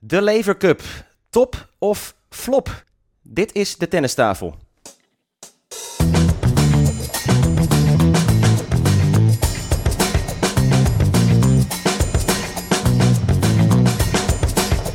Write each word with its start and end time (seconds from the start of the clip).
De 0.00 0.22
Lever 0.22 0.56
Cup. 0.56 0.82
Top 1.30 1.68
of 1.78 2.14
flop? 2.28 2.84
Dit 3.22 3.54
is 3.54 3.76
de 3.76 3.88
tennistafel. 3.88 4.54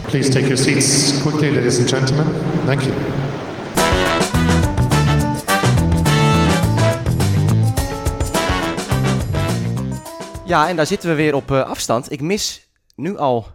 Please 0.08 0.30
take 0.30 0.48
your 0.48 0.58
seats 0.58 1.22
quickly, 1.22 1.54
ladies 1.54 1.80
and 1.80 1.90
gentlemen. 1.90 2.26
Thank 2.66 2.82
you. 2.82 2.94
Ja, 10.46 10.70
en 10.70 10.76
daar 10.76 10.86
zitten 10.86 11.10
we 11.10 11.16
weer 11.16 11.36
op 11.36 11.52
uh, 11.52 11.62
afstand. 11.62 12.12
Ik 12.12 12.22
mis 12.22 12.70
nu 12.96 13.18
al 13.18 13.48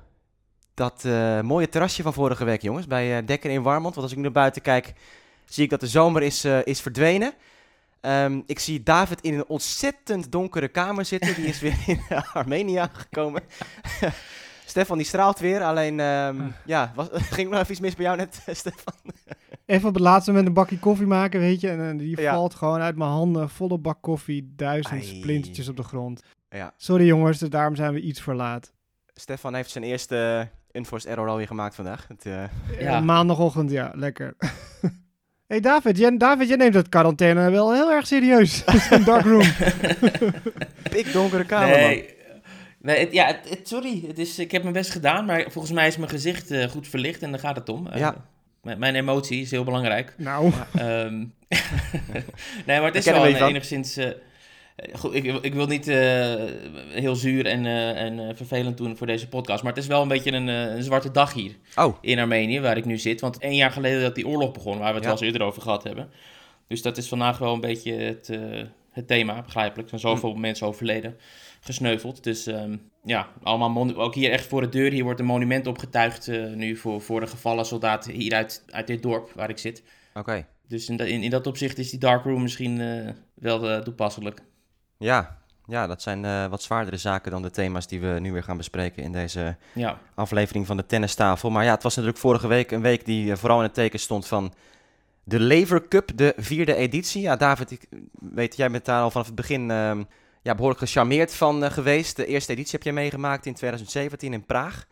dat 0.79 1.03
uh, 1.07 1.41
mooie 1.41 1.69
terrasje 1.69 2.03
van 2.03 2.13
vorige 2.13 2.45
week, 2.45 2.63
jongens, 2.63 2.87
bij 2.87 3.19
uh, 3.21 3.27
Dekker 3.27 3.51
in 3.51 3.63
Warmond. 3.63 3.95
Want 3.95 4.03
als 4.03 4.11
ik 4.11 4.17
nu 4.17 4.23
naar 4.23 4.33
buiten 4.33 4.63
kijk, 4.63 4.93
zie 5.45 5.65
ik 5.65 5.71
dat 5.71 5.81
de 5.81 5.87
zomer 5.87 6.23
is, 6.23 6.45
is 6.45 6.81
verdwenen. 6.81 7.33
Um, 8.01 8.43
ik 8.47 8.59
zie 8.59 8.83
David 8.83 9.21
in 9.21 9.35
een 9.35 9.47
ontzettend 9.47 10.33
donkere 10.33 10.69
kamer 10.69 11.05
zitten. 11.05 11.35
Die 11.35 11.47
is 11.47 11.61
weer 11.61 11.77
in 11.87 12.01
Armenië 12.33 12.89
gekomen. 12.93 13.43
Stefan 14.65 14.97
die 14.97 15.07
straalt 15.07 15.39
weer, 15.39 15.63
alleen 15.63 16.01
um, 16.01 16.55
ja, 16.65 16.93
was, 16.95 17.09
ging 17.31 17.51
nog 17.51 17.61
even 17.61 17.71
iets 17.71 17.81
mis 17.81 17.95
bij 17.95 18.05
jou 18.05 18.17
net, 18.17 18.43
Stefan? 18.47 18.95
even 19.65 19.89
op 19.89 19.95
het 19.95 20.03
laatste 20.03 20.31
moment 20.31 20.49
een 20.49 20.55
bakje 20.55 20.79
koffie 20.79 21.07
maken, 21.07 21.41
weet 21.41 21.61
je. 21.61 21.69
En 21.69 21.97
die 21.97 22.21
ja. 22.21 22.35
valt 22.35 22.55
gewoon 22.55 22.81
uit 22.81 22.97
mijn 22.97 23.11
handen, 23.11 23.49
volle 23.49 23.79
bak 23.79 23.99
koffie, 24.01 24.53
duizend 24.57 25.03
Ai. 25.03 25.19
splintertjes 25.19 25.69
op 25.69 25.77
de 25.77 25.83
grond. 25.83 26.23
Ja. 26.51 26.73
Sorry 26.77 27.07
jongens, 27.07 27.39
dus 27.39 27.51
daarom 27.51 27.77
zijn 27.77 27.93
we 27.93 28.01
iets 28.01 28.21
verlaat. 28.21 28.73
Stefan 29.15 29.55
heeft 29.55 29.71
zijn 29.71 29.85
eerste 29.85 30.49
unforced 30.73 31.11
error 31.11 31.29
alweer 31.29 31.47
gemaakt 31.47 31.75
vandaag. 31.75 32.07
Het, 32.09 32.27
uh... 32.27 32.43
ja. 32.81 33.01
Maandagochtend, 33.01 33.71
ja, 33.71 33.93
lekker. 33.95 34.37
hey 35.49 35.61
David, 35.61 35.99
jij, 35.99 36.17
David, 36.17 36.49
jij 36.49 36.57
neemt 36.57 36.75
het 36.75 36.89
quarantaine 36.89 37.51
wel 37.51 37.73
heel 37.73 37.91
erg 37.91 38.07
serieus. 38.07 38.63
Een 38.91 39.05
dark 39.05 39.25
room. 39.25 39.53
Pik 40.91 41.13
donkere 41.13 41.45
kamer, 41.45 41.77
nee. 41.77 41.97
man. 41.97 42.17
Nee, 42.81 42.99
het, 42.99 43.13
ja, 43.13 43.27
het, 43.27 43.69
sorry. 43.69 44.05
Het 44.07 44.19
is, 44.19 44.39
ik 44.39 44.51
heb 44.51 44.63
mijn 44.63 44.75
best 44.75 44.91
gedaan, 44.91 45.25
maar 45.25 45.45
volgens 45.51 45.73
mij 45.73 45.87
is 45.87 45.97
mijn 45.97 46.11
gezicht 46.11 46.51
uh, 46.51 46.65
goed 46.65 46.89
verlicht 46.89 47.23
en 47.23 47.31
daar 47.31 47.41
gaat 47.41 47.57
het 47.57 47.69
om. 47.69 47.87
Uh, 47.87 47.99
ja. 47.99 48.15
Mijn 48.63 48.95
emotie 48.95 49.41
is 49.41 49.51
heel 49.51 49.65
belangrijk. 49.65 50.15
Nou. 50.17 50.53
Um, 50.81 51.35
nee, 52.67 52.79
maar 52.81 52.83
het 52.83 52.95
is 52.95 53.05
wel 53.05 53.27
enigszins... 53.27 53.99
Uh, 54.87 54.95
goed, 54.95 55.15
ik, 55.15 55.25
ik, 55.25 55.55
wil 55.55 55.67
niet 55.67 55.87
heel 56.89 57.17
zuur 57.17 57.47
en, 57.47 57.67
en 57.97 58.37
vervelend 58.37 58.77
doen 58.77 58.97
voor 58.97 59.07
deze 59.07 59.29
podcast, 59.29 59.63
maar 59.63 59.73
het 59.73 59.83
is 59.83 59.89
wel 59.89 60.03
een 60.03 60.09
beetje 60.09 60.33
een, 60.33 60.47
een 60.47 60.83
zwarte 60.83 61.11
dag 61.11 61.33
hier 61.33 61.57
oh. 61.77 61.97
in 62.01 62.19
Armenië, 62.19 62.61
waar 62.61 62.77
ik 62.77 62.85
nu 62.85 62.99
zit. 62.99 63.21
Want 63.21 63.39
één 63.39 63.55
jaar 63.55 63.71
geleden 63.71 64.03
dat 64.03 64.15
die 64.15 64.27
oorlog 64.27 64.53
begon, 64.53 64.79
waar 64.79 64.89
we 64.89 64.95
het 64.95 65.03
ja. 65.03 65.09
wel 65.09 65.13
eens 65.13 65.27
eerder 65.27 65.43
over 65.43 65.63
gehad 65.63 65.83
hebben. 65.83 66.11
Dus 66.67 66.83
dat 66.83 66.97
is 66.97 67.09
vandaag 67.09 67.39
wel 67.39 67.55
een 67.55 67.61
beetje 67.61 67.93
het, 67.93 68.39
het 68.91 69.07
thema, 69.07 69.43
begrijpelijk. 69.43 69.91
Er 69.91 69.99
zijn 69.99 70.15
zoveel 70.15 70.33
hm. 70.33 70.41
mensen 70.41 70.67
overleden 70.67 71.17
gesneuveld. 71.61 72.25
Dus 72.25 72.47
um, 72.47 72.91
ja, 73.05 73.29
allemaal 73.43 73.97
ook 73.97 74.15
hier 74.15 74.31
echt 74.31 74.47
voor 74.47 74.61
de 74.61 74.69
deur. 74.69 74.91
Hier 74.93 75.05
wordt 75.05 75.21
een 75.21 75.27
monument 75.27 75.67
opgetuigd 75.67 76.31
nu 76.55 76.77
voor, 76.77 77.01
voor 77.01 77.21
de 77.21 77.27
gevallen 77.27 77.67
soldaten 77.67 78.13
hier 78.13 78.35
uit, 78.35 78.65
uit 78.71 78.87
dit 78.87 79.03
dorp 79.03 79.33
waar 79.35 79.51
ik 79.51 79.59
zit. 79.59 79.83
Oké. 80.11 80.19
Okay. 80.19 80.47
Dus 80.69 80.89
in, 80.89 80.99
in, 80.99 81.23
in, 81.23 81.31
dat 81.31 81.47
opzicht 81.47 81.79
is 81.79 81.91
die 81.91 82.01
dark 82.01 82.25
room 82.25 82.43
misschien 82.43 82.83
wel 83.35 83.83
toepasselijk. 83.83 84.43
Ja, 84.99 85.39
ja, 85.67 85.87
dat 85.87 86.03
zijn 86.03 86.51
wat 86.51 86.63
zwaardere 86.63 86.97
zaken 86.97 87.31
dan 87.31 87.43
de 87.43 87.51
thema's 87.51 87.87
die 87.87 88.01
we 88.01 88.21
nu 88.21 88.33
weer 88.33 88.43
gaan 88.43 88.57
bespreken 88.57 89.03
in 89.03 89.13
deze 89.13 89.57
ja. 89.75 89.99
aflevering 90.15 90.67
van 90.67 90.77
de 90.77 90.87
tennistafel. 90.87 91.51
Maar 91.51 91.65
ja, 91.65 91.75
het 91.75 91.83
was 91.83 91.95
natuurlijk 91.95 92.23
vorige 92.23 92.47
week 92.47 92.71
een 92.71 92.83
week 92.83 93.05
die 93.05 93.37
vooral 93.37 93.59
in 93.59 93.65
het 93.65 93.75
teken 93.75 93.99
stond 93.99 94.27
van 94.27 94.55
de 95.25 95.41
Lever 95.41 95.89
Cup, 95.89 96.11
de 96.15 96.35
vierde 96.37 96.75
editie. 96.75 97.23
Ja, 97.23 97.37
David, 97.37 97.71
ik 97.71 97.87
weet, 98.13 98.57
jij 98.57 98.71
bent 98.71 98.85
daar 98.85 99.03
al 99.03 99.11
vanaf 99.11 99.27
het 99.27 99.35
begin 99.35 99.71
ehm, 99.71 100.05
ja, 100.43 100.55
behoorlijk 100.55 100.81
gecharmeerd 100.81 101.35
van 101.35 101.71
geweest. 101.71 102.17
De 102.17 102.27
eerste 102.27 102.53
editie 102.53 102.73
heb 102.73 102.83
je 102.83 102.93
meegemaakt 102.93 103.47
in 103.47 103.55
2017 103.55 104.33
in 104.33 104.47
Praag. 104.47 104.87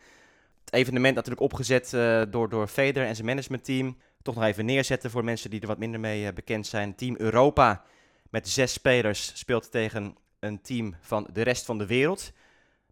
Het 0.65 0.73
evenement 0.73 1.15
natuurlijk 1.15 1.41
opgezet 1.41 1.89
door, 2.31 2.49
door 2.49 2.67
Feder 2.67 3.05
en 3.05 3.15
zijn 3.15 3.27
managementteam. 3.27 3.97
Toch 4.21 4.35
nog 4.35 4.43
even 4.43 4.65
neerzetten 4.65 5.11
voor 5.11 5.23
mensen 5.23 5.49
die 5.49 5.61
er 5.61 5.67
wat 5.67 5.77
minder 5.77 5.99
mee 5.99 6.33
bekend 6.33 6.67
zijn. 6.67 6.95
Team 6.95 7.15
Europa 7.17 7.83
met 8.29 8.49
zes 8.49 8.73
spelers 8.73 9.31
speelt 9.39 9.71
tegen 9.71 10.15
een 10.39 10.61
team 10.61 10.95
van 11.01 11.27
de 11.33 11.41
rest 11.41 11.65
van 11.65 11.77
de 11.77 11.85
wereld. 11.85 12.31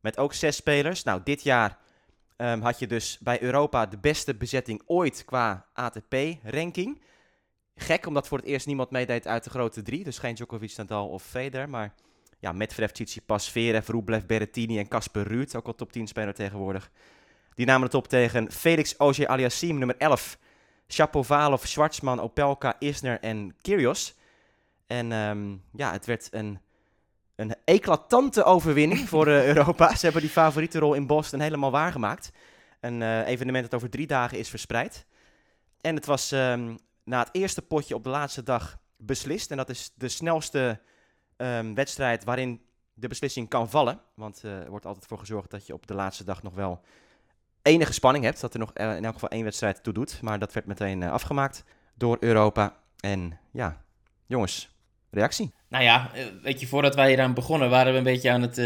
Met 0.01 0.17
ook 0.17 0.33
zes 0.33 0.55
spelers. 0.55 1.03
Nou, 1.03 1.21
dit 1.23 1.43
jaar 1.43 1.77
um, 2.37 2.61
had 2.61 2.79
je 2.79 2.87
dus 2.87 3.17
bij 3.19 3.41
Europa 3.41 3.85
de 3.85 3.97
beste 3.97 4.35
bezetting 4.35 4.81
ooit 4.85 5.25
qua 5.25 5.65
ATP-ranking. 5.73 7.01
Gek, 7.75 8.05
omdat 8.05 8.27
voor 8.27 8.37
het 8.37 8.47
eerst 8.47 8.67
niemand 8.67 8.91
meedeed 8.91 9.27
uit 9.27 9.43
de 9.43 9.49
grote 9.49 9.81
drie. 9.81 10.03
Dus 10.03 10.17
geen 10.17 10.35
Djokovic, 10.35 10.73
Nadal 10.77 11.07
of 11.07 11.23
Federer, 11.23 11.69
maar 11.69 11.93
ja, 12.39 12.51
Medvedev, 12.51 12.91
Tsitsipas, 12.91 13.45
Zverev, 13.45 13.87
Rublev, 13.87 14.23
Berrettini 14.23 14.79
en 14.79 14.87
Casper 14.87 15.27
Ruud, 15.27 15.55
ook 15.55 15.67
al 15.67 15.75
top 15.75 15.91
10 15.91 16.07
speler 16.07 16.33
tegenwoordig. 16.33 16.91
Die 17.53 17.65
namen 17.65 17.83
het 17.83 17.93
op 17.93 18.07
tegen 18.07 18.51
Felix 18.51 18.95
Auger 18.97 19.27
Aliassime, 19.27 19.77
nummer 19.77 19.97
11, 19.97 20.37
Shapovalov, 20.87 21.65
Schwartzman, 21.65 22.19
Opelka, 22.19 22.75
Isner 22.79 23.19
en 23.19 23.55
Kyrgios. 23.61 24.15
En 24.87 25.11
um, 25.11 25.63
ja, 25.71 25.91
het 25.91 26.05
werd 26.05 26.27
een, 26.31 26.59
een 27.35 27.55
eclatante 27.65 28.43
overwinning 28.43 29.09
voor 29.09 29.27
uh, 29.27 29.47
Europa. 29.47 29.95
Ze 29.95 30.03
hebben 30.03 30.21
die 30.21 30.31
favoriete 30.31 30.79
rol 30.79 30.93
in 30.93 31.07
Boston 31.07 31.39
helemaal 31.39 31.71
waargemaakt. 31.71 32.31
Een 32.79 33.01
uh, 33.01 33.27
evenement 33.27 33.63
dat 33.63 33.73
over 33.73 33.89
drie 33.89 34.07
dagen 34.07 34.37
is 34.37 34.49
verspreid. 34.49 35.05
En 35.81 35.95
het 35.95 36.05
was 36.05 36.31
um, 36.31 36.77
na 37.03 37.19
het 37.19 37.29
eerste 37.31 37.61
potje 37.61 37.95
op 37.95 38.03
de 38.03 38.09
laatste 38.09 38.43
dag 38.43 38.77
beslist. 38.97 39.51
En 39.51 39.57
dat 39.57 39.69
is 39.69 39.91
de 39.95 40.07
snelste 40.07 40.81
um, 41.37 41.75
wedstrijd 41.75 42.23
waarin 42.23 42.61
de 42.93 43.07
beslissing 43.07 43.49
kan 43.49 43.69
vallen. 43.69 44.01
Want 44.13 44.41
uh, 44.45 44.59
er 44.59 44.69
wordt 44.69 44.85
altijd 44.85 45.05
voor 45.05 45.19
gezorgd 45.19 45.51
dat 45.51 45.67
je 45.67 45.73
op 45.73 45.87
de 45.87 45.93
laatste 45.93 46.23
dag 46.23 46.43
nog 46.43 46.53
wel 46.53 46.81
enige 47.61 47.93
spanning 47.93 48.23
hebt. 48.25 48.41
Dat 48.41 48.53
er 48.53 48.59
nog 48.59 48.71
uh, 48.73 48.95
in 48.95 49.05
elk 49.05 49.13
geval 49.13 49.29
één 49.29 49.43
wedstrijd 49.43 49.83
toe 49.83 49.93
doet. 49.93 50.21
Maar 50.21 50.39
dat 50.39 50.53
werd 50.53 50.65
meteen 50.65 51.03
afgemaakt 51.03 51.63
door 51.93 52.17
Europa. 52.19 52.77
En 52.99 53.39
ja, 53.51 53.81
jongens, 54.25 54.74
reactie? 55.15 55.51
Nou 55.69 55.83
ja, 55.83 56.11
weet 56.43 56.59
je, 56.59 56.67
voordat 56.67 56.95
wij 56.95 57.09
hier 57.09 57.21
aan 57.21 57.33
begonnen 57.33 57.69
waren 57.69 57.91
we 57.91 57.97
een 57.97 58.03
beetje 58.03 58.31
aan 58.31 58.41
het, 58.41 58.59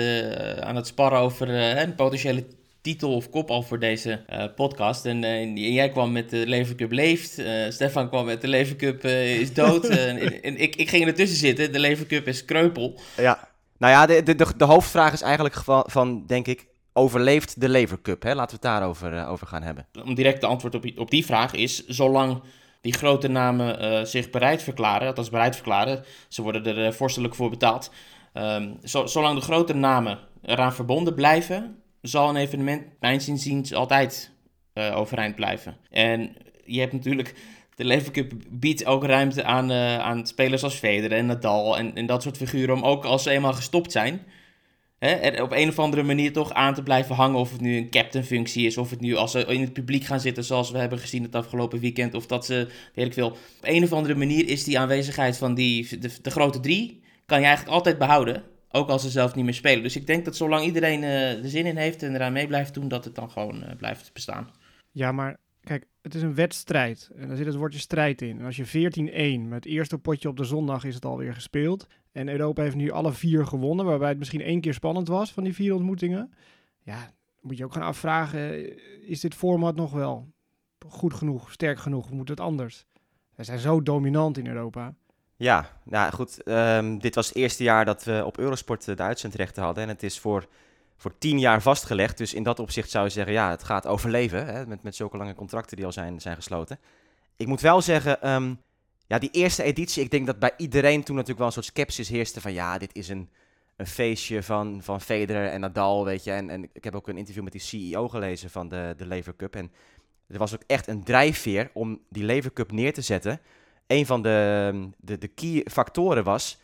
aan 0.62 0.76
het 0.76 0.88
sparren 0.88 1.20
over 1.20 1.50
een 1.50 1.96
potentiële 1.96 2.46
titel 2.82 3.16
of 3.16 3.30
kop 3.30 3.50
al 3.50 3.62
voor 3.62 3.80
deze 3.80 4.24
uh, 4.30 4.44
podcast. 4.56 5.06
En, 5.06 5.24
uh, 5.24 5.42
en, 5.42 5.58
jij 5.58 5.90
kwam 5.90 6.12
met 6.12 6.30
de 6.30 6.48
Levercup 6.48 6.92
leeft. 6.92 7.40
Uh, 7.40 7.70
Stefan 7.70 8.10
kwam 8.10 8.26
met 8.26 8.42
de 8.42 8.48
Levercup 8.48 9.04
is 9.04 9.54
dood. 9.54 9.88
en, 9.90 10.42
en 10.42 10.58
ik, 10.58 10.76
ik 10.76 10.90
ging 10.90 11.06
ertussen 11.06 11.38
zitten. 11.38 11.72
De 11.72 11.80
Levercup 11.80 12.28
is 12.28 12.46
kreupel. 12.46 13.00
Ja, 13.18 13.50
nou 13.78 13.94
ja, 13.94 14.06
de, 14.06 14.24
de, 14.24 14.36
de, 14.36 14.46
de 14.58 14.66
hoofdvraag 14.66 15.14
is 15.14 15.22
eigenlijk 15.22 15.56
van, 15.56 15.84
van 15.88 16.26
denk 16.26 16.48
ik, 16.48 16.68
overleeft 16.94 17.62
de 17.62 17.70
Levercup? 17.70 18.24
Hè? 18.24 18.34
Laten 18.34 18.60
we 18.60 18.68
het 18.68 18.74
daarover 18.74 19.28
over 19.28 19.48
gaan 19.48 19.64
hebben. 19.64 19.88
Om 20.04 20.16
direct 20.16 20.42
de 20.42 20.48
antwoord 20.48 20.76
op, 20.76 20.86
op 20.96 21.12
die 21.12 21.26
vraag 21.26 21.54
is, 21.54 21.86
zolang 21.88 22.42
die 22.82 22.94
grote 22.94 23.28
namen 23.28 24.08
zich 24.08 24.30
bereid 24.30 24.64
verklaren, 24.64 25.08
althans 25.08 25.30
bereid 25.30 25.56
verklaren, 25.56 26.04
ze 26.28 26.42
worden 26.42 26.78
er 26.78 26.94
vorstelijk 26.94 27.36
voor 27.36 27.50
betaald. 27.50 27.92
Um, 28.34 28.78
zo, 28.84 29.06
zolang 29.06 29.36
de 29.36 29.46
grote 29.46 29.74
namen 29.74 30.20
eraan 30.42 30.74
verbonden 30.74 31.16
blijven, 31.16 31.76
zal 32.02 32.30
een 32.30 32.36
evenement, 32.36 32.84
mijn 33.00 33.28
inziens, 33.28 33.74
altijd 33.74 34.32
uh, 34.74 34.98
overeind 34.98 35.36
blijven. 35.36 35.78
En 35.90 36.36
je 36.66 36.80
hebt 36.80 36.94
natuurlijk, 36.94 37.36
de 37.76 37.86
Levercup 37.86 38.34
biedt 38.50 38.86
ook 38.86 39.04
ruimte 39.04 39.44
aan, 39.44 39.72
aan 39.72 40.28
spelers 40.28 40.64
als 40.64 40.76
Federer 40.76 41.18
en 41.18 41.26
Nadal 41.26 41.78
en, 41.78 41.96
en 41.96 42.06
dat 42.06 42.24
soort 42.24 42.38
figuren, 42.38 42.76
om 42.76 42.84
ook 42.84 43.06
als 43.06 43.24
ze 43.24 43.30
eenmaal 43.30 43.54
gestopt 43.54 43.92
zijn, 43.92 44.26
hè, 45.00 45.10
er 45.10 45.44
op 45.44 45.52
een 45.52 45.70
of 45.70 45.80
andere 45.80 46.04
manier 46.04 46.34
toch 46.34 46.54
aan 46.54 46.74
te 46.74 46.84
blijven 46.84 47.16
hangen. 47.16 47.40
Of 47.40 47.52
het 47.52 47.62
nu 47.62 47.78
een 47.78 47.90
captain-functie 47.90 48.66
is, 48.66 48.78
of 48.78 48.90
het 48.90 49.00
nu 49.00 49.16
als 49.16 49.32
ze 49.32 49.46
in 49.46 49.62
het 49.62 49.74
publiek 49.74 50.04
gaan 50.04 50.20
zitten, 50.20 50.44
zoals 50.44 50.72
we 50.72 50.78
hebben 50.78 51.00
gezien 51.00 51.24
het 51.24 51.36
afgelopen 51.36 51.80
weekend, 51.80 52.14
of 52.14 52.26
dat 52.26 52.46
ze, 52.46 52.68
weet 52.94 53.14
veel. 53.14 53.28
Op 53.28 53.38
een 53.62 53.84
of 53.84 53.94
andere 53.94 54.16
manier 54.16 54.48
is 54.48 54.64
die 54.64 54.80
aanwezigheid 54.80 55.38
van 55.38 55.54
die, 55.54 56.00
de, 56.00 56.12
de 56.22 56.32
grote 56.32 56.60
drie, 56.60 57.02
kan 57.26 57.40
je 57.40 57.46
eigenlijk 57.46 57.76
altijd 57.76 57.98
behouden. 57.98 58.44
Ook 58.72 58.90
als 58.90 59.02
ze 59.02 59.10
zelf 59.10 59.36
niet 59.36 59.46
meer 59.46 59.54
spelen. 59.54 59.84
Dus 59.84 59.96
ik 59.96 60.08
denk 60.08 60.26
dat 60.26 60.36
zolang 60.36 60.66
iedereen 60.66 61.02
uh, 61.02 61.44
er 61.44 61.50
zin 61.50 61.66
in 61.66 61.78
heeft 61.78 62.04
en 62.04 62.16
eraan 62.16 62.34
mee 62.34 62.48
blijft 62.48 62.74
doen, 62.74 62.88
dat 62.88 63.06
het 63.06 63.16
dan 63.16 63.32
gewoon 63.32 63.64
uh, 63.64 63.76
blijft 63.78 64.14
bestaan. 64.14 64.50
Ja, 64.92 65.12
maar 65.12 65.38
kijk, 65.64 65.86
het 66.02 66.16
is 66.16 66.22
een 66.22 66.36
wedstrijd. 66.36 67.10
En 67.16 67.28
daar 67.28 67.38
zit 67.38 67.46
het 67.46 67.56
woordje 67.56 67.80
strijd 67.80 68.22
in. 68.22 68.40
En 68.40 68.46
als 68.46 68.56
je 68.56 69.40
14-1 69.46 69.48
met 69.48 69.64
het 69.64 69.66
eerste 69.66 69.98
potje 69.98 70.30
op 70.30 70.38
de 70.38 70.44
zondag 70.44 70.84
is 70.84 70.96
het 70.96 71.06
alweer 71.06 71.34
gespeeld. 71.34 71.88
En 72.12 72.30
Europa 72.30 72.62
heeft 72.62 72.76
nu 72.76 72.92
alle 72.92 73.14
vier 73.14 73.46
gewonnen, 73.46 73.86
waarbij 73.86 74.10
het 74.10 74.18
misschien 74.18 74.42
één 74.42 74.62
keer 74.62 74.74
spannend 74.74 75.08
was 75.08 75.34
van 75.34 75.44
die 75.44 75.54
vier 75.54 75.74
ontmoetingen. 75.74 76.34
Ja, 76.84 77.12
moet 77.42 77.58
je 77.58 77.66
ook 77.66 77.74
gaan 77.74 77.84
afvragen, 77.84 78.78
is 79.08 79.20
dit 79.20 79.36
format 79.36 79.76
nog 79.76 79.92
wel 79.92 80.32
goed 80.88 81.14
genoeg, 81.14 81.52
sterk 81.52 81.80
genoeg? 81.80 82.12
Moet 82.12 82.30
het 82.30 82.40
anders? 82.40 82.86
Wij 83.36 83.46
zijn 83.46 83.60
zo 83.60 83.84
dominant 83.84 84.38
in 84.38 84.48
Europa. 84.48 84.94
Ja, 85.36 85.80
nou 85.84 86.12
goed. 86.12 86.48
Um, 86.48 87.00
dit 87.00 87.16
was 87.16 87.28
het 87.28 87.36
eerste 87.36 87.64
jaar 87.64 87.86
dat 87.86 88.04
we 88.04 88.24
op 88.26 88.38
Eurosport 88.38 88.86
de 88.86 89.04
uitzendrechten 89.04 89.64
hadden. 89.64 89.84
En 89.84 89.90
het 89.90 90.04
is 90.04 90.20
voor 90.20 90.48
voor 91.00 91.18
tien 91.18 91.40
jaar 91.40 91.62
vastgelegd. 91.62 92.18
Dus 92.18 92.34
in 92.34 92.44
dat 92.44 92.60
opzicht 92.60 92.90
zou 92.90 93.06
je 93.06 93.12
zeggen, 93.12 93.34
ja, 93.34 93.50
het 93.50 93.64
gaat 93.64 93.88
overleven. 93.88 94.46
Hè, 94.46 94.68
met, 94.68 94.84
met 94.84 94.96
zulke 94.96 95.18
lange 95.18 95.36
contracten 95.36 95.76
die 95.76 95.86
al 95.86 95.92
zijn, 95.92 96.20
zijn 96.20 96.36
gesloten. 96.36 96.80
Ik 97.36 97.48
moet 97.48 97.62
wel 97.62 97.82
zeggen, 97.82 98.22
ehm, 98.22 98.54
ja, 99.10 99.20
die 99.20 99.32
eerste 99.32 99.64
editie, 99.64 100.04
ik 100.04 100.12
denk 100.12 100.26
dat 100.26 100.40
bij 100.40 100.54
iedereen 100.58 101.04
toen 101.04 101.16
natuurlijk 101.16 101.38
wel 101.38 101.48
een 101.48 101.54
soort 101.54 101.66
sceptisch 101.66 102.10
heerste 102.10 102.42
van, 102.42 102.54
ja, 102.54 102.78
dit 102.78 102.96
is 102.96 103.10
een, 103.10 103.30
een 103.76 103.88
feestje 103.88 104.44
van, 104.44 104.84
van 104.84 105.02
Federer 105.02 105.50
en 105.50 105.60
Nadal, 105.60 106.06
weet 106.06 106.24
je. 106.24 106.32
En, 106.32 106.50
en 106.50 106.70
ik 106.74 106.84
heb 106.84 106.96
ook 106.96 107.08
een 107.08 107.18
interview 107.18 107.44
met 107.44 107.52
die 107.52 107.62
CEO 107.62 108.08
gelezen 108.08 108.50
van 108.50 108.70
de, 108.70 108.94
de 108.98 109.06
Lever 109.06 109.36
Cup. 109.36 109.56
En 109.56 109.72
er 110.28 110.38
was 110.38 110.54
ook 110.54 110.64
echt 110.68 110.88
een 110.88 111.04
drijfveer 111.04 111.70
om 111.74 112.02
die 112.10 112.24
Lever 112.24 112.54
Cup 112.54 112.72
neer 112.72 112.94
te 112.94 113.02
zetten. 113.02 113.40
Een 113.88 114.06
van 114.06 114.22
de, 114.22 114.90
de, 114.98 115.18
de 115.18 115.28
key 115.28 115.66
factoren 115.72 116.24
was, 116.24 116.60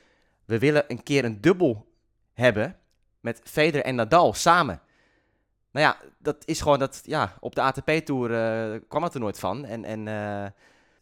we 0.45 0.59
willen 0.59 0.83
een 0.87 1.03
keer 1.03 1.25
een 1.25 1.41
dubbel 1.41 1.85
hebben 2.33 2.77
met 3.19 3.41
Federer 3.43 3.85
en 3.85 3.95
Nadal 3.95 4.33
samen. 4.33 4.81
Nou 5.71 5.85
ja, 5.85 5.97
dat 6.17 6.37
is 6.45 6.61
gewoon 6.61 6.79
dat, 6.79 7.01
ja, 7.03 7.37
op 7.39 7.55
de 7.55 7.61
ATP-tour 7.61 8.29
uh, 8.31 8.79
kwam 8.87 9.03
het 9.03 9.13
er 9.13 9.19
nooit 9.19 9.39
van. 9.39 9.65
En, 9.65 9.83
en, 9.85 10.07
uh, 10.07 10.45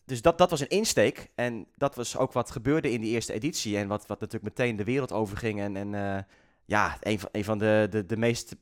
dus 0.06 0.22
dat, 0.22 0.38
dat 0.38 0.50
was 0.50 0.60
een 0.60 0.70
insteek. 0.70 1.30
En 1.36 1.68
dat 1.76 1.96
was 1.96 2.18
ook 2.18 2.34
wat 2.34 2.52
gebeurde 2.52 2.92
in 2.92 3.02
die 3.02 3.12
eerste 3.12 3.34
editie. 3.34 3.78
En 3.78 3.88
wat, 3.88 4.08
wat 4.08 4.20
natuurlijk 4.20 4.58
meteen 4.58 4.76
de 4.76 4.84
wereld 4.84 5.12
overging. 5.12 5.60
En, 5.60 5.76
en 5.76 5.94
uh, 5.94 6.18
ja, 6.66 6.98
een 7.00 7.20
van, 7.20 7.30
een 7.32 7.44
van 7.44 7.58
de, 7.58 7.88
de, 7.90 8.06
de 8.06 8.18
meest 8.18 8.56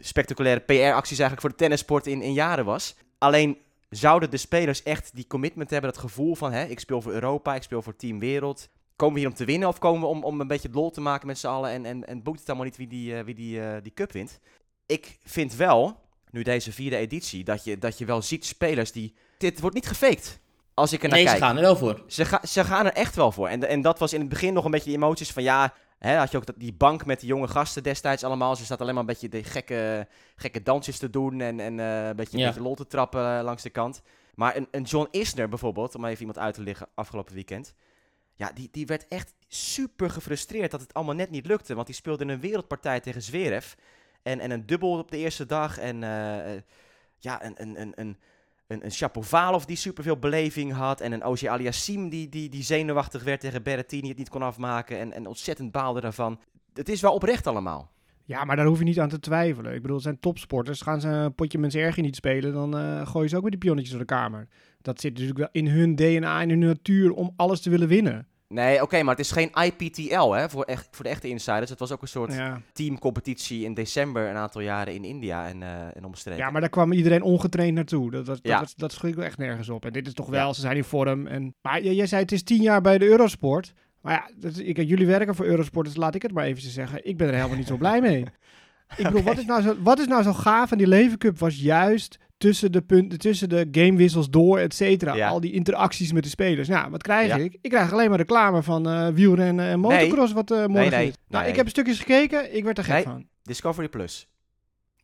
spectaculaire 0.00 0.60
PR-acties 0.60 1.18
eigenlijk 1.18 1.40
voor 1.40 1.50
de 1.50 1.56
tennissport 1.56 2.06
in, 2.06 2.22
in 2.22 2.32
jaren 2.32 2.64
was. 2.64 2.96
Alleen 3.18 3.58
zouden 3.88 4.30
de 4.30 4.36
spelers 4.36 4.82
echt 4.82 5.10
die 5.14 5.26
commitment 5.26 5.70
hebben, 5.70 5.90
dat 5.90 6.00
gevoel 6.00 6.34
van, 6.34 6.52
hè, 6.52 6.64
ik 6.64 6.80
speel 6.80 7.02
voor 7.02 7.12
Europa, 7.12 7.54
ik 7.54 7.62
speel 7.62 7.82
voor 7.82 7.96
Team 7.96 8.18
Wereld. 8.18 8.68
Komen 8.96 9.14
we 9.14 9.20
hier 9.20 9.28
om 9.28 9.36
te 9.36 9.44
winnen 9.44 9.68
of 9.68 9.78
komen 9.78 10.00
we 10.00 10.06
om, 10.06 10.24
om 10.24 10.40
een 10.40 10.46
beetje 10.46 10.68
lol 10.72 10.90
te 10.90 11.00
maken 11.00 11.26
met 11.26 11.38
z'n 11.38 11.46
allen 11.46 11.70
en, 11.70 11.84
en, 11.84 12.06
en 12.06 12.22
boekt 12.22 12.38
het 12.38 12.48
allemaal 12.48 12.66
niet 12.66 12.76
wie 12.76 12.86
die, 12.86 13.12
uh, 13.12 13.20
wie 13.20 13.34
die, 13.34 13.58
uh, 13.58 13.76
die 13.82 13.92
cup 13.92 14.12
wint? 14.12 14.40
Ik 14.86 15.18
vind 15.24 15.54
wel, 15.54 16.00
nu 16.30 16.42
deze 16.42 16.72
vierde 16.72 16.96
editie, 16.96 17.44
dat 17.44 17.64
je, 17.64 17.78
dat 17.78 17.98
je 17.98 18.04
wel 18.04 18.22
ziet 18.22 18.44
spelers 18.44 18.92
die... 18.92 19.14
Dit 19.38 19.60
wordt 19.60 19.74
niet 19.74 19.86
gefaked. 19.86 20.40
Als 20.78 20.92
ik 20.92 21.02
er 21.02 21.08
naar 21.08 21.18
nee, 21.18 21.26
kijk. 21.26 21.38
ze 21.38 21.44
gaan 21.44 21.56
er 21.56 21.62
wel 21.62 21.76
voor. 21.76 22.02
Ze, 22.06 22.24
ga, 22.24 22.40
ze 22.46 22.64
gaan 22.64 22.86
er 22.86 22.92
echt 22.92 23.14
wel 23.14 23.32
voor. 23.32 23.48
En, 23.48 23.68
en 23.68 23.80
dat 23.80 23.98
was 23.98 24.12
in 24.12 24.20
het 24.20 24.28
begin 24.28 24.52
nog 24.52 24.64
een 24.64 24.70
beetje 24.70 24.90
de 24.90 24.96
emoties 24.96 25.32
van 25.32 25.42
ja, 25.42 25.72
Hè, 25.98 26.16
had 26.16 26.30
je 26.30 26.36
ook 26.36 26.46
dat, 26.46 26.54
die 26.58 26.72
bank 26.72 27.06
met 27.06 27.20
die 27.20 27.28
jonge 27.28 27.48
gasten 27.48 27.82
destijds 27.82 28.24
allemaal. 28.24 28.56
Ze 28.56 28.64
zat 28.64 28.80
alleen 28.80 28.94
maar 28.94 29.02
een 29.02 29.08
beetje 29.08 29.28
de 29.28 29.44
gekke, 29.44 30.06
gekke 30.36 30.62
dansjes 30.62 30.98
te 30.98 31.10
doen 31.10 31.40
en, 31.40 31.60
en 31.60 31.78
uh, 31.78 32.06
een, 32.06 32.16
beetje, 32.16 32.38
Ja. 32.38 32.42
een 32.42 32.48
beetje 32.48 32.66
lol 32.66 32.74
te 32.74 32.86
trappen 32.86 33.20
uh, 33.20 33.40
langs 33.42 33.62
de 33.62 33.70
kant. 33.70 34.02
Maar 34.34 34.56
een, 34.56 34.68
een 34.70 34.82
John 34.82 35.08
Isner 35.10 35.48
bijvoorbeeld, 35.48 35.94
om 35.94 36.04
even 36.04 36.18
iemand 36.18 36.38
uit 36.38 36.54
te 36.54 36.62
liggen 36.62 36.88
afgelopen 36.94 37.34
weekend. 37.34 37.74
Ja, 38.34 38.50
die, 38.54 38.68
die 38.72 38.86
werd 38.86 39.08
echt 39.08 39.34
super 39.48 40.10
gefrustreerd 40.10 40.70
dat 40.70 40.80
het 40.80 40.94
allemaal 40.94 41.14
net 41.14 41.30
niet 41.30 41.46
lukte. 41.46 41.74
Want 41.74 41.86
die 41.86 41.96
speelde 41.96 42.24
een 42.24 42.40
wereldpartij 42.40 43.00
tegen 43.00 43.22
Zverev. 43.22 43.72
En, 44.22 44.40
en 44.40 44.50
een 44.50 44.66
dubbel 44.66 44.98
op 44.98 45.10
de 45.10 45.16
eerste 45.16 45.46
dag. 45.46 45.78
En 45.78 46.02
uh, 46.02 46.60
ja, 47.18 47.44
een, 47.44 47.54
een, 47.56 47.80
een, 47.80 47.92
een, 47.94 48.18
een, 48.68 48.84
een 48.84 48.92
Shapovalov 48.92 49.64
die 49.64 49.76
superveel 49.76 50.18
beleving 50.18 50.72
had. 50.72 51.00
En 51.00 51.12
een 51.12 51.24
Oje 51.24 51.50
Aliassim 51.50 52.08
die, 52.08 52.28
die, 52.28 52.48
die 52.48 52.62
zenuwachtig 52.62 53.24
werd 53.24 53.40
tegen 53.40 53.62
Berrettini, 53.62 54.08
het 54.08 54.18
niet 54.18 54.28
kon 54.28 54.42
afmaken. 54.42 54.98
En, 54.98 55.12
en 55.12 55.26
ontzettend 55.26 55.72
baalde 55.72 56.00
daarvan. 56.00 56.40
Het 56.74 56.88
is 56.88 57.00
wel 57.00 57.14
oprecht 57.14 57.46
allemaal. 57.46 57.90
Ja, 58.24 58.44
maar 58.44 58.56
daar 58.56 58.66
hoef 58.66 58.78
je 58.78 58.84
niet 58.84 59.00
aan 59.00 59.08
te 59.08 59.20
twijfelen. 59.20 59.74
Ik 59.74 59.80
bedoel, 59.80 59.96
het 59.96 60.04
zijn 60.04 60.20
topsporters. 60.20 60.80
Gaan 60.80 61.00
ze 61.00 61.08
een 61.08 61.34
potje 61.34 61.58
mensen 61.58 61.80
erger 61.80 62.02
niet 62.02 62.16
spelen, 62.16 62.52
dan 62.52 62.76
uh, 62.76 63.06
gooien 63.06 63.28
ze 63.28 63.36
ook 63.36 63.42
met 63.42 63.50
die 63.50 63.60
pionnetjes 63.60 63.90
door 63.90 64.06
de 64.06 64.14
kamer. 64.14 64.48
Dat 64.82 65.00
zit 65.00 65.12
natuurlijk 65.12 65.38
wel 65.38 65.48
in 65.52 65.66
hun 65.66 65.96
DNA, 65.96 66.42
in 66.42 66.48
hun 66.48 66.58
natuur, 66.58 67.12
om 67.12 67.32
alles 67.36 67.60
te 67.60 67.70
willen 67.70 67.88
winnen. 67.88 68.26
Nee, 68.54 68.74
oké, 68.74 68.82
okay, 68.84 69.02
maar 69.02 69.16
het 69.16 69.24
is 69.24 69.32
geen 69.32 69.50
IPTL 69.64 70.30
hè, 70.30 70.48
voor, 70.48 70.64
echt, 70.64 70.88
voor 70.90 71.04
de 71.04 71.10
echte 71.10 71.28
insiders. 71.28 71.70
Het 71.70 71.78
was 71.78 71.92
ook 71.92 72.02
een 72.02 72.08
soort 72.08 72.34
Ja. 72.34 72.60
teamcompetitie 72.72 73.64
in 73.64 73.74
december 73.74 74.28
een 74.28 74.36
aantal 74.36 74.60
jaren 74.60 74.94
in 74.94 75.04
India 75.04 75.48
en, 75.48 75.60
uh, 75.60 75.96
en 75.96 76.04
omstreken. 76.04 76.40
ja, 76.40 76.50
maar 76.50 76.60
daar 76.60 76.70
kwam 76.70 76.92
iedereen 76.92 77.22
ongetraind 77.22 77.74
naartoe. 77.74 78.10
Dat, 78.10 78.26
dat, 78.26 78.38
Ja. 78.42 78.58
dat, 78.58 78.72
dat 78.76 78.92
schrik 78.92 79.16
ik 79.16 79.22
echt 79.22 79.38
nergens 79.38 79.68
op. 79.68 79.84
En 79.84 79.92
dit 79.92 80.06
is 80.06 80.12
toch 80.14 80.28
wel, 80.28 80.46
Ja. 80.46 80.52
ze 80.52 80.60
zijn 80.60 80.76
in 80.76 80.84
vorm. 80.84 81.26
En... 81.26 81.54
Maar 81.62 81.82
jij, 81.82 82.06
zei, 82.06 82.22
het 82.22 82.32
is 82.32 82.42
tien 82.42 82.62
jaar 82.62 82.80
bij 82.80 82.98
de 82.98 83.06
Eurosport. 83.06 83.72
Maar 84.00 84.12
ja, 84.12 84.30
dat, 84.36 84.58
ik, 84.58 84.76
jullie 84.76 85.06
werken 85.06 85.34
voor 85.34 85.46
Eurosport, 85.46 85.86
dus 85.86 85.96
laat 85.96 86.14
ik 86.14 86.22
het 86.22 86.32
maar 86.32 86.44
eventjes 86.44 86.72
zeggen. 86.74 87.06
Ik 87.06 87.16
ben 87.16 87.28
er 87.28 87.34
helemaal 87.34 87.56
niet 87.56 87.66
zo 87.66 87.76
blij 87.76 88.00
mee. 88.00 88.24
Ik 88.96 89.04
bedoel, 89.04 89.22
wat, 89.22 89.38
is 89.38 89.44
nou 89.44 89.62
zo, 89.62 89.76
wat 89.82 89.98
is 89.98 90.06
nou 90.06 90.22
zo 90.22 90.32
gaaf 90.32 90.72
aan 90.72 90.78
die 90.78 90.86
Leven 90.86 91.18
Cup 91.18 91.38
was 91.38 91.60
juist 91.60 92.18
tussen 92.38 92.72
de, 92.72 92.80
punten, 92.82 93.18
tussen 93.18 93.48
de 93.48 93.68
gamewissels 93.72 94.30
door, 94.30 94.58
et 94.58 94.74
cetera. 94.74 95.14
Ja. 95.14 95.28
Al 95.28 95.40
die 95.40 95.52
interacties 95.52 96.12
met 96.12 96.22
de 96.22 96.28
spelers. 96.28 96.68
Nou, 96.68 96.90
wat 96.90 97.02
krijg 97.02 97.28
Ja. 97.28 97.36
ik? 97.36 97.58
Ik 97.60 97.70
krijg 97.70 97.92
alleen 97.92 98.08
maar 98.08 98.18
reclame 98.18 98.62
van 98.62 98.88
eh 98.88 99.08
wielrennen 99.08 99.66
en 99.66 99.80
motocross 99.80 100.32
wat 100.32 100.50
eh 100.50 100.66
morgen 100.66 100.90
nee, 100.98 101.08
is. 101.08 101.14
Nou, 101.28 101.42
nee. 101.42 101.52
ik 101.52 101.56
heb 101.58 101.68
stukjes 101.68 101.98
gekeken, 101.98 102.56
ik 102.56 102.64
werd 102.64 102.78
er 102.78 102.84
gek 102.84 102.94
Nee. 102.94 103.02
van. 103.02 103.26
Discovery 103.42 103.88
Plus. 103.88 104.28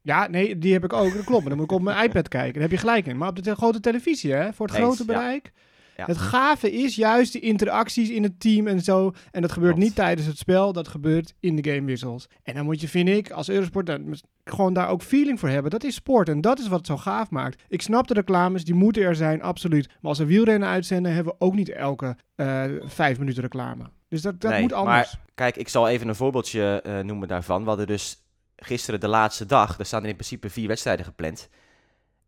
Ja, 0.03 0.27
nee, 0.29 0.59
die 0.59 0.73
heb 0.73 0.85
ik 0.85 0.93
ook. 0.93 1.15
Dat 1.15 1.25
klopt. 1.25 1.41
Maar 1.41 1.49
dan 1.49 1.57
moet 1.59 1.71
ik 1.71 1.77
op 1.77 1.83
mijn 1.83 2.05
iPad 2.09 2.29
kijken. 2.29 2.53
Daar 2.53 2.63
heb 2.63 2.71
je 2.71 2.77
gelijk 2.77 3.07
in. 3.07 3.17
Maar 3.17 3.29
op 3.29 3.37
de 3.37 3.43
te- 3.43 3.55
grote 3.55 3.81
televisie, 3.81 4.33
hè? 4.33 4.53
Voor 4.53 4.67
het 4.67 4.75
Eens, 4.77 4.85
grote 4.85 5.05
bereik. 5.05 5.53
Ja. 5.55 5.61
Het 5.97 6.17
gave 6.17 6.73
is 6.73 6.97
juist 6.97 7.33
die 7.33 7.41
interacties 7.41 8.11
in 8.11 8.23
het 8.23 8.41
team 8.41 8.67
en 8.67 8.81
zo. 8.81 9.13
En 9.31 9.43
dat 9.43 9.53
gebeurt 9.53 9.73
Klopt. 9.73 9.87
niet 9.87 9.97
tijdens 9.97 10.27
het 10.27 10.39
spel. 10.39 10.73
Dat 10.73 10.89
gebeurt 10.89 11.35
in 11.41 11.57
de 11.57 11.71
gamewissels. 11.71 12.27
En 12.43 12.55
dan 12.55 12.65
moet 12.65 12.81
je, 12.81 12.89
vind 12.89 13.09
ik, 13.09 13.31
als 13.31 13.49
Eurosport 13.49 13.87
dan 13.87 14.17
gewoon 14.45 14.73
daar 14.73 14.89
ook 14.89 15.03
feeling 15.03 15.41
voor 15.41 15.49
hebben. 15.49 15.71
Dat 15.71 15.85
is 15.85 15.95
sport. 15.95 16.29
En 16.29 16.41
dat 16.41 16.59
is 16.59 16.69
wat 16.69 16.79
het 16.79 16.87
zo 16.87 16.97
gaaf 16.97 17.31
maakt. 17.31 17.63
Ik 17.69 17.83
snap 17.83 18.07
de 18.07 18.15
reclames. 18.15 18.65
Die 18.65 18.75
moeten 18.75 19.03
er 19.03 19.17
zijn, 19.17 19.43
absoluut. 19.43 19.87
Maar 19.89 20.11
als 20.11 20.19
we 20.19 20.27
wielrennen 20.27 20.69
uitzenden, 20.69 21.13
hebben 21.15 21.33
we 21.33 21.45
ook 21.45 21.55
niet 21.55 21.69
elke 21.71 22.17
eh, 22.35 22.65
vijf 22.85 23.19
minuten 23.19 23.43
reclame. 23.43 23.85
Dus 24.09 24.23
dat, 24.23 24.41
dat 24.41 24.51
Nee, 24.51 24.61
moet 24.61 24.73
anders. 24.73 25.13
Maar 25.13 25.21
kijk, 25.35 25.57
ik 25.57 25.69
zal 25.69 25.89
even 25.89 26.09
een 26.09 26.15
voorbeeldje 26.15 26.81
eh, 26.83 26.99
noemen 26.99 27.29
daarvan. 27.29 27.63
We 27.63 27.69
hadden 27.69 27.87
dus 27.87 28.19
gisteren 28.57 29.01
de 29.01 29.09
laatste 29.09 29.47
dag. 29.47 29.79
Er 29.79 29.87
staan 29.87 30.03
er 30.03 30.09
in 30.09 30.15
principe 30.15 30.51
vier 30.51 30.69
wedstrijden 30.69 31.05
gepland. 31.05 31.49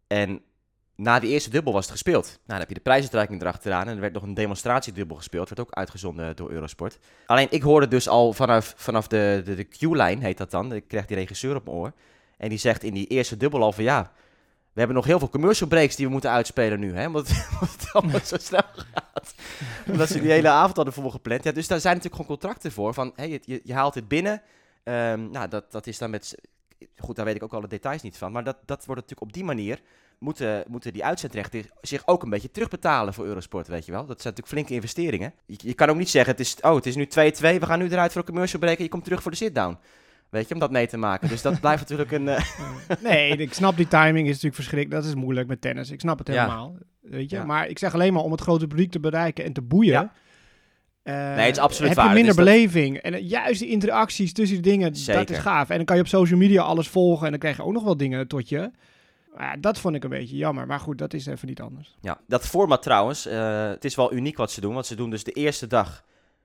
En 0.06 0.40
na 0.96 1.18
die 1.18 1.30
eerste 1.30 1.50
dubbel 1.50 1.72
was 1.72 1.82
het 1.82 1.92
gespeeld. 1.92 2.26
Nou, 2.26 2.38
dan 2.46 2.58
heb 2.58 2.68
je 2.68 2.74
de 2.74 2.80
prijsuitreiking 2.80 3.40
erachteraan. 3.40 3.88
En 3.88 3.94
er 3.94 4.00
werd 4.00 4.12
nog 4.12 4.22
een 4.22 4.34
demonstratiedubbel 4.34 5.16
gespeeld. 5.16 5.48
Werd 5.48 5.60
ook 5.60 5.74
uitgezonden 5.74 6.36
door 6.36 6.50
Eurosport. 6.50 6.98
Alleen 7.26 7.46
ik 7.50 7.62
hoorde 7.62 7.88
dus 7.88 8.08
al 8.08 8.32
vanaf, 8.32 8.74
vanaf 8.76 9.06
de, 9.06 9.42
de, 9.44 9.54
de 9.54 9.64
Q-line, 9.64 10.24
heet 10.24 10.38
dat 10.38 10.50
dan. 10.50 10.72
Ik 10.72 10.88
krijg 10.88 11.06
die 11.06 11.16
regisseur 11.16 11.54
op 11.54 11.64
mijn 11.64 11.76
oor. 11.76 11.92
En 12.36 12.48
die 12.48 12.58
zegt 12.58 12.82
in 12.82 12.94
die 12.94 13.06
eerste 13.06 13.36
dubbel 13.36 13.62
al 13.62 13.72
van 13.72 13.84
ja... 13.84 14.12
We 14.72 14.82
hebben 14.82 15.00
nog 15.00 15.10
heel 15.10 15.18
veel 15.18 15.30
commercial 15.30 15.68
breaks 15.68 15.96
die 15.96 16.06
we 16.06 16.12
moeten 16.12 16.30
uitspelen 16.30 16.80
nu, 16.80 16.94
hè? 16.94 17.06
Omdat, 17.06 17.28
omdat 17.52 17.70
het 17.70 17.92
allemaal 17.92 18.20
zo 18.24 18.36
snel 18.38 18.62
gaat. 18.74 19.34
Omdat 19.86 20.08
ze 20.08 20.20
die 20.20 20.30
hele 20.30 20.48
avond 20.48 20.76
hadden 20.76 20.94
volgepland. 20.94 21.44
Ja, 21.44 21.52
dus 21.52 21.66
daar 21.66 21.80
zijn 21.80 21.96
natuurlijk 21.96 22.22
gewoon 22.22 22.38
contracten 22.38 22.72
voor. 22.72 22.94
Van, 22.94 23.12
hey, 23.14 23.40
je, 23.44 23.60
je, 23.64 23.74
haalt 23.74 23.94
het 23.94 24.08
binnen. 24.08 24.42
Ehm, 24.82 25.30
nou, 25.30 25.48
dat, 25.48 25.72
dat 25.72 25.86
is 25.86 25.98
dan 25.98 26.10
met... 26.10 26.34
Goed, 26.96 27.16
daar 27.16 27.24
weet 27.24 27.34
ik 27.34 27.42
ook 27.42 27.52
alle 27.52 27.68
details 27.68 28.02
niet 28.02 28.18
van. 28.18 28.32
Maar 28.32 28.44
dat, 28.44 28.56
dat 28.64 28.84
wordt 28.84 29.00
natuurlijk 29.00 29.28
op 29.28 29.32
die 29.32 29.44
manier... 29.44 29.80
Moeten, 30.18 30.64
moeten 30.68 30.92
die 30.92 31.04
uitzendrechten 31.04 31.64
zich 31.80 32.02
ook 32.06 32.22
een 32.22 32.30
beetje 32.30 32.50
terugbetalen 32.50 33.14
voor 33.14 33.26
Eurosport, 33.26 33.68
weet 33.68 33.86
je 33.86 33.92
wel. 33.92 34.06
Dat 34.06 34.20
zijn 34.22 34.34
natuurlijk 34.34 34.48
flinke 34.48 34.74
investeringen. 34.74 35.32
Je, 35.46 35.56
je 35.58 35.74
kan 35.74 35.88
ook 35.88 35.96
niet 35.96 36.08
zeggen, 36.10 36.30
het 36.32 36.40
is, 36.40 36.56
oh, 36.60 36.74
het 36.74 36.86
is 36.86 36.94
nu 36.96 37.04
2-2, 37.04 37.08
we 37.40 37.58
gaan 37.66 37.78
nu 37.78 37.84
eruit 37.88 38.12
voor 38.12 38.20
een 38.20 38.26
commercial 38.26 38.60
break 38.60 38.76
en 38.76 38.82
je 38.82 38.88
komt 38.90 39.04
terug 39.04 39.22
voor 39.22 39.30
de 39.30 39.36
sit-down. 39.36 39.78
Weet 40.30 40.48
je, 40.48 40.54
om 40.54 40.60
dat 40.60 40.70
mee 40.70 40.86
te 40.86 40.96
maken. 40.96 41.28
Dus 41.28 41.42
dat 41.42 41.60
blijft 41.60 41.80
natuurlijk 41.80 42.10
een... 42.12 42.28
eh, 42.28 42.44
Nee, 43.02 43.36
ik 43.36 43.52
snap 43.52 43.76
die 43.76 43.88
timing 43.88 44.24
is 44.26 44.32
natuurlijk 44.32 44.54
verschrikkelijk. 44.54 45.02
Dat 45.02 45.10
is 45.14 45.16
moeilijk 45.20 45.48
met 45.48 45.60
tennis. 45.60 45.90
Ik 45.90 46.00
snap 46.00 46.18
het 46.18 46.28
Ja. 46.28 46.44
helemaal. 46.44 46.76
Weet 47.00 47.30
je? 47.30 47.36
Ja. 47.36 47.44
Maar 47.44 47.68
ik 47.68 47.78
zeg 47.78 47.94
alleen 47.94 48.12
maar 48.12 48.22
om 48.22 48.30
het 48.32 48.40
grote 48.40 48.66
publiek 48.66 48.90
te 48.90 49.00
bereiken 49.00 49.44
en 49.44 49.52
te 49.52 49.62
boeien. 49.62 49.92
Ja. 49.92 50.12
eh, 51.02 51.14
Nee, 51.36 51.46
het 51.46 51.56
is 51.56 51.62
absoluut 51.62 51.88
heb 51.88 51.98
waar. 51.98 52.08
je 52.08 52.14
minder 52.14 52.34
dat- 52.36 52.44
beleving. 52.44 52.96
En 52.96 53.14
eh, 53.14 53.28
juist 53.28 53.60
die 53.60 53.68
interacties 53.68 54.32
tussen 54.32 54.62
die 54.62 54.72
dingen, 54.72 54.92
dat 55.06 55.30
is 55.30 55.38
gaaf. 55.38 55.68
En 55.70 55.76
dan 55.76 55.84
kan 55.84 55.96
je 55.96 56.02
op 56.02 56.08
social 56.08 56.38
media 56.38 56.62
alles 56.62 56.88
volgen 56.88 57.24
en 57.24 57.30
dan 57.30 57.40
krijg 57.40 57.56
je 57.56 57.62
ook 57.64 57.72
nog 57.72 57.84
wel 57.84 57.96
dingen 57.96 58.28
tot 58.28 58.48
je. 58.48 58.70
Ja, 59.38 59.56
dat 59.56 59.78
vond 59.78 59.94
ik 59.94 60.04
een 60.04 60.10
beetje 60.10 60.36
jammer. 60.36 60.66
Maar 60.66 60.80
goed, 60.80 60.98
dat 60.98 61.14
is 61.14 61.26
even 61.26 61.48
niet 61.48 61.60
anders. 61.60 61.96
Ja, 62.00 62.20
dat 62.26 62.46
format 62.46 62.82
trouwens, 62.82 63.26
eh, 63.26 63.68
het 63.68 63.84
is 63.84 63.94
wel 63.94 64.12
uniek 64.12 64.36
wat 64.36 64.50
ze 64.50 64.60
doen. 64.60 64.74
Want 64.74 64.86
ze 64.86 64.94
doen 64.94 65.10
dus 65.10 65.24
de 65.24 65.32
eerste 65.32 65.66
dag 65.66 66.04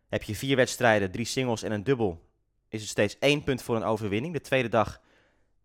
heb 0.10 0.24
je 0.24 0.36
vier 0.36 0.56
wedstrijden, 0.56 1.12
drie 1.12 1.26
singles 1.26 1.64
en 1.64 1.72
een 1.72 1.84
dubbel. 1.84 2.22
Is 2.70 2.82
het 2.82 2.90
steeds 2.90 3.18
één 3.20 3.44
punt 3.44 3.62
voor 3.62 3.76
een 3.76 3.84
overwinning. 3.84 4.34
De 4.34 4.42
tweede 4.42 4.70
dag, 4.70 5.02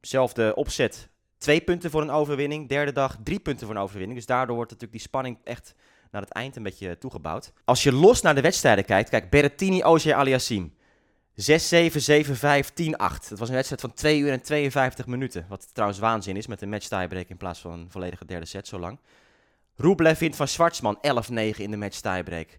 zelfde 0.01 0.55
opzet, 0.55 1.09
twee 1.39 1.61
punten 1.61 1.91
voor 1.91 2.03
een 2.03 2.11
overwinning. 2.11 2.69
Derde 2.69 2.93
dag, 2.93 3.17
drie 3.25 3.41
punten 3.41 3.67
voor 3.67 3.77
een 3.77 3.83
overwinning. 3.83 4.19
Dus 4.19 4.27
daardoor 4.27 4.57
wordt 4.57 4.71
natuurlijk 4.71 4.99
die 4.99 5.09
spanning 5.09 5.39
echt 5.45 5.75
naar 6.11 6.23
het 6.23 6.33
eind 6.33 6.57
een 6.57 6.63
beetje 6.63 6.99
toegebouwd. 6.99 7.53
Als 7.65 7.83
je 7.83 7.93
los 7.93 8.23
naar 8.23 8.35
de 8.35 8.41
wedstrijden 8.41 8.85
kijkt, 8.85 9.11
kijk, 9.11 9.31
Berrettini, 9.31 9.83
Ogier 9.85 10.15
Aliassim. 10.15 10.76
6-7, 11.37 11.43
7-5, 11.43 12.71
10-8. 12.71 13.29
Dat 13.29 13.39
was 13.39 13.49
een 13.49 13.55
wedstrijd 13.55 13.81
van 13.81 13.93
2 13.93 14.19
uur 14.19 14.33
en 14.33 14.43
52 14.43 15.07
minuten. 15.07 15.47
Wat 15.49 15.69
trouwens 15.73 16.01
waanzin 16.01 16.37
is 16.37 16.47
met 16.47 16.63
een 16.63 16.69
match 16.69 16.89
tiebreak 16.89 17.29
in 17.29 17.37
plaats 17.37 17.61
van 17.61 17.73
een 17.73 17.91
volledige 17.91 18.25
derde 18.25 18.47
set 18.47 18.69
zo 18.69 18.79
lang. 18.79 18.99
Rublev 19.77 20.19
wint 20.19 20.37
van 20.37 20.49
Schwartzman 20.49 20.97
11-9 20.97 21.01
in 21.57 21.71
de 21.71 21.77
match 21.77 22.01
tiebreak. 22.01 22.59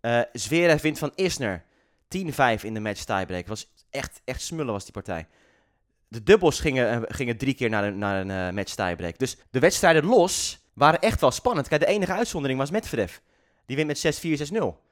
Eh 0.00 0.20
Zverev 0.32 0.82
wint 0.82 0.98
van 0.98 1.12
Isner 1.14 1.64
10-5 2.08 2.62
in 2.62 2.74
de 2.74 2.80
match 2.80 3.04
tiebreak. 3.04 3.46
Was 3.46 3.72
echt, 3.90 4.20
echt 4.24 4.42
smullen 4.42 4.72
was 4.72 4.84
die 4.84 4.92
partij. 4.92 5.26
De 6.08 6.22
dubbels 6.22 6.60
gingen, 6.60 6.90
eh, 6.90 7.02
gingen 7.16 7.36
drie 7.36 7.54
keer 7.54 7.68
naar 7.68 7.84
een, 7.84 7.98
naar 7.98 8.20
een 8.20 8.30
eh, 8.30 8.54
match 8.54 8.74
tiebreak. 8.74 9.18
Dus 9.18 9.36
de 9.50 9.58
wedstrijden 9.58 10.04
los 10.04 10.58
waren 10.72 11.00
echt 11.00 11.20
wel 11.20 11.30
spannend. 11.30 11.68
Kijk, 11.68 11.80
de 11.80 11.86
enige 11.86 12.12
uitzondering 12.12 12.58
was 12.58 12.70
Medvedev. 12.70 13.16
Die 13.66 13.76
wint 13.76 13.88
met 13.88 13.98
6-4, 13.98 14.36
6-0. 14.36 14.87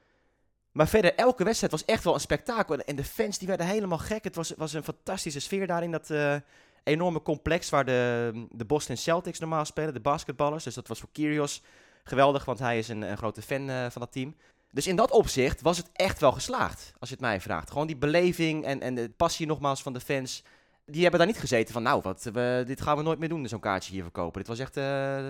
Maar 0.77 0.87
verder, 0.87 1.15
elke 1.15 1.43
wedstrijd 1.43 1.71
was 1.71 1.85
echt 1.85 2.03
wel 2.03 2.13
een 2.13 2.19
spektakel. 2.19 2.77
En 2.77 2.95
de 2.95 3.03
fans 3.03 3.37
die 3.37 3.47
werden 3.47 3.65
helemaal 3.65 3.97
gek. 3.97 4.23
Het 4.23 4.35
was, 4.35 4.53
was 4.57 4.73
een 4.73 4.83
fantastische 4.83 5.39
sfeer 5.39 5.67
daar 5.67 5.83
in 5.83 5.91
dat 5.91 6.09
eh, 6.09 6.35
enorme 6.83 7.21
complex 7.21 7.69
waar 7.69 7.85
de, 7.85 8.31
de 8.51 8.65
Boston 8.65 8.97
Celtics 8.97 9.39
normaal 9.39 9.65
spelen, 9.65 9.93
de 9.93 9.99
basketballers. 9.99 10.63
Dus 10.63 10.73
dat 10.73 10.87
was 10.87 10.99
voor 10.99 11.09
Kyrgios 11.11 11.61
geweldig, 12.03 12.45
want 12.45 12.59
hij 12.59 12.77
is 12.77 12.87
een, 12.87 13.01
een 13.01 13.17
grote 13.17 13.41
fan 13.41 13.69
eh, 13.69 13.85
van 13.89 14.01
dat 14.01 14.11
team. 14.11 14.35
Dus 14.71 14.87
in 14.87 14.95
dat 14.95 15.11
opzicht 15.11 15.61
was 15.61 15.77
het 15.77 15.89
echt 15.93 16.19
wel 16.19 16.31
geslaagd, 16.31 16.93
als 16.99 17.09
je 17.09 17.15
het 17.15 17.23
mij 17.23 17.41
vraagt. 17.41 17.71
Gewoon 17.71 17.87
die 17.87 17.97
beleving 17.97 18.65
en, 18.65 18.81
en 18.81 18.95
de 18.95 19.09
passie 19.09 19.47
nogmaals 19.47 19.81
van 19.81 19.93
de 19.93 19.99
fans. 19.99 20.43
Die 20.91 21.01
hebben 21.01 21.19
daar 21.19 21.29
niet 21.29 21.39
gezeten 21.39 21.73
van, 21.73 21.83
nou, 21.83 22.01
wat, 22.01 22.29
we, 22.33 22.63
dit 22.67 22.81
gaan 22.81 22.97
we 22.97 23.03
nooit 23.03 23.19
meer 23.19 23.29
doen, 23.29 23.47
zo'n 23.47 23.59
kaartje 23.59 23.91
hier 23.91 24.01
verkopen. 24.01 24.39
Dit 24.39 24.47
was 24.47 24.59
echt, 24.59 24.77
uh, 24.77 24.83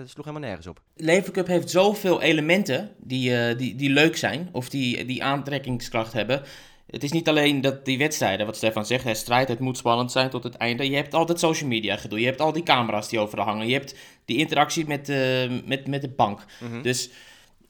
sloeg 0.04 0.24
helemaal 0.24 0.48
nergens 0.48 0.66
op. 0.66 0.80
Levercup 0.96 1.46
heeft 1.46 1.70
zoveel 1.70 2.22
elementen 2.22 2.90
die, 2.98 3.30
uh, 3.30 3.58
die, 3.58 3.74
die 3.74 3.90
leuk 3.90 4.16
zijn, 4.16 4.48
of 4.52 4.68
die, 4.68 5.04
die 5.04 5.24
aantrekkingskracht 5.24 6.12
hebben. 6.12 6.42
Het 6.86 7.02
is 7.02 7.12
niet 7.12 7.28
alleen 7.28 7.60
dat 7.60 7.84
die 7.84 7.98
wedstrijden, 7.98 8.46
wat 8.46 8.56
Stefan 8.56 8.86
zegt, 8.86 9.04
hè, 9.04 9.14
strijd, 9.14 9.48
het 9.48 9.58
moet 9.58 9.76
spannend 9.76 10.12
zijn 10.12 10.30
tot 10.30 10.44
het 10.44 10.54
einde. 10.54 10.90
Je 10.90 10.96
hebt 10.96 11.14
altijd 11.14 11.38
social 11.38 11.68
media 11.68 11.96
gedoe, 11.96 12.20
je 12.20 12.26
hebt 12.26 12.40
al 12.40 12.52
die 12.52 12.62
camera's 12.62 13.08
die 13.08 13.18
overal 13.18 13.44
hangen, 13.44 13.66
je 13.66 13.72
hebt 13.74 13.94
die 14.24 14.36
interactie 14.36 14.86
met, 14.86 15.08
uh, 15.08 15.16
met, 15.64 15.86
met 15.86 16.00
de 16.02 16.08
bank. 16.08 16.44
Mm 16.60 16.70
-hmm. 16.70 16.82
Dus 16.82 17.10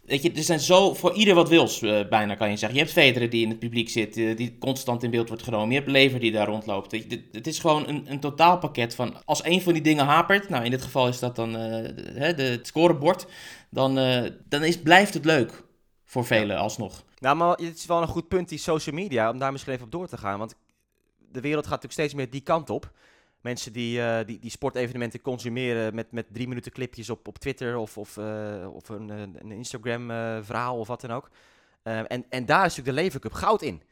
Weet 0.09 0.23
je, 0.23 0.33
er 0.33 0.43
zijn 0.43 0.61
zo 0.61 0.95
voor 0.95 1.13
ieder 1.13 1.35
wat 1.35 1.49
wils, 1.49 1.83
uh, 1.83 2.09
bijna 2.09 2.35
kan 2.35 2.51
je 2.51 2.57
zeggen. 2.57 2.79
Je 2.79 2.85
hebt 2.85 2.95
Federer 2.95 3.31
die 3.31 3.43
in 3.43 3.49
het 3.49 3.59
publiek 3.59 3.89
zit, 3.89 4.17
uh, 4.17 4.37
die 4.37 4.59
constant 4.59 5.03
in 5.03 5.11
beeld 5.11 5.29
wordt 5.29 5.43
genomen. 5.43 5.71
Je 5.71 5.75
hebt 5.75 5.91
Lever 5.91 6.21
die 6.21 6.33
daar 6.33 6.47
rondloopt. 6.47 6.93
Het 7.33 7.47
is 7.47 7.59
gewoon 7.59 7.89
een, 7.89 8.05
een 8.11 8.21
totaalpakket 8.21 8.95
van 8.95 9.25
als 9.25 9.45
een 9.45 9.63
van 9.63 9.73
die 9.73 9.83
dingen 9.83 10.05
hapert, 10.05 10.49
nou 10.49 10.65
in 10.65 10.71
dit 10.71 10.83
geval 10.83 11.09
is 11.09 11.19
dat 11.19 11.37
dan 11.37 11.49
uh, 11.49 11.57
de, 11.57 12.33
de, 12.37 12.43
het 12.43 12.67
scorebord, 12.67 13.27
dan, 13.71 13.95
dan 14.49 14.65
is, 14.65 14.79
blijft 14.79 15.15
het 15.15 15.25
leuk 15.25 15.65
voor 16.05 16.25
velen 16.25 16.59
alsnog. 16.59 17.05
Nou, 17.19 17.37
maar 17.37 17.49
het 17.49 17.77
is 17.77 17.87
wel 17.87 18.03
een 18.03 18.09
goed 18.09 18.29
punt, 18.29 18.49
die 18.49 18.59
social 18.59 18.95
media, 18.95 19.31
om 19.31 19.39
daar 19.39 19.53
misschien 19.53 19.73
even 19.73 19.85
op 19.85 19.93
door 19.93 20.09
te 20.09 20.17
gaan. 20.17 20.39
Want 20.39 20.55
de 21.33 21.41
wereld 21.41 21.67
gaat 21.67 21.83
natuurlijk 21.83 22.01
steeds 22.01 22.15
meer 22.15 22.31
die 22.31 22.41
kant 22.41 22.71
op. 22.71 22.93
Mensen 23.41 23.73
die, 23.73 23.99
uh, 23.99 24.19
die, 24.27 24.39
die 24.39 24.51
sportevenementen 24.51 25.21
consumeren 25.21 25.95
met, 25.95 26.13
met 26.13 26.27
drie 26.33 26.49
minuten 26.49 26.73
clipjes 26.73 27.11
op, 27.11 27.29
op 27.29 27.39
Twitter 27.39 27.77
of, 27.77 27.99
of, 27.99 28.17
uh, 28.17 28.75
of 28.75 28.89
een, 28.89 29.09
een 29.09 29.53
Instagram 29.53 30.11
uh, 30.11 30.39
verhaal 30.43 30.79
of 30.79 30.89
wat 30.89 31.01
dan 31.01 31.11
ook. 31.11 31.31
en, 31.83 32.25
en 32.29 32.47
daar 32.47 32.67
is 32.67 32.77
natuurlijk 32.77 32.97
de 32.97 33.03
Lever 33.03 33.21
Cup 33.21 33.33
goud 33.33 33.63
in. 33.63 33.83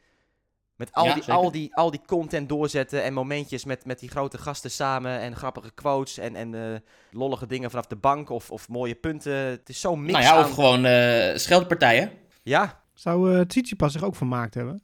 Met 0.77 0.93
al, 0.93 1.05
Ja, 1.05 1.13
die, 1.13 1.23
zeker. 1.23 1.39
al, 1.39 1.51
die, 1.51 1.75
al 1.75 1.91
die 1.91 2.01
content 2.05 2.49
doorzetten 2.49 3.03
en 3.03 3.13
momentjes 3.13 3.65
met, 3.65 3.85
met 3.85 3.99
die 3.99 4.09
grote 4.09 4.37
gasten 4.37 4.71
samen 4.71 5.19
en 5.19 5.35
grappige 5.35 5.71
quotes 5.71 6.17
en, 6.17 6.35
en 6.35 6.73
eh, 6.73 6.79
lollige 7.11 7.45
dingen 7.45 7.69
vanaf 7.69 7.85
de 7.85 7.95
bank 7.95 8.29
of, 8.29 8.51
of 8.51 8.69
mooie 8.69 8.95
punten. 8.95 9.33
Het 9.33 9.69
is 9.69 9.79
zo 9.79 9.95
mix 9.95 10.11
Nou 10.11 10.23
ja, 10.23 10.31
aan... 10.31 10.45
of 10.45 10.51
gewoon 10.51 10.85
eh 10.85 11.37
scheldpartijen. 11.37 12.11
Ja, 12.43 12.83
Zou 12.93 13.35
eh 13.35 13.41
Tsitsipas 13.41 13.91
zich 13.91 14.03
ook 14.03 14.15
vermaakt 14.15 14.53
hebben? 14.53 14.81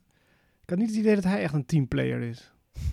Ik 0.62 0.70
had 0.70 0.78
niet 0.78 0.88
het 0.88 0.98
idee 0.98 1.14
dat 1.14 1.24
hij 1.24 1.42
echt 1.42 1.54
een 1.54 1.66
teamplayer 1.66 2.20
is. 2.20 2.52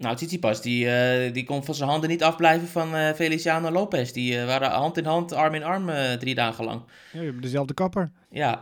Nou, 0.00 0.16
Tsitsipas, 0.16 0.62
die, 0.62 0.90
eh, 0.90 1.32
die 1.32 1.44
kon 1.44 1.64
van 1.64 1.74
zijn 1.74 1.88
handen 1.88 2.08
niet 2.10 2.22
afblijven 2.22 2.68
van 2.68 2.94
eh, 2.96 3.12
Feliciano 3.14 3.70
Lopez. 3.70 4.10
Die 4.12 4.38
eh, 4.40 4.46
waren 4.46 4.70
hand 4.70 4.96
in 4.96 5.04
hand, 5.04 5.32
arm 5.32 5.54
in 5.54 5.62
arm, 5.64 5.88
eh, 5.88 6.12
drie 6.12 6.34
dagen 6.34 6.64
lang. 6.64 6.82
Ja, 7.12 7.20
je 7.20 7.26
hebt 7.26 7.42
dezelfde 7.42 7.74
kapper. 7.74 8.10
Ja, 8.30 8.58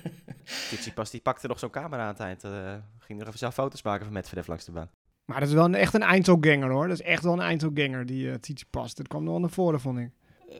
Tsitsipas 0.68 1.10
die 1.10 1.20
pakte 1.20 1.46
nog 1.46 1.58
zo'n 1.58 1.70
camera 1.70 2.02
aan 2.02 2.08
het 2.08 2.20
eind. 2.20 2.44
eh, 2.44 2.50
ging 2.98 3.18
nog 3.18 3.28
even 3.28 3.38
zelf 3.38 3.54
foto's 3.54 3.82
maken 3.82 4.04
van 4.04 4.12
Medvedev 4.14 4.46
langs 4.46 4.64
de 4.64 4.72
baan. 4.72 4.90
Maar 5.24 5.40
dat 5.40 5.48
is 5.48 5.54
wel 5.54 5.64
een, 5.64 5.74
echt 5.74 5.94
een 5.94 6.02
eindselganger 6.02 6.70
hoor. 6.70 6.88
Dat 6.88 7.00
is 7.00 7.06
echt 7.06 7.22
wel 7.22 7.32
een 7.32 7.40
eindselganger, 7.40 8.06
die 8.06 8.24
uh, 8.26 8.34
Tsitsipas. 8.34 8.94
Dat 8.94 9.08
kwam 9.08 9.22
nog 9.22 9.30
wel 9.32 9.40
naar 9.40 9.50
voren, 9.50 9.80
vond 9.80 9.98
ik. 9.98 10.10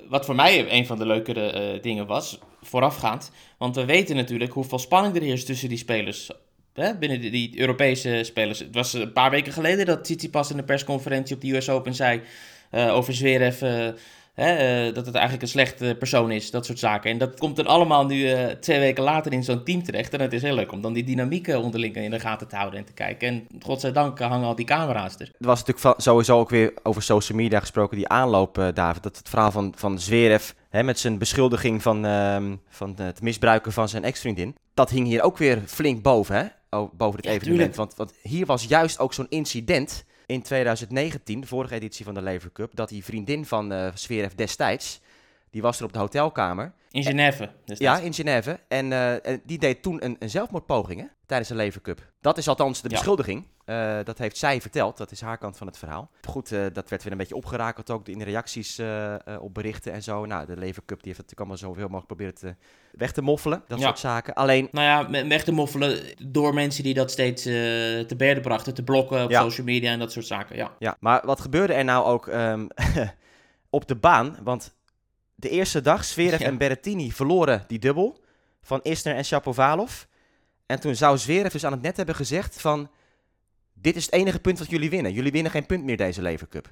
wat 0.08 0.24
voor 0.24 0.34
mij 0.34 0.72
een 0.72 0.86
van 0.86 0.98
de 0.98 1.06
leukere 1.06 1.50
eh, 1.50 1.82
dingen 1.82 2.06
was, 2.06 2.38
voorafgaand. 2.60 3.30
Want 3.58 3.74
we 3.76 3.84
weten 3.84 4.16
natuurlijk 4.16 4.52
hoeveel 4.52 4.78
spanning 4.78 5.16
er 5.16 5.22
heerst 5.22 5.46
tussen 5.46 5.68
die 5.68 5.78
spelers. 5.78 6.30
Binnen 6.74 7.20
die, 7.20 7.60
Europese 7.60 8.20
spelers. 8.24 8.58
Het 8.58 8.74
was 8.74 8.92
een 8.92 9.12
paar 9.12 9.30
weken 9.30 9.52
geleden 9.52 9.86
dat 9.86 10.04
Tsitsipas 10.04 10.50
in 10.50 10.56
de 10.56 10.62
persconferentie 10.62 11.34
op 11.34 11.40
de 11.40 11.56
US 11.56 11.68
Open 11.68 11.94
zei 11.94 12.20
eh, 12.70 12.94
over 12.94 13.14
Zverev... 13.14 13.62
eh, 13.62 13.88
hè, 14.34 14.52
eh, 14.86 14.94
dat 14.94 15.06
het 15.06 15.14
eigenlijk 15.14 15.42
een 15.42 15.48
slechte 15.48 15.96
persoon 15.98 16.30
is, 16.30 16.50
dat 16.50 16.66
soort 16.66 16.78
zaken. 16.78 17.10
En 17.10 17.18
dat 17.18 17.38
komt 17.38 17.56
dan 17.56 17.66
allemaal 17.66 18.06
nu 18.06 18.28
eh, 18.28 18.46
twee 18.46 18.78
weken 18.78 19.02
later 19.04 19.32
in 19.32 19.44
zo'n 19.44 19.64
team 19.64 19.82
terecht. 19.82 20.14
En 20.14 20.20
het 20.20 20.32
is 20.32 20.42
heel 20.42 20.54
leuk 20.54 20.72
om 20.72 20.80
dan 20.80 20.92
die 20.92 21.04
dynamieken 21.04 21.62
onderling 21.62 21.96
in 21.96 22.10
de 22.10 22.20
gaten 22.20 22.48
te 22.48 22.56
houden 22.56 22.78
en 22.78 22.84
te 22.86 22.92
kijken. 22.92 23.28
En 23.28 23.46
godzijdank 23.60 24.18
hangen 24.18 24.46
al 24.46 24.54
die 24.54 24.66
camera's 24.66 25.14
er. 25.14 25.30
Er 25.38 25.46
was 25.46 25.64
natuurlijk 25.64 26.00
sowieso 26.00 26.38
ook 26.38 26.50
weer 26.50 26.72
over 26.82 27.02
social 27.02 27.38
media 27.38 27.60
gesproken, 27.60 27.96
die 27.96 28.08
aanloop, 28.08 28.58
eh, 28.58 28.68
David. 28.74 29.02
Dat 29.02 29.16
het 29.16 29.28
verhaal 29.28 29.50
van, 29.50 29.72
van 29.76 29.98
Zverev 29.98 30.50
hè, 30.70 30.82
met 30.82 30.98
zijn 30.98 31.18
beschuldiging 31.18 31.82
van, 31.82 32.04
ehm, 32.06 32.56
van 32.68 32.94
het 32.96 33.22
misbruiken 33.22 33.72
van 33.72 33.88
zijn 33.88 34.04
ex-vriendin. 34.04 34.56
Dat 34.74 34.90
hing 34.90 35.06
hier 35.06 35.22
ook 35.22 35.38
weer 35.38 35.62
flink 35.66 36.02
boven, 36.02 36.36
hè? 36.36 36.44
O- 36.78 36.90
boven 36.96 37.16
dit 37.22 37.30
Ja, 37.30 37.36
evenement. 37.36 37.76
Want, 37.76 37.94
want 37.94 38.12
hier 38.22 38.46
was 38.46 38.64
juist 38.64 38.98
ook 38.98 39.14
zo'n 39.14 39.26
incident 39.28 40.04
in 40.32 40.42
2019, 40.42 41.40
de 41.40 41.46
vorige 41.46 41.74
editie 41.74 42.04
van 42.04 42.14
de 42.14 42.22
Lever 42.22 42.52
Cup, 42.52 42.70
dat 42.74 42.88
die 42.88 43.04
vriendin 43.04 43.46
van 43.46 43.92
Zverev 43.94 44.32
destijds, 44.32 45.00
die 45.50 45.62
was 45.62 45.78
er 45.78 45.84
op 45.84 45.92
de 45.92 45.98
hotelkamer. 45.98 46.72
In 46.90 47.02
Genève. 47.02 47.50
Dus 47.64 47.78
Ja, 47.78 47.98
in 47.98 48.14
Genève. 48.14 48.60
En, 48.68 48.92
eh, 48.92 49.26
en 49.26 49.40
die 49.44 49.58
deed 49.58 49.82
toen 49.82 50.04
een, 50.04 50.16
een 50.18 50.30
zelfmoordpoging 50.30 51.00
hè, 51.00 51.06
tijdens 51.32 51.50
de 51.50 51.56
Lever 51.56 51.80
Cup. 51.80 52.12
Dat 52.20 52.38
is 52.38 52.48
althans 52.48 52.80
de 52.82 52.88
Ja. 52.88 52.94
beschuldiging. 52.94 53.46
Eh, 53.64 53.98
dat 54.04 54.18
heeft 54.18 54.36
zij 54.36 54.60
verteld. 54.60 54.96
Dat 54.96 55.10
is 55.10 55.20
haar 55.20 55.38
kant 55.38 55.56
van 55.56 55.66
het 55.66 55.78
verhaal. 55.78 56.10
Goed, 56.28 56.52
eh, 56.52 56.60
dat 56.72 56.88
werd 56.88 57.02
weer 57.02 57.12
een 57.12 57.18
beetje 57.18 57.34
opgerakeld 57.34 57.90
ook 57.90 58.08
in 58.08 58.18
de 58.18 58.24
reacties 58.24 58.78
eh, 58.78 59.14
op 59.40 59.54
berichten 59.54 59.92
en 59.92 60.02
zo. 60.02 60.26
Nou, 60.26 60.46
de 60.46 60.56
Lever 60.56 60.82
Cup 60.86 61.02
die 61.02 61.12
heeft 61.12 61.18
het 61.18 61.30
natuurlijk 61.30 61.40
allemaal 61.40 61.56
zoveel 61.56 61.88
mogelijk 61.88 62.06
proberen 62.06 62.34
te, 62.34 62.54
weg 62.98 63.12
te 63.12 63.22
moffelen. 63.22 63.62
Dat 63.68 63.78
Ja. 63.78 63.84
soort 63.84 63.98
zaken. 63.98 64.34
Alleen, 64.34 64.68
Nou 64.72 65.10
ja, 65.12 65.26
weg 65.28 65.44
te 65.44 65.52
moffelen 65.52 66.02
door 66.26 66.54
mensen 66.54 66.82
die 66.84 66.94
dat 66.94 67.10
steeds 67.10 67.42
te 67.42 68.14
berden 68.16 68.42
brachten, 68.42 68.74
te 68.74 68.82
blokken 68.82 69.24
op 69.24 69.30
Ja. 69.30 69.42
social 69.42 69.66
media 69.66 69.90
en 69.92 69.98
dat 69.98 70.12
soort 70.12 70.26
zaken. 70.26 70.56
Ja. 70.56 70.70
ja. 70.78 70.96
Maar 71.00 71.22
wat 71.24 71.40
gebeurde 71.40 71.72
er 71.72 71.84
nou 71.84 72.04
ook 72.04 72.26
ehm, 72.28 72.66
op 73.70 73.88
de 73.88 73.96
baan? 73.96 74.36
Want 74.42 74.74
de 75.34 75.48
eerste 75.48 75.80
dag, 75.80 76.04
Zverev 76.04 76.40
en 76.40 76.58
Berrettini 76.58 77.12
verloren 77.12 77.64
die 77.66 77.78
dubbel 77.78 78.20
van 78.62 78.80
Isner 78.82 79.14
en 79.14 79.24
Shapovalov. 79.24 80.04
En 80.72 80.80
toen 80.80 80.96
zou 80.96 81.18
Zverev 81.18 81.52
dus 81.52 81.64
aan 81.64 81.72
het 81.72 81.82
net 81.82 81.96
hebben 81.96 82.14
gezegd 82.14 82.60
van... 82.60 82.90
Dit 83.72 83.96
is 83.96 84.04
het 84.04 84.14
enige 84.14 84.38
punt 84.38 84.58
wat 84.58 84.70
jullie 84.70 84.90
winnen. 84.90 85.12
Jullie 85.12 85.32
winnen 85.32 85.52
geen 85.52 85.66
punt 85.66 85.84
meer 85.84 85.96
deze 85.96 86.22
Lever 86.22 86.48
Cup. 86.48 86.70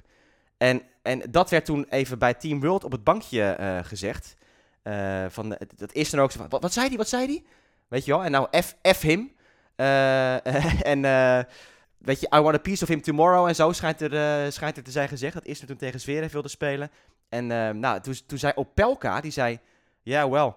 En, 0.57 0.81
en 1.01 1.21
dat 1.31 1.49
werd 1.49 1.65
toen 1.65 1.85
even 1.89 2.19
bij 2.19 2.33
Team 2.33 2.59
World 2.59 2.83
op 2.83 2.91
het 2.91 3.03
bankje 3.03 3.43
eh, 3.43 3.79
gezegd. 3.83 4.35
Eh, 4.81 5.25
van, 5.29 5.55
eh, 5.55 5.67
dat 5.75 5.93
is 5.93 6.09
dan 6.09 6.19
ook 6.19 6.31
zo 6.31 6.39
van, 6.39 6.49
wat, 6.49 6.61
wat 6.61 6.73
zei 6.73 6.89
die, 6.89 6.97
wat 6.97 7.09
zei 7.09 7.27
die? 7.27 7.45
Weet 7.87 8.05
je 8.05 8.11
wel, 8.11 8.23
en 8.23 8.31
nou 8.31 8.61
F, 8.61 8.75
F 8.95 9.01
him. 9.01 9.31
En 10.91 11.01
weet 11.97 12.19
je, 12.19 12.27
I 12.35 12.39
want 12.39 12.55
a 12.55 12.59
piece 12.59 12.83
of 12.83 12.89
him 12.89 13.01
tomorrow 13.01 13.47
en 13.47 13.55
zo 13.55 13.71
schijnt 13.71 14.01
er, 14.01 14.51
schijnt 14.51 14.77
er 14.77 14.83
te 14.83 14.91
zijn 14.91 15.07
gezegd. 15.07 15.33
Dat 15.33 15.45
is 15.45 15.59
toen 15.59 15.77
tegen 15.77 15.99
Zverev 15.99 16.31
wilde 16.31 16.49
spelen. 16.49 16.91
En 17.29 17.47
nou, 17.79 18.01
toen, 18.01 18.15
toen 18.25 18.37
zei 18.37 18.53
Opelka, 18.55 19.21
die 19.21 19.31
zei, 19.31 19.59
yeah, 20.01 20.31
well, 20.31 20.53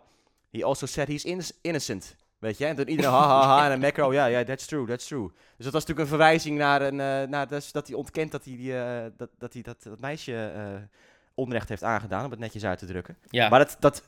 he 0.50 0.64
also 0.64 0.86
said 0.86 1.08
he's 1.08 1.24
inno- 1.24 1.58
innocent. 1.60 2.16
Weet 2.44 2.58
je, 2.58 2.66
en 2.66 2.76
toen 2.76 2.88
iedereen 2.88 3.10
ha 3.10 3.26
ha 3.26 3.46
ha 3.46 3.70
en 3.70 3.80
Macro, 3.80 4.12
ja, 4.12 4.26
ja, 4.26 4.44
that's 4.44 4.66
true, 4.66 4.86
that's 4.86 5.06
true. 5.06 5.28
Dus 5.56 5.64
dat 5.64 5.72
was 5.72 5.72
natuurlijk 5.72 6.00
een 6.00 6.06
verwijzing 6.06 6.58
naar, 6.58 6.82
een, 6.82 7.00
eh, 7.00 7.28
naar 7.28 7.48
dus 7.48 7.72
dat 7.72 7.86
hij 7.86 7.96
ontkent 7.96 8.32
dat 8.32 8.44
hij, 8.44 8.56
die, 8.56 8.78
eh, 8.78 9.10
dat, 9.16 9.30
dat, 9.38 9.52
hij 9.52 9.62
dat, 9.62 9.82
dat 9.82 10.00
meisje 10.00 10.52
eh, 10.54 10.62
onrecht 11.34 11.68
heeft 11.68 11.82
aangedaan, 11.82 12.24
om 12.24 12.30
het 12.30 12.40
netjes 12.40 12.64
uit 12.64 12.78
te 12.78 12.86
drukken. 12.86 13.16
Ja. 13.30 13.48
Maar 13.48 13.58
dat, 13.58 13.76
dat 13.80 14.02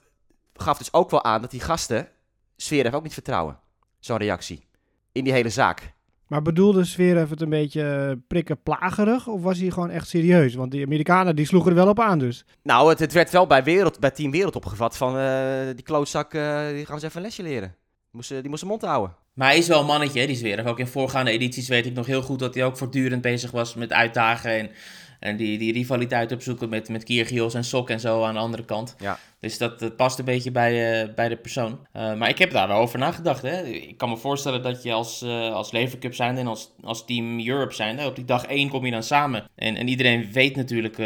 gaf 0.55 0.79
dus 0.79 0.93
ook 0.93 1.11
wel 1.11 1.25
aan 1.25 1.41
dat 1.41 1.51
die 1.51 1.61
gasten 1.61 2.09
Zverev 2.57 2.95
ook 2.95 3.03
niet 3.03 3.13
vertrouwen. 3.13 3.59
Zo'n 3.99 4.17
reactie. 4.17 4.67
In 5.13 5.25
die 5.25 5.33
hele 5.33 5.51
zaak. 5.51 5.95
Maar 6.27 6.43
bedoelde 6.43 6.85
Zverev 6.85 7.31
het 7.31 7.41
een 7.41 7.49
beetje 7.49 8.19
prikken 8.29 8.63
plagerig? 8.63 9.27
Of 9.27 9.43
was 9.43 9.59
hij 9.59 9.71
gewoon 9.71 9.91
echt 9.91 10.09
serieus? 10.09 10.55
Want 10.55 10.71
die 10.71 10.85
Amerikanen 10.85 11.37
die 11.37 11.47
sloegen 11.47 11.71
er 11.71 11.77
wel 11.77 11.89
op 11.89 12.01
aan 12.01 12.19
dus. 12.19 12.45
Nou, 12.63 12.89
het, 12.89 12.99
het 12.99 13.13
werd 13.13 13.31
wel 13.31 13.47
bij, 13.47 13.65
wereld, 13.65 14.01
bij 14.01 14.11
Team 14.11 14.31
Wereld 14.31 14.57
opgevat 14.57 14.97
van 14.97 15.19
eh, 15.19 15.75
die 15.75 15.85
klootzak, 15.85 16.31
die 16.31 16.41
gaan 16.41 16.71
we 16.71 16.93
eens 16.93 17.03
even 17.03 17.17
een 17.17 17.23
lesje 17.23 17.43
leren. 17.43 17.77
Die 18.17 18.25
moest, 18.25 18.43
die 18.43 18.51
moest 18.51 18.61
zijn 18.61 18.71
mond 18.71 18.83
houden. 18.83 19.17
Maar 19.33 19.49
hij 19.49 19.59
is 19.59 19.69
wel 19.69 19.81
een 19.81 19.87
mannetje, 19.87 20.21
hè, 20.21 20.27
die 20.27 20.37
Zverev. 20.37 20.67
Ook 20.67 20.79
in 20.79 20.87
voorgaande 20.87 21.31
edities 21.31 21.69
weet 21.69 21.87
ik 21.87 21.93
nog 21.93 22.07
heel 22.07 22.23
goed 22.23 22.39
dat 22.39 22.55
hij 22.55 22.65
ook 22.65 22.77
voortdurend 22.77 23.23
bezig 23.23 23.51
was 23.51 23.75
met 23.75 23.93
uitdagen 23.93 24.59
en, 24.59 24.71
en 25.21 25.37
die, 25.37 25.59
die 25.59 25.73
rivaliteit 25.73 26.33
opzoeken 26.33 26.69
met, 26.69 26.89
met 26.89 27.05
Kyrgios 27.05 27.55
en 27.55 27.65
Sok 27.65 27.91
en 27.91 28.01
zo 28.01 28.25
aan 28.25 28.35
de 28.35 28.41
andere 28.41 28.65
kant. 28.65 28.95
Ja. 28.99 29.19
Dus 29.47 29.59
dat, 29.59 29.79
dat 29.79 29.97
past 29.97 30.19
een 30.19 30.25
beetje 30.25 30.51
bij, 30.51 31.03
eh, 31.03 31.15
bij 31.15 31.29
de 31.29 31.37
persoon. 31.37 31.79
Eh, 31.93 32.15
maar 32.15 32.29
ik 32.29 32.39
heb 32.39 32.51
daar 32.51 32.69
wel 32.69 32.79
over 32.79 32.99
nagedacht. 32.99 33.43
Hè. 33.43 33.63
Ik 33.63 33.97
kan 33.97 34.09
me 34.09 34.17
voorstellen 34.17 34.63
dat 34.63 34.83
je 34.83 34.93
als, 34.93 35.23
eh 35.23 35.53
als 35.53 35.71
Lever 35.73 35.99
Cup 35.99 36.15
zijnde 36.15 36.41
en 36.41 36.47
als, 36.47 36.71
als 36.83 37.05
Team 37.05 37.47
Europe 37.47 37.75
zijnde, 37.75 38.07
op 38.07 38.17
die 38.17 38.25
dag 38.25 38.45
één 38.45 38.69
kom 38.69 38.85
je 38.85 38.91
dan 38.91 39.03
samen. 39.03 39.45
En, 39.55 39.77
en 39.77 39.89
iedereen 39.89 40.33
weet 40.33 40.57
natuurlijk 40.57 40.97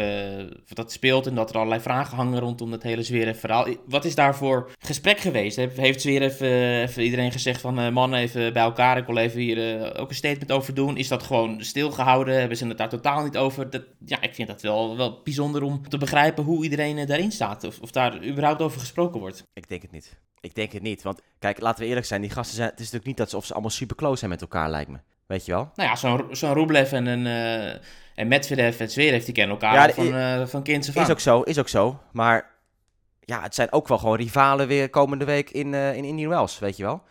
wat 0.67 0.75
dat 0.75 0.91
speelt 0.91 1.27
en 1.27 1.35
dat 1.35 1.49
er 1.49 1.55
allerlei 1.55 1.81
vragen 1.81 2.17
hangen 2.17 2.39
rondom 2.39 2.71
het 2.71 2.83
hele 2.83 3.03
Zverev 3.03 3.39
verhaal. 3.39 3.67
Wat 3.85 4.05
is 4.05 4.15
daarvoor 4.15 4.71
gesprek 4.79 5.19
geweest? 5.19 5.55
Heeft, 5.55 6.05
eh, 6.05 6.81
even 6.81 7.03
iedereen 7.03 7.31
gezegd 7.31 7.61
van 7.61 7.93
mannen 7.93 8.19
even 8.19 8.53
bij 8.53 8.63
elkaar, 8.63 8.97
ik 8.97 9.05
wil 9.05 9.17
even 9.17 9.39
hier 9.39 9.91
ook 9.99 10.09
een 10.09 10.15
statement 10.15 10.51
over 10.51 10.73
doen? 10.73 10.97
Is 10.97 11.07
dat 11.07 11.23
gewoon 11.23 11.63
stilgehouden? 11.63 12.39
Hebben 12.39 12.57
ze 12.57 12.67
het 12.67 12.77
daar 12.77 12.89
totaal 12.89 13.23
niet 13.23 13.37
over? 13.37 13.69
Dat, 13.69 13.83
ja, 14.05 14.21
ik 14.21 14.35
vind 14.35 14.47
dat 14.47 14.61
wel, 14.61 14.97
wel 14.97 15.19
bijzonder 15.23 15.63
om 15.63 15.89
te 15.89 15.97
begrijpen 15.97 16.43
hoe 16.43 16.63
iedereen 16.63 17.05
daarin 17.05 17.31
staat. 17.31 17.63
Of, 17.63 17.79
of 17.79 17.91
daar 17.91 18.23
überhaupt 18.31 18.61
over 18.61 18.79
gesproken 18.79 19.19
wordt. 19.19 19.47
Ik 19.53 19.69
denk 19.69 19.81
het 19.81 19.91
niet. 19.91 20.19
Ik 20.39 20.55
denk 20.55 20.71
het 20.71 20.81
niet. 20.81 21.01
Want 21.01 21.21
kijk, 21.39 21.59
laten 21.61 21.83
we 21.83 21.87
eerlijk 21.89 22.05
zijn. 22.05 22.21
Die 22.21 22.29
gasten 22.29 22.55
zijn. 22.55 22.69
Het 22.69 22.79
is 22.79 22.85
natuurlijk 22.85 23.07
niet 23.07 23.17
dat 23.17 23.29
ze, 23.29 23.37
of 23.37 23.45
ze 23.45 23.53
allemaal 23.53 23.71
super 23.71 23.95
close 23.95 24.17
zijn 24.17 24.29
met 24.29 24.41
elkaar, 24.41 24.69
lijkt 24.69 24.89
me. 24.89 24.97
Weet 25.25 25.45
je 25.45 25.51
wel? 25.51 25.71
Nou 25.75 25.89
ja, 25.89 25.95
zo'n 25.95 26.27
zo'n 26.31 26.53
Rublev 26.53 26.91
en, 26.91 27.05
een, 27.05 27.27
eh 27.27 27.81
en 28.15 28.27
Medvedev 28.27 28.79
en 28.79 28.89
Zverev, 28.91 29.25
die 29.25 29.33
kennen 29.33 29.59
elkaar 29.59 29.73
Ja, 29.73 29.93
van, 29.93 30.15
eh 30.15 30.45
van 30.47 30.63
kinds 30.63 30.95
af 30.95 31.03
Is 31.03 31.09
ook 31.09 31.19
zo, 31.19 31.41
is 31.41 31.59
ook 31.59 31.69
zo. 31.69 31.99
Maar 32.11 32.49
ja, 33.19 33.41
het 33.41 33.55
zijn 33.55 33.71
ook 33.71 33.87
wel 33.87 33.97
gewoon 33.97 34.17
rivalen 34.17 34.67
weer 34.67 34.89
komende 34.89 35.25
week 35.25 35.49
in, 35.49 35.73
eh 35.73 35.95
in 35.95 36.03
Indian 36.03 36.29
Wells, 36.29 36.59
weet 36.59 36.77
je 36.77 36.83
wel. 36.83 37.03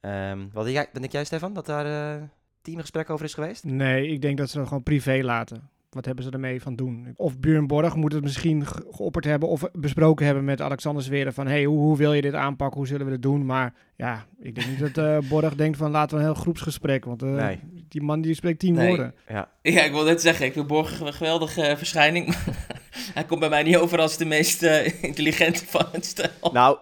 Ehm, 0.00 0.46
wat 0.52 0.64
denk 0.64 0.76
jij, 0.76 0.88
denk 0.92 1.12
jij, 1.12 1.24
Stefan, 1.24 1.52
dat 1.52 1.66
daar 1.66 1.86
eh 1.86 2.22
teamgesprek 2.62 3.10
over 3.10 3.24
is 3.24 3.34
geweest? 3.34 3.64
Nee, 3.64 4.08
ik 4.08 4.22
denk 4.22 4.38
dat 4.38 4.50
ze 4.50 4.58
dat 4.58 4.66
gewoon 4.66 4.82
privé 4.82 5.20
laten. 5.22 5.70
Wat 5.90 6.04
hebben 6.04 6.24
ze 6.24 6.30
ermee 6.30 6.62
van 6.62 6.76
doen? 6.76 7.12
Of 7.16 7.38
Björn 7.38 7.66
Borg 7.66 7.94
moet 7.94 8.12
het 8.12 8.22
misschien 8.22 8.66
ge- 8.66 8.86
geopperd 8.90 9.24
hebben 9.24 9.48
of 9.48 9.62
besproken 9.72 10.26
hebben 10.26 10.44
met 10.44 10.60
Alexander 10.60 11.02
Zverev 11.02 11.34
van 11.34 11.46
hey, 11.46 11.64
hoe, 11.64 11.78
hoe 11.78 11.96
wil 11.96 12.12
je 12.12 12.22
dit 12.22 12.34
aanpakken? 12.34 12.76
Hoe 12.78 12.86
zullen 12.86 13.06
we 13.06 13.12
dit 13.12 13.22
doen? 13.22 13.46
Maar 13.46 13.74
ja, 13.96 14.26
ik 14.40 14.54
denk 14.54 14.66
niet 14.68 14.94
dat 14.94 15.04
eh 15.04 15.18
Borg 15.30 15.54
denkt 15.54 15.78
van 15.78 15.90
laten 15.90 16.16
we 16.16 16.22
een 16.24 16.30
heel 16.32 16.40
groepsgesprek, 16.40 17.04
want 17.04 17.22
eh, 17.22 17.28
Nee. 17.28 17.60
die 17.88 18.02
man 18.02 18.20
die 18.20 18.34
spreekt 18.34 18.58
tien 18.58 18.74
Nee. 18.74 18.86
woorden. 18.88 19.14
Ja. 19.28 19.48
Ja, 19.62 19.82
ik 19.82 19.92
wil 19.92 20.04
net 20.04 20.20
zeggen, 20.20 20.46
ik 20.46 20.52
vind 20.52 20.66
Borg 20.66 21.00
een 21.00 21.12
geweldige 21.12 21.62
eh, 21.62 21.76
verschijning. 21.76 22.26
maar 22.26 22.44
hij 23.14 23.24
komt 23.24 23.40
bij 23.40 23.48
mij 23.48 23.62
niet 23.62 23.76
over 23.76 23.98
als 24.00 24.16
de 24.16 24.24
meest 24.24 24.62
intelligente 25.02 25.66
van 25.66 25.86
het 25.92 26.04
stel. 26.06 26.52
Nou, 26.52 26.78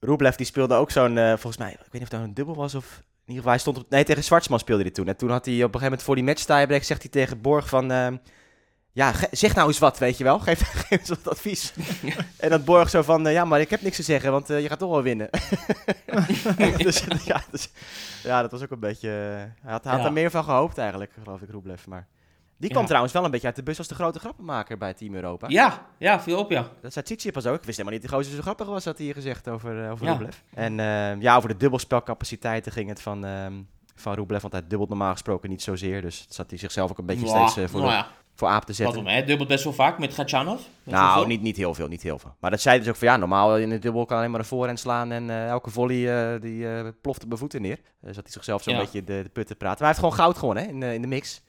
Rublev 0.00 0.34
die 0.34 0.46
speelde 0.46 0.74
ook 0.74 0.90
zo'n, 0.90 1.18
eh, 1.18 1.28
volgens 1.28 1.56
mij, 1.58 1.70
ik 1.72 1.78
weet 1.78 1.92
niet 1.92 2.02
of 2.02 2.08
dat 2.08 2.20
een 2.20 2.34
dubbel 2.34 2.54
was 2.54 2.74
of... 2.74 3.02
In 3.26 3.30
ieder 3.32 3.42
geval, 3.44 3.50
hij 3.50 3.58
stond 3.58 3.78
op... 3.78 3.90
Nee, 3.90 4.04
tegen 4.04 4.24
Zwartsman 4.24 4.58
speelde 4.58 4.82
hij 4.82 4.90
toen. 4.90 5.08
En 5.08 5.16
toen 5.16 5.30
had 5.30 5.44
hij 5.44 5.54
op 5.54 5.60
een 5.60 5.64
gegeven 5.64 5.84
moment 5.84 6.02
voor 6.02 6.14
die 6.14 6.24
match 6.24 6.44
tiebreak, 6.44 6.82
zegt 6.82 7.02
hij 7.02 7.10
tegen 7.10 7.40
Borg 7.40 7.68
van... 7.68 7.90
ehm, 7.90 8.16
ja, 8.92 9.12
zeg 9.30 9.54
nou 9.54 9.68
eens 9.68 9.78
wat, 9.78 9.98
weet 9.98 10.18
je 10.18 10.24
wel. 10.24 10.38
Geef, 10.46 10.60
geef 10.60 10.90
eens 11.00 11.08
wat 11.08 11.28
advies. 11.28 11.72
en 12.36 12.50
dat 12.50 12.64
Borg 12.64 12.90
zo 12.90 13.02
van, 13.02 13.26
eh, 13.26 13.32
ja, 13.32 13.44
maar 13.44 13.60
ik 13.60 13.70
heb 13.70 13.82
niks 13.82 13.96
te 13.96 14.02
zeggen, 14.02 14.30
want 14.32 14.50
eh, 14.50 14.60
je 14.62 14.68
gaat 14.68 14.78
toch 14.78 14.90
wel 14.90 15.02
winnen. 15.02 15.28
dus, 16.76 17.04
ja, 17.24 17.42
dus, 17.50 17.68
ja, 18.22 18.42
dat 18.42 18.50
was 18.50 18.62
ook 18.62 18.70
een 18.70 18.80
beetje... 18.80 19.08
eh, 19.08 19.62
hij 19.62 19.72
had, 19.72 19.84
hij 19.84 19.92
had 19.92 20.00
Ja. 20.00 20.06
er 20.06 20.12
meer 20.12 20.30
van 20.30 20.44
gehoopt 20.44 20.78
eigenlijk, 20.78 21.12
geloof 21.22 21.40
ik, 21.40 21.50
Rublev. 21.50 21.86
Maar 21.86 22.06
die 22.56 22.68
kwam 22.70 22.80
Ja. 22.82 22.86
trouwens 22.88 23.12
wel 23.14 23.24
een 23.24 23.30
beetje 23.30 23.46
uit 23.46 23.56
de 23.56 23.62
bus 23.62 23.78
als 23.78 23.88
de 23.88 23.94
grote 23.94 24.18
grappenmaker 24.18 24.78
bij 24.78 24.94
Team 24.94 25.14
Europa. 25.14 25.46
Ja, 25.48 25.86
ja, 25.98 26.20
viel 26.20 26.38
op, 26.38 26.50
ja. 26.50 26.68
Dat 26.80 26.92
zei 26.92 27.04
Tsitsipas 27.04 27.46
ook. 27.46 27.54
Ik 27.58 27.64
wist 27.64 27.76
helemaal 27.78 27.92
niet 27.98 28.02
dat 28.02 28.10
die 28.10 28.20
gozer 28.20 28.36
zo 28.36 28.42
grappig 28.42 28.66
was, 28.66 28.84
had 28.84 28.96
hij 28.96 29.04
hier 29.06 29.14
gezegd 29.14 29.48
over, 29.48 29.84
eh, 29.84 29.90
over 29.90 30.06
Ja. 30.06 30.12
Rublev. 30.12 30.36
En 30.54 30.80
eh, 30.80 31.20
ja, 31.20 31.36
over 31.36 31.48
de 31.48 31.56
dubbelspelcapaciteiten 31.56 32.72
ging 32.72 32.88
het 32.88 33.02
van, 33.02 33.24
ehm 33.24 33.52
van 33.96 34.14
Rublev, 34.14 34.40
want 34.40 34.52
hij 34.52 34.62
dubbelt 34.66 34.88
normaal 34.88 35.12
gesproken 35.12 35.50
niet 35.50 35.62
zozeer. 35.62 36.02
Dus 36.02 36.26
zat 36.28 36.50
hij 36.50 36.58
zichzelf 36.58 36.90
ook 36.90 36.98
een 36.98 37.06
beetje 37.06 37.26
Mwah, 37.26 37.48
steeds 37.48 37.66
eh, 37.66 37.72
voor, 37.72 37.80
nou 37.80 38.02
de- 38.02 38.04
voor 38.34 38.48
aap 38.48 38.60
te 38.60 38.66
wat 38.66 38.76
zetten. 38.76 38.98
om, 38.98 39.06
hè? 39.06 39.24
Dubbelt 39.24 39.48
best 39.48 39.64
wel 39.64 39.72
vaak 39.72 39.98
met 39.98 40.14
Gatchanov. 40.14 40.60
Met 40.82 40.94
Nou, 40.94 41.26
niet, 41.26 41.42
niet 41.42 41.56
heel 41.56 41.74
veel, 41.74 41.88
niet 41.88 42.02
heel 42.02 42.18
veel. 42.18 42.34
Maar 42.40 42.50
dat 42.50 42.60
zei 42.60 42.78
dus 42.78 42.88
ook 42.88 42.96
van 42.96 43.08
ja, 43.08 43.16
normaal 43.16 43.56
in 43.58 43.68
de 43.68 43.78
dubbel 43.78 44.04
kan 44.04 44.18
alleen 44.18 44.30
maar 44.30 44.40
een 44.40 44.46
voorhand 44.46 44.78
slaan 44.78 45.12
en 45.12 45.30
eh, 45.30 45.48
elke 45.48 45.70
volley 45.70 46.38
die 46.38 46.92
plofte 46.92 47.26
bij 47.26 47.38
voeten 47.38 47.62
neer. 47.62 47.78
Dus 48.00 48.14
zat 48.14 48.22
hij 48.24 48.32
zichzelf 48.32 48.62
zo'n 48.62 48.76
beetje 48.76 49.04
de, 49.04 49.20
de 49.22 49.28
put 49.28 49.46
te 49.46 49.54
praten. 49.54 49.84
Maar 49.84 49.94
hij 49.94 49.98
heeft 49.98 49.98
gewoon 49.98 50.14
goud 50.14 50.38
gewonnen 50.38 50.62
hè, 50.64 50.68
in, 50.70 50.82
in 50.82 51.02
de 51.02 51.08
mix 51.08 51.42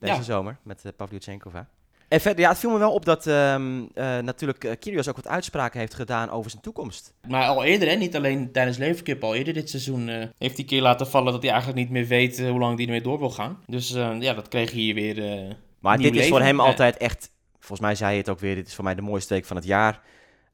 deze 0.00 0.14
Ja. 0.14 0.22
zomer 0.22 0.56
met 0.62 0.82
uh, 0.84 0.92
Pavlyuchenkova. 0.96 1.68
En 2.08 2.20
verder, 2.20 2.40
ja, 2.40 2.48
het 2.48 2.58
viel 2.58 2.70
me 2.70 2.78
wel 2.78 2.92
op 2.92 3.04
dat 3.04 3.26
ehm, 3.26 3.82
eh, 3.94 4.18
natuurlijk 4.18 4.64
eh, 4.64 4.72
Kyrgios 4.78 5.08
ook 5.08 5.16
wat 5.16 5.28
uitspraken 5.28 5.80
heeft 5.80 5.94
gedaan 5.94 6.30
over 6.30 6.50
zijn 6.50 6.62
toekomst. 6.62 7.12
Maar 7.28 7.46
al 7.46 7.64
eerder, 7.64 7.88
hè? 7.88 7.94
niet 7.94 8.16
alleen 8.16 8.52
tijdens 8.52 8.76
Lever 8.76 9.02
Cup, 9.04 9.24
al 9.24 9.34
eerder 9.34 9.54
dit 9.54 9.70
seizoen 9.70 10.08
heeft 10.38 10.56
hij 10.56 10.64
keer 10.66 10.82
laten 10.82 11.06
vallen 11.06 11.32
dat 11.32 11.42
hij 11.42 11.50
eigenlijk 11.50 11.80
niet 11.80 11.90
meer 11.90 12.06
weet 12.06 12.38
hoe 12.38 12.58
lang 12.58 12.76
hij 12.76 12.84
ermee 12.84 13.02
door 13.02 13.18
wil 13.18 13.30
gaan. 13.30 13.58
Dus 13.66 13.88
ja, 14.18 14.34
dat 14.34 14.48
kreeg 14.48 14.70
hij 14.70 14.80
hier 14.80 14.94
weer. 14.94 15.56
Maar 15.78 15.98
dit 15.98 16.16
is 16.16 16.28
voor 16.28 16.40
hem 16.40 16.60
altijd 16.60 16.96
echt, 16.96 17.30
volgens 17.58 17.80
mij 17.80 17.94
zei 17.94 18.12
je 18.12 18.18
het 18.18 18.28
ook 18.28 18.40
weer, 18.40 18.54
dit 18.54 18.66
is 18.66 18.74
voor 18.74 18.84
mij 18.84 18.94
de 18.94 19.02
mooiste 19.02 19.34
week 19.34 19.44
van 19.44 19.56
het 19.56 19.64
jaar. 19.66 20.00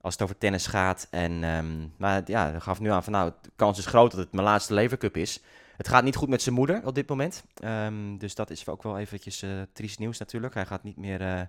Als 0.00 0.12
het 0.12 0.22
over 0.22 0.38
tennis 0.38 0.66
gaat. 0.66 1.06
En 1.10 1.44
ehm, 1.44 1.86
maar 1.96 2.22
ja, 2.24 2.50
hij 2.50 2.60
gaf 2.60 2.80
nu 2.80 2.90
aan 2.90 3.04
van 3.04 3.12
nou, 3.12 3.32
de 3.42 3.50
kans 3.56 3.78
is 3.78 3.86
groot 3.86 4.10
dat 4.10 4.20
het 4.20 4.32
mijn 4.32 4.46
laatste 4.46 4.74
levercup 4.74 5.16
is. 5.16 5.42
Het 5.76 5.88
gaat 5.88 6.04
niet 6.04 6.16
goed 6.16 6.28
met 6.28 6.42
zijn 6.42 6.54
moeder 6.54 6.80
op 6.84 6.94
dit 6.94 7.08
moment. 7.08 7.44
Ehm, 7.54 8.16
dus 8.16 8.34
dat 8.34 8.50
is 8.50 8.68
ook 8.68 8.82
wel 8.82 8.98
eventjes 8.98 9.42
eh 9.42 9.50
triest 9.72 9.98
nieuws 9.98 10.18
natuurlijk. 10.18 10.54
Hij 10.54 10.66
gaat 10.66 10.82
niet 10.82 10.96
meer 10.96 11.20
eh, 11.20 11.40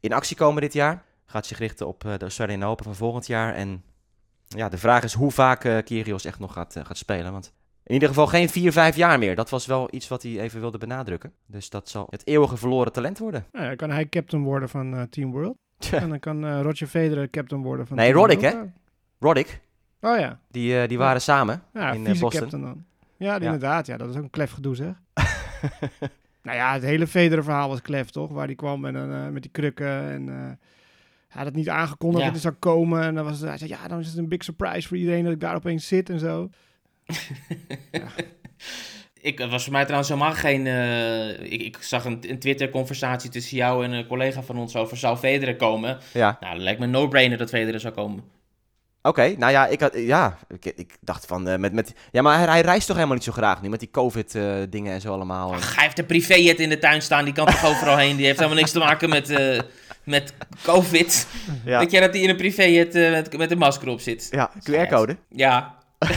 in 0.00 0.12
actie 0.12 0.36
komen 0.36 0.62
dit 0.62 0.72
jaar. 0.72 1.02
Gaat 1.26 1.46
zich 1.46 1.58
richten 1.58 1.86
op 1.86 2.04
eh, 2.04 2.12
de 2.12 2.20
Australian 2.20 2.62
Open 2.62 2.84
van 2.84 2.94
volgend 2.94 3.26
jaar. 3.26 3.54
En 3.54 3.82
ja, 4.48 4.68
de 4.68 4.78
vraag 4.78 5.02
is 5.02 5.12
hoe 5.12 5.30
vaak 5.30 5.60
Kyrgios 5.60 6.24
echt 6.24 6.38
nog 6.38 6.52
gaat, 6.52 6.76
gaat 6.82 6.96
spelen. 6.96 7.32
Want 7.32 7.52
in 7.84 7.94
ieder 7.94 8.08
geval 8.08 8.26
geen 8.26 8.48
4, 8.48 8.72
5 8.72 8.96
jaar 8.96 9.18
meer. 9.18 9.34
Dat 9.34 9.50
was 9.50 9.66
wel 9.66 9.88
iets 9.90 10.08
wat 10.08 10.22
hij 10.22 10.40
even 10.40 10.60
wilde 10.60 10.78
benadrukken. 10.78 11.32
Dus 11.46 11.70
dat 11.70 11.88
zal 11.88 12.06
het 12.10 12.26
eeuwige 12.26 12.56
verloren 12.56 12.92
talent 12.92 13.18
worden. 13.18 13.46
Nou, 13.52 13.66
dan 13.66 13.76
kan 13.76 13.90
hij 13.90 14.08
captain 14.08 14.42
worden 14.44 14.68
van 14.68 15.06
Team 15.10 15.30
World. 15.30 15.56
En 15.92 16.08
dan 16.08 16.18
kan 16.18 16.60
Roger 16.60 16.86
Federer 16.86 17.30
captain 17.30 17.62
worden 17.62 17.86
van 17.86 17.96
Nee, 17.96 18.06
Team 18.06 18.18
Roddick, 18.18 18.40
hè? 18.40 18.54
Roddick, 19.18 19.60
Oh 20.00 20.18
ja, 20.18 20.40
die, 20.50 20.86
die 20.86 20.98
waren 20.98 21.20
samen 21.20 21.62
ja 21.72 21.92
in 21.92 22.18
Boston. 22.18 22.48
dan. 22.50 22.84
Ja, 23.18 23.34
Ja. 23.34 23.40
inderdaad. 23.40 23.86
Ja, 23.86 23.96
dat 23.96 24.08
is 24.10 24.16
ook 24.16 24.22
een 24.22 24.30
klef 24.30 24.50
gedoe 24.50 24.74
zeg. 24.76 24.92
nou 26.42 26.56
ja, 26.56 26.72
het 26.72 26.82
hele 26.82 27.06
Federer 27.06 27.44
verhaal 27.44 27.68
was 27.68 27.82
klef 27.82 28.10
toch? 28.10 28.30
Waar 28.30 28.46
die 28.46 28.56
kwam 28.56 28.84
en, 28.84 28.96
eh, 28.96 29.28
met 29.28 29.42
die 29.42 29.50
krukken 29.50 30.10
en... 30.10 30.28
eh, 30.28 30.34
hij 31.28 31.36
had 31.36 31.46
het 31.46 31.54
niet 31.54 31.68
aangekondigd 31.68 32.24
Ja. 32.24 32.30
dat 32.30 32.42
hij 32.42 32.50
zou 32.50 32.54
komen. 32.54 33.02
En 33.02 33.14
dan 33.14 33.24
was 33.24 33.38
het, 33.40 33.48
hij 33.48 33.58
zei, 33.58 33.70
ja, 33.70 33.88
dan 33.88 33.98
is 33.98 34.06
het 34.06 34.16
een 34.16 34.28
big 34.28 34.44
surprise 34.44 34.88
voor 34.88 34.96
iedereen 34.96 35.24
dat 35.24 35.32
ik 35.32 35.40
daar 35.40 35.54
opeens 35.54 35.86
zit 35.86 36.10
en 36.10 36.18
zo. 36.18 36.50
Ik 39.20 39.38
het 39.38 39.50
was 39.50 39.62
voor 39.64 39.72
mij 39.72 39.82
trouwens 39.82 40.08
helemaal 40.10 40.32
geen. 40.32 40.66
eh, 40.66 41.28
ik, 41.52 41.62
ik 41.62 41.76
zag 41.82 42.04
een, 42.04 42.18
een 42.30 42.38
Twitter-conversatie 42.38 43.30
tussen 43.30 43.56
jou 43.56 43.84
en 43.84 43.92
een 43.92 44.06
collega 44.06 44.42
van 44.42 44.58
ons 44.58 44.76
over 44.76 44.96
zou 44.96 45.16
Federer 45.16 45.56
komen. 45.56 45.98
Ja, 46.12 46.36
Nou, 46.40 46.54
dat 46.54 46.62
lijkt 46.62 46.78
me 46.78 46.84
een 46.84 46.90
no-brainer 46.90 47.38
dat 47.38 47.48
Federer 47.48 47.80
zou 47.80 47.94
komen. 47.94 48.24
Oké. 49.08 49.34
Nou 49.38 49.52
ja, 49.52 49.66
ik, 49.66 49.80
had, 49.80 49.92
ja 49.94 50.38
ik, 50.48 50.64
ik 50.64 50.96
dacht 51.00 51.26
van... 51.26 51.48
eh, 51.48 51.58
met, 51.58 51.72
met, 51.72 51.92
ja, 52.12 52.22
maar 52.22 52.38
hij, 52.38 52.46
hij 52.46 52.60
reist 52.60 52.86
toch 52.86 52.96
helemaal 52.96 53.16
niet 53.16 53.24
zo 53.26 53.32
graag 53.32 53.62
nu 53.62 53.68
met 53.68 53.80
die 53.80 53.90
covid-dingen 53.90 54.92
en 54.92 55.00
zo 55.00 55.12
allemaal. 55.12 55.54
Ach, 55.54 55.74
hij 55.74 55.84
heeft 55.84 55.98
een 55.98 56.06
privéjet 56.06 56.60
in 56.60 56.68
de 56.68 56.78
tuin 56.78 57.02
staan, 57.02 57.24
die 57.24 57.34
kan 57.34 57.46
toch 57.46 57.64
overal 57.64 57.96
heen. 57.96 58.16
Die 58.16 58.26
heeft 58.26 58.38
helemaal 58.38 58.58
niks 58.58 58.72
te 58.72 58.78
maken 58.78 59.08
met, 59.08 59.30
eh, 59.30 59.60
met 60.04 60.32
COVID. 60.62 61.26
ja, 61.64 61.78
Weet 61.78 61.90
jij 61.90 62.00
dat 62.00 62.12
hij 62.12 62.22
in 62.22 62.28
een 62.28 62.36
privéjet 62.36 62.94
eh, 62.94 63.10
met, 63.10 63.36
met 63.36 63.50
een 63.50 63.58
masker 63.58 63.88
op 63.88 64.00
zit? 64.00 64.28
ja 64.30 64.50
QR-code. 64.70 65.16
Ja, 65.28 65.76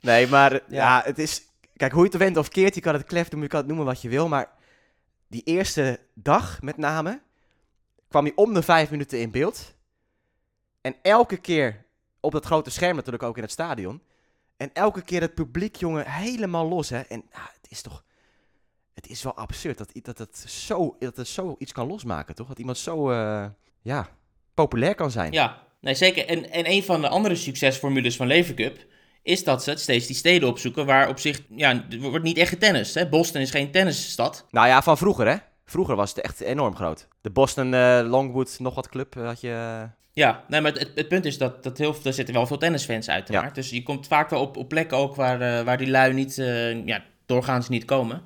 Nee, 0.00 0.26
maar 0.26 0.60
ja. 0.68 1.02
het 1.04 1.18
is... 1.18 1.42
Kijk, 1.76 1.92
hoe 1.92 2.04
je 2.04 2.08
het 2.08 2.18
went 2.18 2.36
of 2.36 2.48
keert, 2.48 2.74
je 2.74 2.80
kan 2.80 2.94
het 2.94 3.04
klef 3.04 3.22
noemen, 3.30 3.42
je 3.42 3.48
kan 3.48 3.58
het 3.58 3.68
noemen 3.68 3.86
wat 3.86 4.02
je 4.02 4.08
wil, 4.08 4.28
maar 4.28 4.48
die 5.28 5.42
eerste 5.44 5.98
dag 6.14 6.62
met 6.62 6.76
name 6.76 7.20
kwam 8.08 8.24
hij 8.24 8.32
om 8.34 8.54
de 8.54 8.62
vijf 8.62 8.90
minuten 8.90 9.20
in 9.20 9.30
beeld. 9.30 9.71
En 10.82 10.94
elke 11.02 11.36
keer 11.36 11.84
op 12.20 12.32
dat 12.32 12.44
grote 12.44 12.70
scherm 12.70 12.96
natuurlijk 12.96 13.22
ook 13.22 13.36
in 13.36 13.42
het 13.42 13.52
stadion. 13.52 14.02
En 14.56 14.70
elke 14.72 15.02
keer 15.02 15.20
het 15.20 15.34
publiek, 15.34 15.76
jongen, 15.76 16.10
helemaal 16.10 16.68
los, 16.68 16.88
hè. 16.88 17.00
En 17.00 17.24
ah, 17.32 17.44
het 17.60 17.70
is 17.70 17.82
toch... 17.82 18.04
Het 18.94 19.08
is 19.08 19.22
wel 19.22 19.36
absurd 19.36 19.78
dat, 19.78 19.90
dat, 20.02 20.18
het 20.18 20.36
zo, 20.36 20.96
dat 20.98 21.16
het 21.16 21.28
zo 21.28 21.54
iets 21.58 21.72
kan 21.72 21.86
losmaken, 21.86 22.34
toch? 22.34 22.48
Dat 22.48 22.58
iemand 22.58 22.78
zo, 22.78 23.10
eh, 23.10 23.46
ja, 23.82 24.08
populair 24.54 24.94
kan 24.94 25.10
zijn. 25.10 25.32
ja. 25.32 25.70
Nee, 25.80 25.94
zeker. 25.94 26.26
En, 26.26 26.50
en 26.50 26.70
een 26.70 26.82
van 26.82 27.00
de 27.00 27.08
andere 27.08 27.36
succesformules 27.36 28.16
van 28.16 28.26
Lever 28.26 28.54
Cup 28.54 28.86
is 29.22 29.44
dat 29.44 29.62
ze 29.62 29.76
steeds 29.76 30.06
die 30.06 30.16
steden 30.16 30.48
opzoeken 30.48 30.86
waar 30.86 31.08
op 31.08 31.18
zich, 31.18 31.42
ja, 31.48 31.84
er 31.90 32.00
wordt 32.00 32.24
niet 32.24 32.36
echt 32.38 32.48
getennist. 32.48 32.94
Hè? 32.94 33.08
Boston 33.08 33.40
is 33.40 33.50
geen 33.50 33.70
tennisstad. 33.70 34.46
Nou 34.50 34.66
ja, 34.66 34.82
van 34.82 34.98
vroeger, 34.98 35.28
hè. 35.28 35.36
Vroeger 35.64 35.96
was 35.96 36.10
het 36.10 36.20
echt 36.20 36.40
enorm 36.40 36.76
groot. 36.76 37.08
De 37.20 37.30
Boston 37.30 37.74
eh, 37.74 38.00
Longwood, 38.04 38.56
nog 38.58 38.74
wat 38.74 38.88
club, 38.88 39.16
eh, 39.16 39.24
had 39.24 39.40
je... 39.40 39.88
Ja, 40.14 40.44
nee, 40.48 40.60
maar 40.60 40.72
het, 40.72 40.90
het 40.94 41.08
punt 41.08 41.24
is 41.24 41.38
dat, 41.38 41.62
dat 41.62 41.78
heel, 41.78 41.94
er 42.04 42.12
zitten 42.12 42.34
wel 42.34 42.46
veel 42.46 42.58
tennisfans 42.58 43.08
uiteraard. 43.10 43.46
Ja. 43.48 43.52
Dus 43.52 43.70
je 43.70 43.82
komt 43.82 44.06
vaak 44.06 44.30
wel 44.30 44.40
op, 44.40 44.56
op 44.56 44.68
plekken 44.68 44.96
ook 44.96 45.14
waar, 45.14 45.40
eh, 45.40 45.64
waar 45.64 45.78
die 45.78 45.90
lui 45.90 46.12
niet, 46.12 46.38
eh, 46.38 46.84
ja, 46.86 47.02
doorgaans 47.26 47.68
niet 47.68 47.84
komen. 47.84 48.22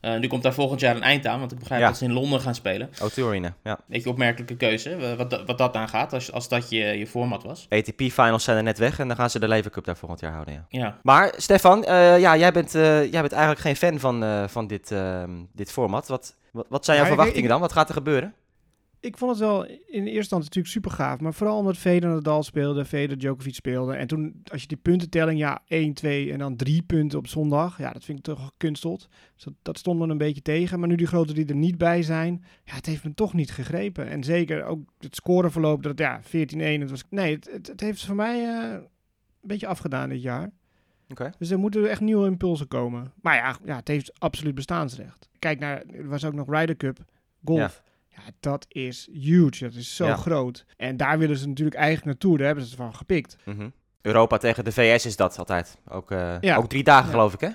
Eh, 0.00 0.18
nu 0.18 0.26
komt 0.26 0.42
daar 0.42 0.52
volgend 0.54 0.80
jaar 0.80 0.96
een 0.96 1.02
eind 1.02 1.26
aan, 1.26 1.38
want 1.38 1.52
ik 1.52 1.58
begrijp 1.58 1.80
Ja. 1.80 1.86
dat 1.86 1.96
ze 1.96 2.04
in 2.04 2.12
Londen 2.12 2.40
gaan 2.40 2.54
spelen. 2.54 2.88
O2 3.02 3.24
Arena, 3.24 3.54
ja. 3.64 3.78
Beetje 3.86 4.08
opmerkelijke 4.10 4.56
keuze, 4.56 5.16
wat, 5.16 5.30
dat- 5.30 5.46
wat 5.46 5.58
dat 5.58 5.74
aangaat, 5.76 6.12
als, 6.12 6.32
als 6.32 6.48
dat 6.48 6.70
je, 6.70 6.78
je 6.84 7.06
format 7.06 7.42
was. 7.42 7.66
ATP-finals 7.68 8.44
zijn 8.44 8.56
er 8.56 8.62
net 8.62 8.78
weg 8.78 8.98
en 8.98 9.08
dan 9.08 9.16
gaan 9.16 9.30
ze 9.30 9.38
de 9.38 9.48
Lever 9.48 9.70
Cup 9.70 9.84
daar 9.84 9.96
volgend 9.96 10.20
jaar 10.20 10.32
houden, 10.32 10.54
ja. 10.54 10.64
Ja, 10.68 10.98
Maar 11.02 11.32
Stefan, 11.36 11.84
eh, 11.84 12.18
ja, 12.20 12.36
jij, 12.36 12.52
bent, 12.52 12.74
eh, 12.74 12.82
jij 13.12 13.20
bent 13.20 13.32
eigenlijk 13.32 13.60
geen 13.60 13.76
fan 13.76 13.98
van, 13.98 14.22
eh, 14.24 14.48
van 14.48 14.66
dit, 14.66 14.90
ehm, 14.90 15.30
dit 15.52 15.72
format. 15.72 16.08
Wat, 16.08 16.36
wat, 16.52 16.66
wat 16.68 16.84
zijn 16.84 16.96
jouw 16.96 17.06
Ja, 17.06 17.12
ik- 17.12 17.16
verwachtingen 17.18 17.48
ik- 17.48 17.52
dan? 17.54 17.60
Wat 17.60 17.72
gaat 17.72 17.88
er 17.88 17.94
gebeuren? 17.94 18.34
Ik 19.00 19.18
vond 19.18 19.30
het 19.30 19.40
wel 19.40 19.64
in 19.66 19.74
de 19.86 19.90
eerste 19.90 20.16
instantie 20.16 20.44
natuurlijk 20.44 20.74
super 20.74 20.90
gaaf. 20.90 21.20
Maar 21.20 21.34
vooral 21.34 21.58
omdat 21.58 21.76
Federer 21.76 22.14
Nadal 22.14 22.42
speelde, 22.42 22.84
Federer 22.84 23.18
Djokovic 23.18 23.54
speelde. 23.54 23.94
En 23.94 24.06
toen, 24.06 24.40
als 24.44 24.60
je 24.60 24.68
die 24.68 24.76
puntentelling, 24.76 25.38
ja, 25.38 25.62
1, 25.66 25.94
2 25.94 26.32
en 26.32 26.38
dan 26.38 26.56
3 26.56 26.82
punten 26.82 27.18
op 27.18 27.26
zondag. 27.26 27.78
Ja, 27.78 27.92
dat 27.92 28.04
vind 28.04 28.18
ik 28.18 28.24
toch 28.24 28.44
gekunsteld. 28.44 29.08
Dus 29.34 29.44
dat, 29.44 29.54
dat 29.62 29.78
stond 29.78 29.98
me 29.98 30.08
een 30.08 30.18
beetje 30.18 30.42
tegen. 30.42 30.78
Maar 30.78 30.88
nu 30.88 30.94
die 30.94 31.06
grote 31.06 31.32
die 31.32 31.46
er 31.46 31.54
niet 31.54 31.78
bij 31.78 32.02
zijn, 32.02 32.44
ja, 32.64 32.74
het 32.74 32.86
heeft 32.86 33.04
me 33.04 33.14
toch 33.14 33.34
niet 33.34 33.50
gegrepen. 33.50 34.08
En 34.08 34.24
zeker 34.24 34.64
ook 34.64 34.80
het 34.98 35.14
scoreverloop, 35.14 35.82
dat 35.82 35.98
ja, 35.98 36.20
14-1. 36.22 36.26
Het 36.28 36.90
was, 36.90 37.04
nee, 37.10 37.34
het, 37.34 37.50
het, 37.52 37.66
het 37.66 37.80
heeft 37.80 38.04
voor 38.04 38.16
mij 38.16 38.44
eh, 38.44 38.72
een 38.72 38.88
beetje 39.40 39.66
afgedaan 39.66 40.08
dit 40.08 40.22
jaar. 40.22 40.50
Oké. 41.08 41.30
Dus 41.38 41.50
er 41.50 41.58
moeten 41.58 41.90
echt 41.90 42.00
nieuwe 42.00 42.26
impulsen 42.26 42.68
komen. 42.68 43.12
Maar 43.22 43.36
ja, 43.36 43.56
ja, 43.64 43.76
het 43.76 43.88
heeft 43.88 44.20
absoluut 44.20 44.54
bestaansrecht. 44.54 45.28
Kijk 45.38 45.58
naar, 45.58 45.82
er 45.86 46.08
was 46.08 46.24
ook 46.24 46.34
nog 46.34 46.50
Ryder 46.50 46.76
Cup, 46.76 46.98
golf. 47.44 47.82
Ja. 47.84 47.89
Ja, 48.26 48.32
dat 48.40 48.66
is 48.68 49.08
huge. 49.12 49.64
Dat 49.64 49.74
is 49.74 49.96
zo 49.96 50.06
Ja. 50.06 50.16
groot. 50.16 50.64
En 50.76 50.96
daar 50.96 51.18
willen 51.18 51.36
ze 51.36 51.48
natuurlijk 51.48 51.76
eigenlijk 51.76 52.06
naartoe. 52.06 52.36
Daar 52.36 52.46
hebben 52.46 52.64
ze 52.64 52.70
het 52.70 52.80
van 52.80 52.94
gepikt. 52.94 53.36
Mhm. 53.44 53.68
Europa 54.02 54.36
tegen 54.36 54.64
de 54.64 54.72
VS 54.72 55.06
is 55.06 55.16
dat 55.16 55.38
altijd. 55.38 55.78
Ook, 55.88 56.10
eh, 56.10 56.34
Ja. 56.40 56.56
ook 56.56 56.68
drie 56.68 56.82
dagen 56.84 57.04
Ja. 57.04 57.10
geloof 57.10 57.34
ik, 57.34 57.40
hè? 57.40 57.48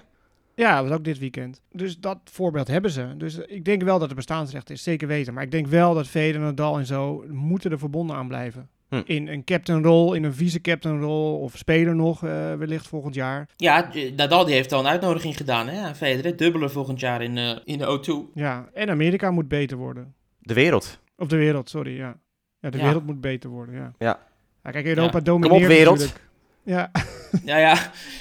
Ja, 0.56 0.76
dat 0.80 0.88
was 0.90 0.98
ook 0.98 1.04
dit 1.04 1.18
weekend. 1.20 1.62
Dus 1.72 2.00
dat 2.00 2.18
voorbeeld 2.24 2.68
hebben 2.68 2.92
ze. 2.92 3.14
Dus 3.18 3.38
eh, 3.46 3.56
ik 3.56 3.66
denk 3.66 3.82
wel 3.84 3.98
dat 4.00 4.08
het 4.08 4.16
bestaansrecht 4.16 4.70
is, 4.70 4.84
zeker 4.84 5.08
weten. 5.08 5.34
Maar 5.34 5.44
ik 5.44 5.52
denk 5.52 5.68
wel 5.68 5.94
dat 5.94 6.08
Federer, 6.08 6.42
Nadal 6.42 6.78
en 6.78 6.86
zo 6.86 7.24
moeten 7.30 7.72
er 7.72 7.80
verbonden 7.80 8.16
aan 8.16 8.28
blijven. 8.28 8.70
Hm. 8.90 9.02
In 9.06 9.28
een 9.28 9.44
captainrol, 9.44 10.14
in 10.14 10.24
een 10.24 10.34
vice-captainrol 10.34 11.40
of 11.40 11.58
speler 11.58 11.96
nog 11.96 12.24
eh, 12.24 12.54
wellicht 12.54 12.88
volgend 12.88 13.16
jaar. 13.16 13.50
Ja, 13.56 13.90
Nadal 14.16 14.46
die 14.46 14.54
heeft 14.54 14.72
al 14.72 14.80
een 14.80 14.88
uitnodiging 14.88 15.38
gedaan 15.38 15.68
hè, 15.68 15.82
aan 15.82 15.96
Federer. 15.96 16.36
Dubbele 16.38 16.70
volgend 16.70 17.00
jaar 17.00 17.22
in, 17.22 17.38
eh, 17.38 17.58
in 17.64 17.78
de 17.78 17.86
O2. 17.86 18.32
Ja, 18.34 18.70
en 18.74 18.90
Amerika 18.90 19.32
moet 19.32 19.48
beter 19.48 19.78
worden. 19.78 20.14
De 20.46 20.54
wereld. 20.54 21.00
Of 21.18 21.28
de 21.28 21.36
wereld, 21.38 21.70
sorry, 21.70 21.98
ja. 21.98 22.16
Ja, 22.60 22.70
de 22.70 22.78
Ja. 22.78 22.84
wereld 22.84 23.06
moet 23.06 23.22
beter 23.22 23.50
worden, 23.50 23.76
ja. 23.76 23.92
Ja. 24.00 24.20
Ja, 24.64 24.72
kijk, 24.72 24.86
Europa 24.86 25.18
Ja. 25.18 25.24
domineert 25.24 25.54
Kom 25.54 25.62
op, 25.62 25.68
wereld. 25.76 25.98
natuurlijk. 25.98 26.24
Ja, 26.64 26.92
Ja, 27.46 27.58
ja, 27.58 27.78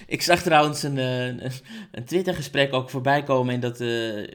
ik 0.06 0.22
zag 0.22 0.42
trouwens 0.42 0.82
een, 0.82 0.98
eh, 0.98 1.26
een, 1.26 1.40
een 1.92 2.04
Twitter-gesprek 2.04 2.72
ook 2.74 2.90
voorbij 2.90 3.22
komen. 3.22 3.54
En 3.54 3.60
dat, 3.60 3.80
eh, 3.80 3.88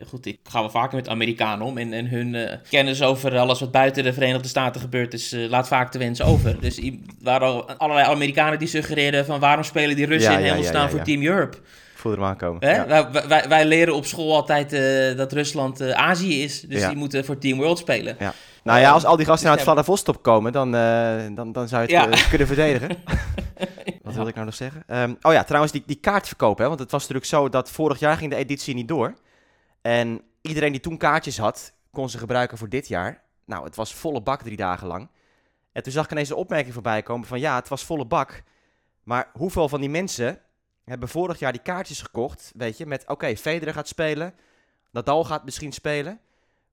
goed, 0.07 0.25
ik 0.25 0.39
ga 0.43 0.59
wel 0.59 0.69
vaker 0.69 0.95
met 0.95 1.09
Amerikanen 1.09 1.65
om. 1.65 1.77
En, 1.77 1.93
en 1.93 2.07
hun 2.09 2.35
eh, 2.35 2.57
kennis 2.69 3.01
over 3.03 3.37
alles 3.37 3.59
wat 3.59 3.71
buiten 3.71 4.03
de 4.03 4.13
Verenigde 4.13 4.47
Staten 4.47 4.81
gebeurt, 4.81 5.13
is, 5.13 5.31
eh, 5.31 5.49
laat 5.49 5.67
vaak 5.67 5.91
te 5.91 5.97
wensen 5.97 6.25
over. 6.25 6.61
Dus 6.61 6.77
er 6.77 6.93
waren 7.21 7.47
al 7.47 7.69
allerlei 7.71 8.07
Amerikanen 8.07 8.59
die 8.59 8.67
suggereerden 8.67 9.25
van 9.25 9.39
waarom 9.39 9.63
spelen 9.63 9.95
die 9.95 10.05
Russen 10.05 10.31
Ja, 10.31 10.37
in 10.37 10.43
ja, 10.45 10.51
helemaal 10.53 10.63
ja, 10.63 10.69
staan 10.69 10.83
ja, 10.83 10.89
voor 10.89 10.99
ja. 10.99 11.05
Team 11.05 11.21
Europe? 11.23 11.57
Ik 11.99 12.05
voelde 12.05 12.21
hem 12.21 12.29
aankomen. 12.29 12.65
Hè? 12.65 12.75
Ja. 12.75 13.11
Wij, 13.11 13.27
wij, 13.27 13.47
wij 13.49 13.65
leren 13.65 13.95
op 13.95 14.05
school 14.05 14.35
altijd 14.35 14.73
eh, 14.73 15.17
dat 15.17 15.31
Rusland 15.31 15.81
eh, 15.81 15.91
Azië 15.91 16.43
is. 16.43 16.61
Dus 16.61 16.81
Ja. 16.81 16.87
die 16.87 16.97
moeten 16.97 17.25
voor 17.25 17.37
Team 17.37 17.57
World 17.57 17.77
spelen. 17.77 18.17
Nou 18.63 18.79
ja, 18.79 18.91
als 18.91 19.05
al 19.05 19.15
die 19.15 19.25
gasten 19.25 19.49
het 19.49 19.57
Ja. 19.59 19.65
Vladivostok 19.65 20.23
komen, 20.23 20.51
dan, 20.51 20.75
eh, 20.75 21.25
dan, 21.35 21.51
dan 21.51 21.67
zou 21.67 21.87
je 21.87 21.95
het 21.97 22.19
Ja. 22.19 22.27
kunnen 22.29 22.47
verdedigen. 22.47 22.89
Wat 24.03 24.13
wilde 24.13 24.29
ik 24.29 24.33
nou 24.35 24.45
nog 24.45 24.55
zeggen? 24.55 24.83
Ehm, 24.87 25.13
oh 25.21 25.33
ja, 25.33 25.43
trouwens, 25.43 25.71
die, 25.71 25.83
die 25.85 25.95
kaartverkoop, 25.95 26.57
hè, 26.57 26.67
want 26.67 26.79
het 26.79 26.91
was 26.91 27.01
natuurlijk 27.01 27.27
zo 27.29 27.49
dat 27.49 27.71
vorig 27.71 27.99
jaar 27.99 28.17
ging 28.17 28.31
de 28.31 28.37
editie 28.37 28.75
niet 28.75 28.87
door. 28.87 29.13
En 29.81 30.21
iedereen 30.41 30.71
die 30.71 30.81
toen 30.81 30.97
kaartjes 30.97 31.37
had, 31.37 31.73
kon 31.91 32.09
ze 32.09 32.17
gebruiken 32.17 32.57
voor 32.57 32.69
dit 32.69 32.87
jaar. 32.87 33.21
Nou, 33.45 33.63
het 33.63 33.75
was 33.75 33.93
volle 33.93 34.21
bak 34.21 34.41
drie 34.41 34.57
dagen 34.57 34.87
lang. 34.87 35.09
En 35.71 35.83
toen 35.83 35.91
zag 35.91 36.05
ik 36.05 36.11
ineens 36.11 36.29
een 36.29 36.35
opmerking 36.35 36.73
voorbij 36.73 37.03
komen 37.03 37.27
van 37.27 37.39
ja, 37.39 37.55
het 37.55 37.67
was 37.67 37.83
volle 37.83 38.05
bak. 38.05 38.43
Maar 39.03 39.29
hoeveel 39.33 39.69
van 39.69 39.79
die 39.79 39.89
mensen 39.89 40.39
hebben 40.89 41.09
vorig 41.09 41.39
jaar 41.39 41.51
die 41.51 41.61
kaartjes 41.61 42.01
gekocht, 42.01 42.51
weet 42.55 42.77
je, 42.77 42.85
met 42.85 43.07
oké, 43.07 43.35
Federer 43.35 43.73
gaat 43.73 43.87
spelen, 43.87 44.33
Nadal 44.91 45.23
gaat 45.23 45.43
misschien 45.43 45.71
spelen 45.71 46.19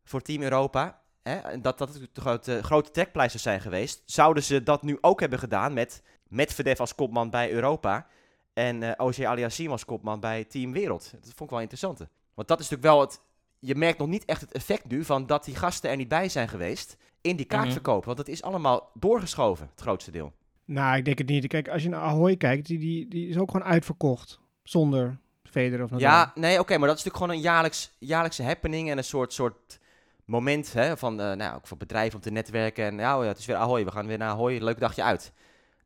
voor 0.04 0.22
Team 0.22 0.42
Europa. 0.42 1.00
Hè, 1.22 1.36
en 1.36 1.62
dat 1.62 1.78
dat 1.78 1.88
natuurlijk 1.88 2.14
de 2.14 2.20
grote, 2.20 2.62
grote 2.62 2.90
trekpleisters 2.90 3.42
zijn 3.42 3.60
geweest. 3.60 4.02
Zouden 4.04 4.42
ze 4.42 4.62
dat 4.62 4.82
nu 4.82 4.98
ook 5.00 5.20
hebben 5.20 5.38
gedaan 5.38 5.72
met 5.72 6.02
Medvedev 6.28 6.80
als 6.80 6.94
kopman 6.94 7.30
bij 7.30 7.50
Europa 7.50 8.06
en 8.52 8.82
eh 8.82 9.06
OJ 9.06 9.26
Aliassim 9.26 9.70
als 9.70 9.84
kopman 9.84 10.20
bij 10.20 10.44
Team 10.44 10.72
Wereld? 10.72 11.10
Dat 11.10 11.22
vond 11.22 11.40
ik 11.40 11.50
wel 11.50 11.60
interessant. 11.60 11.98
Want 12.34 12.48
dat 12.48 12.60
is 12.60 12.68
natuurlijk 12.68 12.94
wel 12.94 13.00
het... 13.00 13.20
Je 13.58 13.74
merkt 13.74 13.98
nog 13.98 14.08
niet 14.08 14.24
echt 14.24 14.40
het 14.40 14.52
effect 14.52 14.84
nu 14.84 15.04
van 15.04 15.26
dat 15.26 15.44
die 15.44 15.56
gasten 15.56 15.90
er 15.90 15.96
niet 15.96 16.08
bij 16.08 16.28
zijn 16.28 16.48
geweest 16.48 16.96
in 17.20 17.36
die 17.36 17.46
kaartverkoop. 17.46 18.04
Want 18.04 18.16
dat 18.16 18.28
is 18.28 18.42
allemaal 18.42 18.90
doorgeschoven, 18.94 19.68
het 19.70 19.80
grootste 19.80 20.10
deel. 20.10 20.32
Nou, 20.66 20.96
ik 20.96 21.04
denk 21.04 21.18
het 21.18 21.28
niet. 21.28 21.46
Kijk, 21.46 21.68
als 21.68 21.82
je 21.82 21.88
naar 21.88 22.00
Ahoy 22.00 22.36
kijkt, 22.36 22.66
die, 22.66 22.78
die, 22.78 23.08
die 23.08 23.28
is 23.28 23.38
ook 23.38 23.50
gewoon 23.50 23.66
uitverkocht. 23.66 24.40
Zonder 24.62 25.18
Federer 25.44 25.84
of 25.84 25.90
Nadal. 25.90 26.08
Ja, 26.08 26.32
nee, 26.34 26.58
oké, 26.58 26.78
maar 26.78 26.88
dat 26.88 26.98
is 26.98 27.04
natuurlijk 27.04 27.16
gewoon 27.16 27.30
een 27.30 27.52
jaarlijks, 27.52 27.96
jaarlijkse 27.98 28.42
happening 28.42 28.90
en 28.90 28.98
een 28.98 29.04
soort, 29.04 29.32
soort 29.32 29.78
moment 30.24 30.72
hè, 30.72 30.96
van, 30.96 31.20
eh, 31.20 31.32
nou, 31.32 31.56
ook 31.56 31.66
voor 31.66 31.76
bedrijven 31.76 32.16
om 32.16 32.20
te 32.20 32.30
netwerken. 32.30 32.84
En 32.84 32.94
nou, 32.94 33.22
ja, 33.22 33.28
het 33.28 33.38
is 33.38 33.46
weer 33.46 33.56
Ahoy, 33.56 33.84
we 33.84 33.90
gaan 33.90 34.06
weer 34.06 34.18
naar 34.18 34.28
Ahoy, 34.30 34.58
leuk 34.58 34.78
dagje 34.78 35.02
uit. 35.02 35.32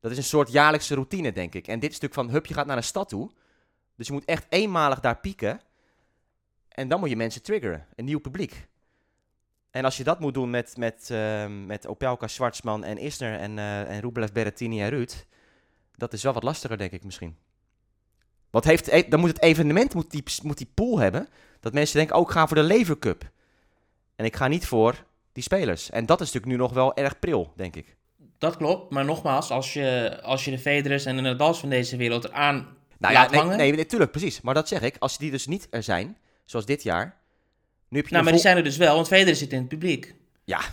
Dat 0.01 0.11
is 0.11 0.17
een 0.17 0.23
soort 0.23 0.53
jaarlijkse 0.53 0.95
routine, 0.95 1.33
denk 1.33 1.55
ik. 1.55 1.67
En 1.67 1.81
dit 1.81 1.89
natuurlijk 1.89 2.15
van, 2.15 2.31
hup, 2.31 2.47
je 2.47 2.55
gaat 2.55 2.67
naar 2.67 2.77
een 2.77 2.83
stad 2.83 3.09
toe. 3.09 3.31
Dus 3.97 4.07
je 4.07 4.13
moet 4.13 4.25
echt 4.25 4.47
eenmalig 4.49 5.01
daar 5.01 5.19
pieken. 5.19 5.61
En 6.69 6.89
dan 6.89 7.01
moet 7.01 7.09
je 7.09 7.17
mensen 7.17 7.43
triggeren, 7.43 7.87
een 7.95 8.05
nieuw 8.05 8.21
publiek. 8.21 8.69
En 9.71 9.85
als 9.85 9.97
je 9.97 10.05
dat 10.05 10.21
moet 10.21 10.35
doen 10.35 10.51
met, 10.51 10.77
met, 10.77 11.09
ehm, 11.11 11.67
met 11.67 11.87
Opelka, 11.87 12.27
Schwartzman 12.27 12.85
en 12.85 12.99
Isner 12.99 13.39
en, 13.39 13.59
eh 13.59 13.91
en 13.91 14.01
Rublev, 14.01 14.31
Berrettini 14.31 14.83
en 14.83 14.89
Ruud, 14.89 15.13
dat 15.97 16.13
is 16.13 16.23
wel 16.23 16.33
wat 16.33 16.43
lastiger, 16.43 16.79
denk 16.79 16.93
ik 16.93 17.05
misschien. 17.05 17.37
Wat 18.51 18.65
heeft, 18.65 18.89
e- 18.89 19.09
dan 19.09 19.21
moet 19.21 19.29
het 19.29 19.43
evenement 19.43 19.95
moet 19.95 20.11
die, 20.11 20.25
moet 20.43 20.59
die 20.59 20.71
pool 20.75 20.99
hebben. 20.99 21.29
Dat 21.61 21.73
mensen 21.73 21.97
denken, 21.97 22.17
ook 22.17 22.23
oh, 22.23 22.29
ik 22.29 22.35
ga 22.35 22.47
voor 22.47 22.57
de 22.57 22.63
Lever 22.63 22.99
Cup. 22.99 23.31
En 24.17 24.25
ik 24.25 24.37
ga 24.37 24.49
niet 24.49 24.67
voor 24.67 25.05
die 25.33 25.43
spelers. 25.43 25.91
En 25.91 26.07
dat 26.07 26.21
is 26.21 26.27
natuurlijk 26.27 26.53
nu 26.53 26.59
nog 26.59 26.73
wel 26.73 26.97
erg 26.97 27.19
pril, 27.19 27.53
denk 27.57 27.77
ik. 27.77 27.97
Dat 28.39 28.57
klopt, 28.57 28.91
maar 28.91 29.05
nogmaals, 29.05 29.51
als 29.51 29.73
je, 29.73 30.19
als 30.23 30.45
je 30.45 30.51
de 30.51 30.59
Federers 30.59 31.05
en 31.05 31.17
de 31.17 31.23
Nadals 31.23 31.61
van 31.61 31.69
deze 31.69 31.97
wereld 31.97 32.25
eraan 32.25 32.55
Nou 32.99 33.15
ja, 33.15 33.21
laat 33.21 33.31
nee, 33.31 33.41
hangen... 33.41 33.57
nee, 33.57 33.77
natuurlijk, 33.77 34.11
precies. 34.11 34.41
Maar 34.41 34.55
dat 34.55 34.69
zeg 34.69 34.83
ik, 34.83 34.97
als 34.99 35.19
die 35.19 35.31
dus 35.31 35.47
niet 35.47 35.67
er 35.71 35.83
zijn, 35.83 36.19
zoals 36.45 36.67
dit 36.67 36.83
jaar. 36.83 37.20
Nu 37.91 37.97
heb 37.99 38.07
je 38.07 38.13
Nou, 38.13 38.25
maar 38.25 38.33
die 38.33 38.43
zijn 38.43 38.57
er 38.57 38.63
dus 38.65 38.77
wel, 38.77 38.95
want 38.95 39.07
Federer 39.07 39.37
zit 39.37 39.53
in 39.53 39.59
het 39.59 39.69
publiek. 39.69 40.15
Ja. 40.45 40.61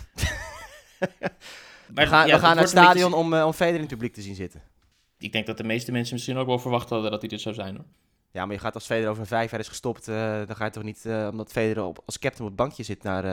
Maar, 1.94 2.04
we 2.04 2.10
gaan, 2.10 2.26
ja, 2.26 2.34
we 2.34 2.40
gaan 2.40 2.54
naar 2.54 2.64
het 2.64 2.68
stadion 2.72 3.10
beetje- 3.10 3.24
om, 3.24 3.34
eh, 3.34 3.46
om 3.46 3.52
Federer 3.52 3.74
in 3.74 3.80
het 3.80 3.90
publiek 3.90 4.12
te 4.14 4.22
zien 4.22 4.34
zitten. 4.34 4.62
Ik 5.18 5.32
denk 5.32 5.46
dat 5.46 5.56
de 5.56 5.64
meeste 5.64 5.92
mensen 5.92 6.14
misschien 6.14 6.36
ook 6.36 6.46
wel 6.46 6.58
verwacht 6.58 6.88
hadden 6.88 7.10
dat 7.10 7.20
hij 7.20 7.28
dit 7.28 7.40
zou 7.40 7.54
zijn. 7.54 7.76
Hoor. 7.76 7.84
Ja, 8.32 8.44
maar 8.46 8.54
je 8.54 8.60
gaat 8.60 8.74
als 8.74 8.86
Federer 8.86 9.10
over 9.10 9.26
vijf 9.26 9.50
jaar 9.50 9.60
is 9.60 9.68
gestopt, 9.68 10.08
eh, 10.08 10.14
dan 10.46 10.56
ga 10.56 10.64
je 10.64 10.70
toch 10.70 10.82
niet, 10.82 11.04
eh, 11.06 11.28
omdat 11.30 11.52
Federer 11.52 11.84
op, 11.84 12.02
als 12.06 12.18
captain 12.18 12.42
op 12.42 12.46
het 12.46 12.56
bankje 12.56 12.82
zit, 12.82 13.02
naar 13.02 13.24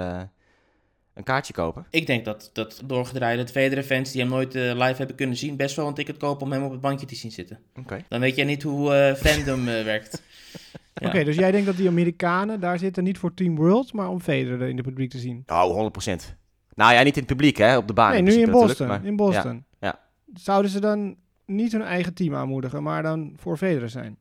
een 1.13 1.23
kaartje 1.23 1.53
kopen? 1.53 1.85
Ik 1.89 2.07
denk 2.07 2.25
dat, 2.25 2.49
dat 2.53 2.81
doorgedraaide 2.85 3.47
Federer-fans 3.47 4.11
die 4.11 4.21
hem 4.21 4.29
nooit 4.29 4.53
live 4.53 4.95
hebben 4.97 5.15
kunnen 5.15 5.37
zien, 5.37 5.55
best 5.55 5.75
wel 5.75 5.87
een 5.87 5.93
ticket 5.93 6.17
kopen 6.17 6.45
om 6.45 6.51
hem 6.51 6.63
op 6.63 6.71
het 6.71 6.81
bankje 6.81 7.05
te 7.05 7.15
zien 7.15 7.31
zitten. 7.31 7.59
Oké. 7.79 8.05
Dan 8.07 8.19
weet 8.19 8.35
jij 8.35 8.45
niet 8.45 8.63
hoe 8.63 9.15
fandom 9.17 9.65
werkt. 9.65 10.21
Oké, 11.03 11.23
dus 11.23 11.35
jij 11.35 11.51
denkt 11.51 11.65
dat 11.65 11.77
die 11.77 11.87
Amerikanen 11.87 12.59
daar 12.59 12.79
zitten 12.79 13.03
niet 13.03 13.17
voor 13.17 13.33
Team 13.33 13.55
World, 13.55 13.93
maar 13.93 14.09
om 14.09 14.21
Federer 14.21 14.69
in 14.69 14.75
het 14.75 14.85
publiek 14.85 15.09
te 15.09 15.17
zien? 15.17 15.43
Oh, 15.47 15.91
100%. 16.09 16.35
Nou 16.75 16.93
ja, 16.93 17.01
niet 17.03 17.13
in 17.13 17.19
het 17.19 17.31
publiek, 17.31 17.57
hè, 17.57 17.77
op 17.77 17.87
de 17.87 17.93
baan. 17.93 18.11
nee, 18.11 18.21
nu 18.21 18.33
in 18.33 18.51
Boston. 18.51 19.03
in 19.03 19.15
Boston. 19.15 19.65
ja. 19.79 19.99
Zouden 20.33 20.71
ze 20.71 20.79
dan 20.79 21.15
niet 21.45 21.71
hun 21.71 21.81
eigen 21.81 22.13
team 22.13 22.35
aanmoedigen, 22.35 22.83
maar 22.83 23.03
dan 23.03 23.33
voor 23.37 23.57
Federer 23.57 23.89
zijn? 23.89 24.17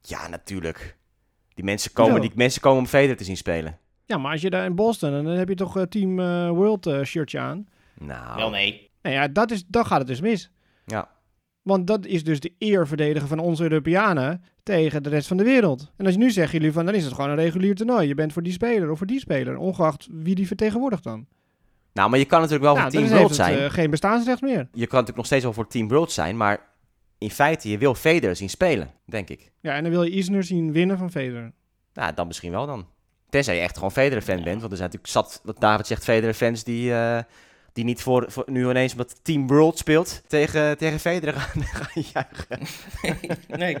Ja, 0.00 0.28
natuurlijk. 0.28 0.96
Die 1.54 1.64
mensen 1.64 1.92
komen, 1.92 2.20
die 2.20 2.30
mensen 2.34 2.60
komen 2.60 2.78
om 2.78 2.86
Federer 2.86 3.16
te 3.16 3.24
zien 3.24 3.36
spelen. 3.36 3.78
Ja, 4.04 4.18
maar 4.18 4.32
als 4.32 4.40
je 4.40 4.50
daar 4.50 4.64
in 4.64 4.74
Boston, 4.74 5.10
dan 5.10 5.26
heb 5.26 5.48
je 5.48 5.54
toch 5.54 5.76
eh, 5.76 5.82
Team 5.82 6.20
eh, 6.20 6.48
World 6.48 6.86
eh, 6.86 7.02
shirtje 7.02 7.38
aan. 7.38 7.68
Nou, 7.98 8.36
Wel 8.36 8.50
nee. 8.50 8.90
Nou 9.02 9.14
ja, 9.14 9.28
dat 9.28 9.50
is, 9.50 9.64
dan 9.66 9.86
gaat 9.86 9.98
het 9.98 10.06
dus 10.06 10.20
mis. 10.20 10.50
Ja. 10.86 11.10
Want 11.64 11.86
dat 11.86 12.06
is 12.06 12.24
dus 12.24 12.40
de 12.40 12.52
eer 12.58 12.86
verdedigen 12.86 13.28
van 13.28 13.38
onze 13.38 13.62
Europeanen 13.62 14.42
tegen 14.62 15.02
de 15.02 15.08
rest 15.08 15.28
van 15.28 15.36
de 15.36 15.44
wereld. 15.44 15.92
En 15.96 16.04
als 16.04 16.14
je 16.14 16.20
nu 16.20 16.30
zegt 16.30 16.52
jullie 16.52 16.72
van, 16.72 16.84
dan 16.84 16.94
is 16.94 17.04
het 17.04 17.14
gewoon 17.14 17.30
een 17.30 17.36
regulier 17.36 17.74
toernooi. 17.74 18.08
Je 18.08 18.14
bent 18.14 18.32
voor 18.32 18.42
die 18.42 18.52
speler 18.52 18.90
of 18.90 18.98
voor 18.98 19.06
die 19.06 19.18
speler, 19.20 19.56
ongeacht 19.56 20.08
wie 20.10 20.34
die 20.34 20.46
vertegenwoordigt 20.46 21.04
dan. 21.04 21.26
Nou, 21.92 22.10
maar 22.10 22.18
je 22.18 22.24
kan 22.24 22.38
natuurlijk 22.40 22.64
wel 22.64 22.74
nou, 22.74 22.90
voor 22.90 23.00
Team 23.00 23.12
World 23.12 23.28
het 23.28 23.36
zijn. 23.36 23.58
eh, 23.58 23.70
geen 23.70 23.90
bestaansrecht 23.90 24.40
meer. 24.40 24.58
Je 24.58 24.86
kan 24.86 24.88
natuurlijk 24.88 25.16
nog 25.16 25.26
steeds 25.26 25.42
wel 25.44 25.52
voor 25.52 25.66
Team 25.66 25.88
World 25.88 26.12
zijn, 26.12 26.36
maar 26.36 26.60
in 27.18 27.30
feite, 27.30 27.70
je 27.70 27.78
wil 27.78 27.94
Federer 27.94 28.36
zien 28.36 28.50
spelen, 28.50 28.90
denk 29.04 29.28
ik. 29.28 29.52
Ja, 29.60 29.74
en 29.74 29.82
dan 29.82 29.92
wil 29.92 30.02
je 30.02 30.10
Isner 30.10 30.42
zien 30.42 30.72
winnen 30.72 30.98
van 30.98 31.10
Federer. 31.10 31.52
Nou, 31.94 32.14
dan 32.14 32.26
misschien 32.26 32.50
wel 32.50 32.66
dan. 32.66 32.86
Tenzij 33.28 33.54
je 33.54 33.60
echt 33.60 33.74
gewoon 33.76 33.92
Federer-fan 33.92 34.42
bent, 34.42 34.60
want 34.60 34.72
er 34.72 34.78
zijn 34.78 34.90
natuurlijk 34.92 35.12
zat, 35.12 35.40
wat 35.44 35.60
David 35.60 35.86
zegt, 35.86 36.04
Federer-fans 36.04 36.64
die, 36.64 36.92
eh, 36.94 37.18
die 37.74 37.84
niet 37.84 38.02
voor, 38.02 38.24
voor 38.28 38.44
nu 38.46 38.68
ineens 38.68 38.92
omdat 38.92 39.16
Team 39.22 39.46
World 39.46 39.78
speelt 39.78 40.22
tegen, 40.26 40.78
tegen 40.78 41.00
Federer 41.00 41.34
gaan, 41.40 41.62
gaan 41.62 42.02
juichen. 42.12 42.58
nee. 43.58 43.76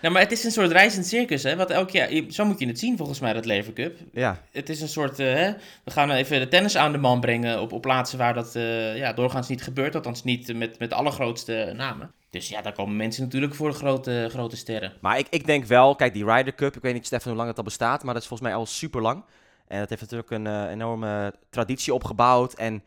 Nou, 0.00 0.12
maar 0.14 0.22
het 0.22 0.32
is 0.32 0.44
een 0.44 0.50
soort 0.50 0.70
reizend 0.70 1.06
circus, 1.06 1.42
hè? 1.42 1.56
Wat 1.56 1.70
elk 1.70 1.90
jaar, 1.90 2.10
zo 2.28 2.44
moet 2.44 2.58
je 2.58 2.66
het 2.66 2.78
zien 2.78 2.96
volgens 2.96 3.20
mij, 3.20 3.32
dat 3.32 3.44
Lever 3.44 3.72
Cup. 3.72 3.98
Ja, 4.12 4.40
Het 4.50 4.68
is 4.68 4.80
een 4.80 4.88
soort, 4.88 5.18
eh, 5.18 5.32
hè, 5.32 5.52
we 5.84 5.90
gaan 5.90 6.10
even 6.10 6.40
de 6.40 6.48
tennis 6.48 6.76
aan 6.76 6.92
de 6.92 6.98
man 6.98 7.20
brengen 7.20 7.60
op, 7.60 7.72
op 7.72 7.82
plaatsen 7.82 8.18
waar 8.18 8.34
dat 8.34 8.56
eh, 8.56 8.96
ja, 8.96 9.12
doorgaans 9.12 9.48
niet 9.48 9.62
gebeurt. 9.62 9.94
Althans 9.94 10.24
niet 10.24 10.56
met, 10.56 10.78
met 10.78 10.90
de 10.90 10.96
allergrootste 10.96 11.72
namen. 11.76 12.12
Dus 12.30 12.48
ja, 12.48 12.62
daar 12.62 12.72
komen 12.72 12.96
mensen 12.96 13.22
natuurlijk 13.22 13.54
voor 13.54 13.68
de 13.68 13.76
grote, 13.76 14.26
grote 14.30 14.56
sterren. 14.56 14.92
maar 15.00 15.18
ik, 15.18 15.26
ik 15.30 15.46
denk 15.46 15.64
wel, 15.64 15.94
kijk, 15.94 16.12
die 16.12 16.24
Ryder 16.24 16.54
Cup, 16.54 16.76
ik 16.76 16.82
weet 16.82 16.94
niet, 16.94 17.06
Stefan, 17.06 17.28
hoe 17.28 17.36
lang 17.36 17.48
het 17.48 17.58
al 17.58 17.64
bestaat, 17.64 18.04
maar 18.04 18.14
dat 18.14 18.22
is 18.22 18.28
volgens 18.28 18.48
mij 18.48 18.58
al 18.58 18.66
super 18.66 19.02
lang. 19.02 19.24
En 19.68 19.78
dat 19.78 19.88
heeft 19.88 20.00
natuurlijk 20.00 20.30
een 20.30 20.46
eh, 20.46 20.70
enorme 20.70 21.34
traditie 21.50 21.94
opgebouwd. 21.94 22.54
En 22.54 22.82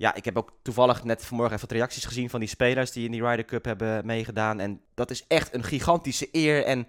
ja, 0.00 0.14
ik 0.14 0.24
heb 0.24 0.36
ook 0.36 0.52
toevallig 0.62 1.04
net 1.04 1.24
vanmorgen 1.24 1.54
even 1.56 1.68
wat 1.68 1.76
reacties 1.76 2.04
gezien 2.04 2.30
van 2.30 2.40
die 2.40 2.48
spelers 2.48 2.92
die 2.92 3.04
in 3.04 3.10
die 3.10 3.26
Ryder 3.26 3.44
Cup 3.44 3.64
hebben 3.64 4.06
meegedaan. 4.06 4.60
En 4.60 4.80
dat 4.94 5.10
is 5.10 5.24
echt 5.26 5.54
een 5.54 5.64
gigantische 5.64 6.28
eer. 6.32 6.64
En 6.64 6.86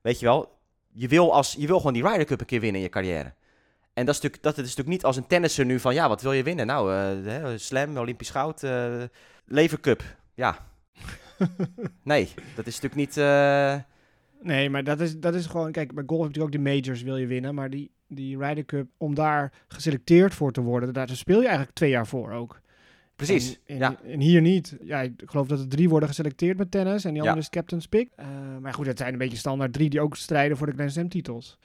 weet 0.00 0.18
je 0.18 0.26
wel, 0.26 0.58
je 0.92 1.08
wil, 1.08 1.34
als, 1.34 1.54
je 1.58 1.66
wil 1.66 1.76
gewoon 1.76 1.92
die 1.92 2.02
Ryder 2.02 2.24
Cup 2.24 2.40
een 2.40 2.46
keer 2.46 2.60
winnen 2.60 2.80
in 2.80 2.86
je 2.86 2.92
carrière. 2.92 3.32
En 3.92 4.06
dat 4.06 4.14
is 4.14 4.20
natuurlijk, 4.20 4.42
dat 4.42 4.52
is 4.52 4.62
natuurlijk 4.62 4.88
niet 4.88 5.04
als 5.04 5.16
een 5.16 5.26
tennisser 5.26 5.64
nu 5.64 5.80
van, 5.80 5.94
ja, 5.94 6.08
wat 6.08 6.22
wil 6.22 6.32
je 6.32 6.42
winnen? 6.42 6.66
Nou, 6.66 6.92
hè, 6.92 7.58
slam, 7.58 7.96
Olympisch 7.96 8.30
goud, 8.30 8.62
eh 8.62 9.02
Lever 9.44 9.80
Cup. 9.80 10.02
Ja. 10.34 10.66
nee, 12.02 12.28
dat 12.54 12.66
is 12.66 12.80
natuurlijk 12.80 12.94
niet... 12.94 13.16
eh, 13.16 13.74
Nee, 14.40 14.70
maar 14.70 14.84
dat 14.84 15.00
is, 15.00 15.18
dat 15.18 15.34
is 15.34 15.46
gewoon... 15.46 15.72
Kijk, 15.72 15.94
bij 15.94 16.04
golf 16.06 16.22
heb 16.22 16.34
je 16.34 16.40
natuurlijk 16.40 16.68
ook 16.68 16.74
de 16.74 16.84
majors 16.86 17.02
wil 17.02 17.16
je 17.16 17.26
winnen. 17.26 17.54
Maar 17.54 17.70
die, 17.70 17.90
die 18.14 18.38
Ryder 18.38 18.64
Cup, 18.64 18.88
om 18.96 19.14
daar 19.14 19.52
geselecteerd 19.68 20.34
voor 20.34 20.52
te 20.52 20.60
worden. 20.60 20.92
Daar 20.92 21.08
speel 21.08 21.38
je 21.38 21.46
eigenlijk 21.46 21.76
twee 21.76 21.90
jaar 21.90 22.06
voor 22.06 22.32
ook. 22.32 22.60
Precies. 23.16 23.50
En, 23.50 23.58
en, 23.66 23.78
ja. 23.78 23.96
en 24.04 24.20
hier 24.20 24.40
niet. 24.40 24.76
Ja, 24.82 25.00
ik 25.00 25.22
geloof 25.26 25.46
dat 25.46 25.58
er 25.60 25.68
drie 25.68 25.88
worden 25.88 26.08
geselecteerd 26.08 26.58
met 26.58 26.70
tennis 26.70 27.04
en 27.04 27.12
die 27.12 27.22
Ja. 27.22 27.28
andere 27.28 27.46
is 27.46 27.50
captain's 27.50 27.86
pick. 27.86 28.08
Eh, 28.16 28.26
maar 28.60 28.74
goed, 28.74 28.86
het 28.86 28.98
zijn 28.98 29.12
een 29.12 29.18
beetje 29.18 29.36
standaard 29.36 29.72
drie 29.72 29.90
die 29.90 30.00
ook 30.00 30.16
strijden 30.16 30.56
voor 30.56 30.66
de 30.66 30.72
Grand 30.72 30.92
Slam 30.92 31.08
titels. 31.08 31.58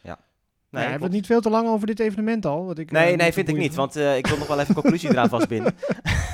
Nee, 0.70 0.82
Nee, 0.82 0.92
hebben 0.92 1.10
we 1.10 1.16
het 1.16 1.24
niet 1.24 1.32
veel 1.32 1.42
te 1.42 1.50
lang 1.50 1.68
over 1.68 1.88
dit 1.88 2.00
evenement 2.00 2.46
al? 2.46 2.66
Wat 2.66 2.78
ik, 2.78 2.92
eh, 2.92 3.00
Nee, 3.00 3.10
niet 3.10 3.18
nee, 3.18 3.34
vind 3.34 3.50
ik 3.50 3.58
niet. 3.58 3.76
Want 3.76 3.96
eh, 3.96 4.18
ik 4.18 4.28
wil 4.28 4.38
nog 4.38 4.48
wel 4.48 4.60
even 4.60 4.74
conclusie 4.74 5.10
eraan 5.12 5.30
vastbinden. 5.30 5.76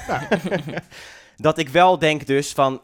dat 1.38 1.58
ik 1.58 1.70
wel 1.70 2.00
denk 2.00 2.26
dus 2.26 2.54
van... 2.54 2.82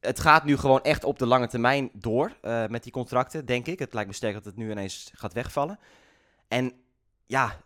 Het 0.00 0.20
gaat 0.20 0.44
nu 0.44 0.56
gewoon 0.56 0.82
echt 0.82 1.04
op 1.04 1.18
de 1.18 1.26
lange 1.26 1.46
termijn 1.46 1.90
door 1.92 2.32
eh, 2.40 2.66
met 2.66 2.82
die 2.82 2.92
contracten, 2.92 3.46
denk 3.46 3.66
ik. 3.66 3.78
Het 3.78 3.94
lijkt 3.94 4.08
me 4.08 4.14
sterk 4.14 4.34
dat 4.34 4.44
het 4.44 4.56
nu 4.56 4.70
ineens 4.70 5.10
gaat 5.14 5.32
wegvallen. 5.32 5.78
En 6.52 6.72
ja, 7.26 7.60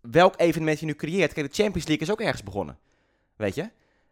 welk 0.00 0.34
evenement 0.36 0.80
je 0.80 0.86
nu 0.86 0.94
creëert... 0.94 1.32
Kijk, 1.32 1.48
de 1.48 1.62
Champions 1.62 1.86
League 1.86 2.06
is 2.06 2.12
ook 2.12 2.20
ergens 2.20 2.42
begonnen. 2.42 2.78
Weet 3.36 3.54
je? 3.54 3.70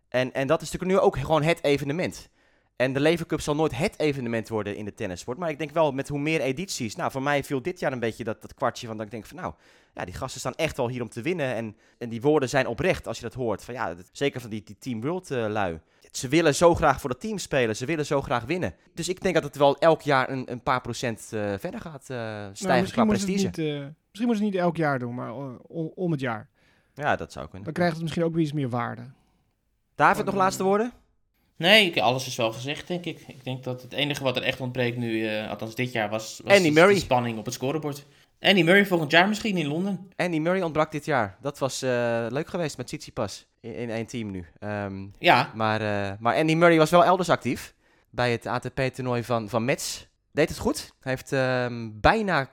En, 0.09 0.33
en 0.33 0.47
dat 0.47 0.63
is 0.63 0.71
natuurlijk 0.71 1.01
nu 1.01 1.07
ook 1.07 1.19
gewoon 1.19 1.43
het 1.43 1.65
evenement. 1.65 2.29
En 2.77 2.93
de 2.93 3.01
Lever 3.01 3.27
Cup 3.27 3.41
zal 3.41 3.55
nooit 3.55 3.77
het 3.77 3.99
evenement 3.99 4.49
worden 4.49 4.77
in 4.77 4.85
de 4.85 4.95
tennissport. 4.95 5.39
Maar 5.39 5.51
ik 5.51 5.59
denk 5.59 5.71
wel 5.71 5.93
met 5.93 6.09
hoe 6.09 6.19
meer 6.19 6.41
edities. 6.41 6.97
Nou, 6.97 7.11
voor 7.11 7.23
mij 7.23 7.45
viel 7.45 7.63
dit 7.63 7.79
jaar 7.81 7.93
een 7.93 7.99
beetje 8.01 8.25
dat, 8.25 8.43
dat 8.43 8.55
kwartje 8.55 8.87
van 8.87 8.97
dat 8.97 9.07
ik 9.07 9.13
denk 9.13 9.27
van 9.27 9.37
nou, 9.37 9.55
ja, 9.95 10.05
die 10.05 10.15
gasten 10.15 10.41
staan 10.41 10.55
echt 10.55 10.77
wel 10.77 10.89
hier 10.89 11.03
om 11.03 11.09
te 11.09 11.23
winnen. 11.23 11.55
En, 11.55 11.77
en 11.99 12.09
die 12.09 12.21
woorden 12.21 12.49
zijn 12.49 12.67
oprecht 12.67 13.07
als 13.07 13.17
je 13.17 13.23
dat 13.23 13.35
hoort. 13.35 13.65
Van 13.65 13.75
ja, 13.75 13.95
dat- 13.95 14.09
zeker 14.13 14.41
van 14.41 14.51
die, 14.51 14.63
die 14.65 14.77
Team 14.79 15.01
World 15.01 15.31
eh, 15.31 15.47
lui. 15.49 15.81
Ze 16.11 16.29
willen 16.29 16.55
zo 16.55 16.75
graag 16.75 17.01
voor 17.01 17.11
het 17.11 17.21
team 17.21 17.39
spelen. 17.39 17.77
Ze 17.77 17.87
willen 17.87 18.07
zo 18.07 18.23
graag 18.23 18.45
winnen. 18.45 18.75
Dus 18.95 19.09
ik 19.09 19.21
denk 19.21 19.35
dat 19.35 19.45
het 19.45 19.57
wel 19.57 19.79
elk 19.79 20.03
jaar 20.03 20.31
een, 20.31 20.51
een 20.53 20.63
paar 20.63 20.81
procent 20.81 21.29
eh, 21.33 21.55
verder 21.59 21.81
gaat 21.81 22.11
eh, 22.11 22.17
Nou, 22.17 22.55
stijgen 22.55 22.81
misschien, 22.81 23.03
qua 23.05 23.13
het 23.13 23.25
prestige. 23.25 23.61
niet, 23.61 23.93
misschien 24.19 24.27
moeten 24.29 24.37
ze 24.37 24.45
het 24.45 24.53
niet 24.53 24.63
elk 24.63 24.77
jaar 24.77 24.99
doen, 24.99 25.15
maar 25.15 25.29
eh, 25.29 25.55
om, 25.67 25.93
om 25.95 26.11
het 26.11 26.21
jaar. 26.21 26.49
Ja, 26.95 27.17
dat 27.17 27.33
zou 27.33 27.45
kunnen. 27.47 27.65
Dan 27.65 27.73
krijgt 27.73 27.93
het 27.95 28.03
misschien 28.03 28.25
ook 28.25 28.35
weer 28.35 28.43
iets 28.43 28.53
meer 28.53 28.69
waarde. 28.69 29.03
David, 29.95 30.25
nog 30.25 30.35
laatste 30.35 30.63
woorden? 30.63 30.93
Nee, 31.57 31.87
ik- 31.87 31.99
alles 31.99 32.27
is 32.27 32.37
wel 32.37 32.53
gezegd, 32.53 32.89
denk 32.89 33.05
ik. 33.05 33.21
Ik 33.29 33.45
denk 33.45 33.65
dat 33.65 33.83
het 33.83 33.93
enige 33.93 34.23
wat 34.23 34.37
er 34.37 34.43
echt 34.43 34.61
ontbreekt 34.61 34.97
nu, 34.97 35.27
eh, 35.29 35.51
althans 35.51 35.75
dit 35.75 35.93
jaar, 35.93 36.09
was, 36.09 36.41
was 36.45 36.57
Andy 36.57 36.71
Murray. 36.71 36.93
die 36.93 37.03
spanning 37.03 37.39
op 37.39 37.45
het 37.45 37.55
scorebord. 37.55 38.07
Andy 38.41 38.63
Murray 38.63 38.87
volgend 38.87 39.11
jaar 39.11 39.29
misschien 39.29 39.57
in 39.57 39.67
Londen. 39.67 40.09
Andy 40.17 40.39
Murray 40.39 40.63
ontbrak 40.63 40.93
dit 40.93 41.05
jaar. 41.05 41.37
Dat 41.41 41.59
was 41.59 41.83
eh, 41.83 42.27
leuk 42.29 42.49
geweest 42.49 42.77
met 42.77 42.87
Tsitsipas 42.87 43.47
in, 43.61 43.75
in 43.75 43.91
één 43.91 44.07
team 44.07 44.31
nu. 44.31 44.47
Ehm, 44.59 45.07
Ja, 45.19 45.51
Maar, 45.55 45.81
eh, 45.81 46.13
maar 46.19 46.37
Andy 46.37 46.55
Murray 46.55 46.79
was 46.79 46.91
wel 46.91 47.05
elders 47.05 47.31
actief. 47.31 47.75
Bij 48.11 48.31
het 48.33 48.47
ATP-toernooi 48.47 49.25
van, 49.25 49.49
van 49.49 49.65
Metz. 49.65 50.07
Deed 50.33 50.49
het 50.49 50.59
goed. 50.59 50.93
Hij 51.01 51.13
heeft 51.13 51.33
ehm, 51.33 51.91
bijna... 52.01 52.51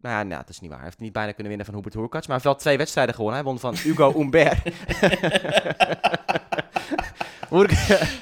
Nou 0.00 0.14
ja, 0.16 0.22
nou, 0.22 0.40
dat 0.40 0.48
is 0.48 0.60
niet 0.60 0.68
waar. 0.70 0.78
Hij 0.78 0.88
heeft 0.88 1.00
niet 1.00 1.12
bijna 1.12 1.28
kunnen 1.32 1.48
winnen 1.48 1.66
van 1.66 1.74
Hubert 1.74 1.94
Hurkacz. 1.94 2.12
Maar 2.12 2.22
hij 2.26 2.34
heeft 2.34 2.44
wel 2.44 2.54
twee 2.54 2.76
wedstrijden 2.76 3.14
gewonnen. 3.14 3.40
Hij 3.40 3.48
won 3.50 3.58
van 3.58 3.74
Hugo 3.76 4.12
Humbert. 4.18 4.58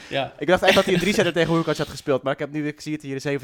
Ja. 0.09 0.33
ik 0.39 0.47
dacht 0.47 0.63
echt 0.63 0.75
dat 0.75 0.85
hij 0.85 0.95
een 0.95 1.01
drie-setter 1.01 1.33
tegen 1.33 1.53
Hurkacz 1.55 1.79
had 1.79 1.89
gespeeld. 1.89 2.23
Maar 2.23 2.33
ik, 2.33 2.39
heb 2.39 2.53
nu, 2.53 2.67
ik 2.67 2.81
zie 2.81 2.93
het 2.93 3.03
hier, 3.03 3.39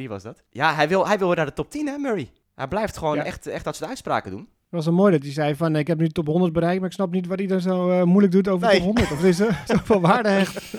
7-6-6-3 0.00 0.08
was 0.08 0.22
dat. 0.22 0.42
Ja, 0.50 0.74
hij 0.74 0.88
wil, 0.88 1.06
hij 1.06 1.18
wil 1.18 1.26
weer 1.26 1.36
naar 1.36 1.46
de 1.46 1.52
top 1.52 1.70
10 1.70 1.86
hè, 1.86 1.96
Murray. 1.98 2.30
Hij 2.54 2.68
blijft 2.68 2.96
gewoon 2.96 3.16
Ja. 3.16 3.24
echt, 3.24 3.46
echt 3.46 3.64
dat 3.64 3.76
soort 3.76 3.88
uitspraken 3.88 4.30
doen. 4.30 4.40
Het 4.40 4.48
was 4.70 4.84
wel 4.84 4.94
mooi 4.94 5.12
dat 5.12 5.22
hij 5.22 5.32
zei 5.32 5.54
van, 5.54 5.76
ik 5.76 5.86
heb 5.86 5.98
nu 5.98 6.08
top 6.08 6.26
100 6.26 6.52
bereikt, 6.52 6.78
maar 6.80 6.88
ik 6.88 6.94
snap 6.94 7.10
niet 7.10 7.26
wat 7.26 7.38
hij 7.38 7.46
dan 7.46 7.60
zo 7.60 7.90
eh, 7.90 8.02
moeilijk 8.02 8.32
doet 8.32 8.48
over 8.48 8.66
Nee. 8.68 8.78
de 8.80 8.84
top 8.86 8.96
100. 8.96 9.12
Of 9.12 9.24
is 9.24 9.40
er 9.40 9.62
zoveel 9.76 10.00
waarde 10.00 10.28
hecht. 10.28 10.72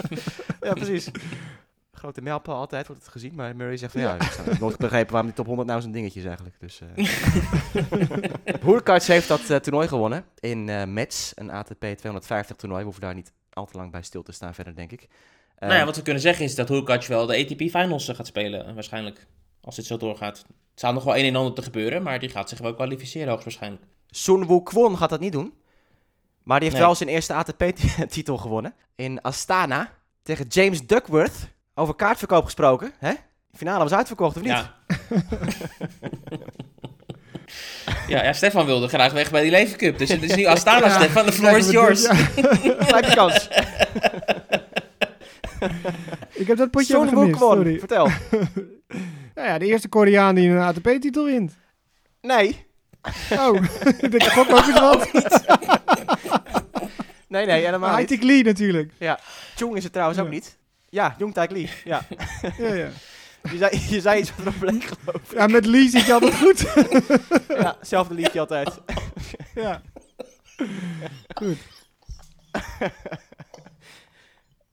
Ja, 0.61 0.73
precies. 0.73 1.11
Grote 1.97 2.21
mijlpaal 2.21 2.55
altijd 2.55 2.87
wordt 2.87 3.01
het 3.01 3.11
gezien. 3.11 3.35
Maar 3.35 3.55
Murray 3.55 3.77
zegt 3.77 3.91
van 3.91 4.01
ja, 4.01 4.15
ik 4.15 4.21
heb 4.21 4.59
nooit 4.59 4.77
begrepen 4.87 5.11
waarom 5.11 5.29
die 5.29 5.37
top 5.37 5.45
100 5.45 5.67
nou 5.67 5.81
zo'n 5.81 5.91
dingetje 5.91 6.19
is 6.19 6.25
eigenlijk. 6.25 6.55
Dus, 6.59 6.81
eh 6.81 7.05
Hurkacz 8.65 9.07
heeft 9.07 9.27
dat 9.27 9.49
eh, 9.49 9.57
toernooi 9.57 9.87
gewonnen 9.87 10.25
in 10.39 10.69
eh 10.69 10.83
Metz. 10.85 11.31
Een 11.35 11.51
ATP 11.51 11.79
250 11.79 12.55
toernooi. 12.55 12.79
We 12.79 12.85
hoeven 12.85 13.03
daar 13.03 13.13
niet 13.15 13.31
al 13.53 13.65
te 13.65 13.77
lang 13.77 13.91
bij 13.91 14.01
stil 14.01 14.23
te 14.23 14.31
staan 14.31 14.53
verder, 14.53 14.75
denk 14.75 14.91
ik. 14.91 15.07
Nou 15.59 15.73
ja, 15.73 15.85
wat 15.85 15.95
we 15.95 16.01
kunnen 16.01 16.21
zeggen 16.21 16.45
is 16.45 16.55
dat 16.55 16.67
Hurkacz 16.67 17.07
wel 17.07 17.25
de 17.25 17.37
ATP 17.37 17.59
Finals 17.61 18.09
gaat 18.09 18.27
spelen, 18.27 18.73
waarschijnlijk. 18.73 19.27
Als 19.61 19.75
dit 19.75 19.85
zo 19.85 19.97
doorgaat. 19.97 20.37
Het 20.71 20.79
zou 20.79 20.93
nog 20.93 21.03
wel 21.03 21.17
een 21.17 21.25
en 21.25 21.35
ander 21.35 21.53
te 21.53 21.61
gebeuren, 21.61 22.03
maar 22.03 22.19
die 22.19 22.29
gaat 22.29 22.49
zich 22.49 22.59
wel 22.59 22.73
kwalificeren 22.73 23.27
hoogstwaarschijnlijk. 23.27 23.83
Sun 24.09 24.45
Woo 24.45 24.61
Kwon 24.61 24.97
gaat 24.97 25.09
dat 25.09 25.19
niet 25.19 25.31
doen. 25.31 25.53
Maar 26.43 26.59
die 26.59 26.67
heeft 26.69 26.79
Nee. 26.79 26.85
wel 26.87 26.95
zijn 26.95 27.09
eerste 27.09 27.33
ATP-titel 27.33 28.37
gewonnen. 28.37 28.73
In 28.95 29.21
Astana. 29.21 29.91
Tegen 30.23 30.45
James 30.47 30.87
Duckworth. 30.87 31.47
Over 31.79 31.95
kaartverkoop 31.95 32.45
gesproken. 32.45 32.91
Hè? 32.99 33.11
De 33.51 33.57
finale 33.57 33.83
was 33.83 33.93
uitverkocht, 33.93 34.35
of 34.35 34.41
niet? 34.41 34.51
Ja. 34.51 34.75
ja, 38.07 38.23
ja, 38.23 38.33
Stefan 38.33 38.65
wilde 38.65 38.87
graag 38.87 39.11
weg 39.11 39.31
bij 39.31 39.41
die 39.41 39.51
Levencup. 39.51 39.97
Dus 39.97 40.09
het 40.09 40.23
is 40.23 40.35
nu 40.35 40.45
Astana, 40.45 40.85
Ja, 40.85 40.99
Stefan. 40.99 41.25
The 41.25 41.31
floor 41.31 41.57
is 41.57 41.69
yours. 41.69 42.01
ja. 42.87 42.99
Kans. 43.15 43.47
Ik 46.33 46.47
heb 46.47 46.57
dat 46.57 46.71
potje 46.71 46.93
Woo 46.93 47.07
gemist, 47.07 47.39
sorry. 47.39 47.79
Vertel. 47.79 48.07
Nou 49.35 49.47
ja, 49.47 49.57
de 49.57 49.65
eerste 49.65 49.87
Koreaan 49.87 50.35
die 50.35 50.49
een 50.49 50.57
ATP-titel 50.57 51.25
wint. 51.25 51.57
Nee. 52.21 52.65
Oh, 53.31 53.55
ik 53.97 54.11
denk, 54.11 54.23
gok 54.23 54.49
ook 54.49 54.67
eens 54.67 54.79
wat. 54.79 55.09
Nee, 57.27 57.45
nee, 57.45 57.65
helemaal 57.65 57.89
Maar 57.91 58.05
niet. 58.09 58.23
Lee 58.23 58.43
natuurlijk. 58.43 58.91
Chung 59.55 59.75
is 59.75 59.83
het 59.83 59.93
trouwens 59.93 60.19
ook 60.19 60.25
Ja. 60.25 60.31
niet. 60.31 60.57
Ja, 60.97 61.15
Jong 61.17 61.33
Taek 61.33 61.51
Lee. 61.51 61.69
Ja. 61.83 62.01
Ja, 62.57 62.73
ja. 62.73 62.89
Je 63.51 63.57
zei, 63.57 63.81
je 63.89 64.01
zei 64.01 64.19
iets 64.19 64.35
wat 64.35 64.39
erop 64.45 64.59
bleek, 64.59 64.83
geloof 64.83 65.31
ik. 65.31 65.37
ja, 65.37 65.47
met 65.47 65.65
Lee 65.65 65.89
zit 65.89 66.05
je 66.05 66.13
altijd 66.13 66.35
goed. 66.35 66.65
Ja, 67.63 67.77
zelfde 67.81 68.13
liedje 68.13 68.39
altijd. 68.39 68.81
ja. 69.55 69.81
Goed. 71.35 71.57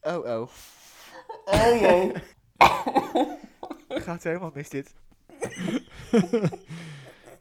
Oh, 0.01 0.25
oh. 0.25 0.49
Oh, 1.45 1.83
oh. 1.83 2.15
Gaat 3.89 4.23
helemaal 4.23 4.51
mis 4.55 4.69
dit. 4.69 4.95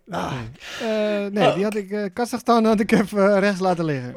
Ah. 0.10 0.34
Eh, 0.82 1.32
nee, 1.32 1.54
die 1.54 1.64
had 1.64 1.76
ik, 1.76 1.92
eh 1.92 2.06
Kazachstan 2.14 2.66
had 2.66 2.80
ik 2.80 2.92
even 2.92 3.34
eh, 3.34 3.40
rechts 3.40 3.60
laten 3.60 3.86
liggen. 3.86 4.16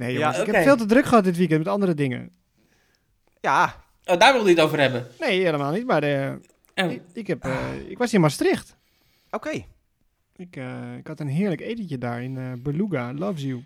Nee 0.00 0.12
jongens, 0.18 0.38
ik 0.38 0.46
heb 0.46 0.62
veel 0.62 0.76
te 0.76 0.86
druk 0.86 1.04
gehad 1.06 1.24
dit 1.24 1.36
weekend 1.36 1.58
met 1.58 1.68
andere 1.68 1.94
dingen. 1.94 2.30
Ja, 3.40 3.74
Oh, 4.04 4.18
daar 4.18 4.32
wilde 4.32 4.46
hij 4.46 4.54
het 4.56 4.64
over 4.64 4.80
hebben. 4.80 5.06
Nee, 5.20 5.40
helemaal 5.44 5.72
niet, 5.72 5.86
maar 5.86 6.02
eh, 6.02 6.32
Oh, 6.74 6.90
ik, 6.90 7.02
ik, 7.12 7.26
heb, 7.26 7.44
eh, 7.44 7.58
ik 7.88 7.98
was 7.98 8.12
in 8.14 8.20
Maastricht. 8.20 8.76
oké. 9.30 9.64
Ik, 10.36 10.56
eh, 10.56 10.96
ik 10.96 11.06
had 11.06 11.20
een 11.20 11.28
heerlijk 11.28 11.60
etentje 11.60 11.98
daar 11.98 12.22
in 12.22 12.38
eh 12.38 12.52
Beluga, 12.58 13.12
Loves 13.14 13.42
You. 13.42 13.64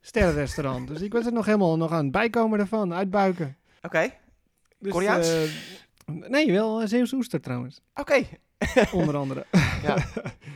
Sterrenrestaurant. 0.00 0.88
dus 0.88 1.00
ik 1.00 1.12
was 1.12 1.26
er 1.26 1.32
nog 1.32 1.44
helemaal 1.44 1.76
nog 1.76 1.92
aan 1.92 2.02
het 2.02 2.12
bijkomen 2.12 2.58
ervan, 2.60 2.94
uitbuiken. 2.94 3.56
Oké. 3.82 4.10
Dus, 4.78 4.92
Koreaans? 4.92 5.28
eh, 5.28 5.50
nee, 6.28 6.52
wel 6.52 6.82
uh, 6.82 6.86
Zeeuwse 6.88 7.16
oester 7.16 7.40
trouwens, 7.40 7.80
Oké. 7.94 8.22
onder 8.92 9.16
andere. 9.16 9.44
Ja. 9.82 9.96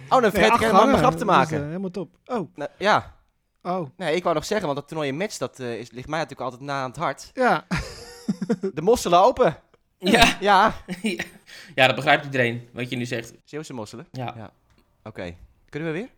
Oh, 0.09 0.20
dan 0.22 0.31
vergeet 0.31 0.53
ik 0.55 0.61
helemaal 0.61 0.87
mijn 0.87 0.98
gangen, 0.98 0.98
grap 0.98 1.11
te 1.12 1.16
dus, 1.16 1.27
maken. 1.27 1.66
helemaal 1.66 1.90
top. 1.90 2.18
Oh, 2.25 2.55
Nou, 2.55 2.70
ja. 2.79 3.14
Oh, 3.62 3.90
Nee, 3.96 4.16
ik 4.16 4.22
wou 4.22 4.35
nog 4.35 4.44
zeggen, 4.44 4.66
want 4.66 4.79
dat 4.79 4.88
toernooi 4.88 5.09
in 5.09 5.16
Metz, 5.16 5.38
dat 5.38 5.61
eh, 5.61 5.79
is, 5.79 5.90
ligt 5.90 6.09
mij 6.09 6.18
natuurlijk 6.18 6.51
altijd 6.51 6.68
na 6.68 6.83
aan 6.83 6.90
het 6.90 6.98
hart. 6.98 7.31
ja. 7.35 7.66
De 8.75 8.83
mosselen 8.83 9.25
open. 9.25 9.57
ja. 9.98 10.37
Ja. 10.40 10.75
ja, 11.75 11.87
dat 11.87 11.94
begrijpt 11.94 12.25
iedereen, 12.25 12.68
wat 12.72 12.90
je 12.90 12.96
nu 12.96 13.05
zegt. 13.05 13.33
Zeeuwse 13.44 13.75
mosselen. 13.75 14.07
Ja. 14.12 14.35
Ja. 14.37 14.51
Oké. 15.05 15.35
Kunnen 15.68 15.92
we 15.92 15.98
weer? 15.98 16.09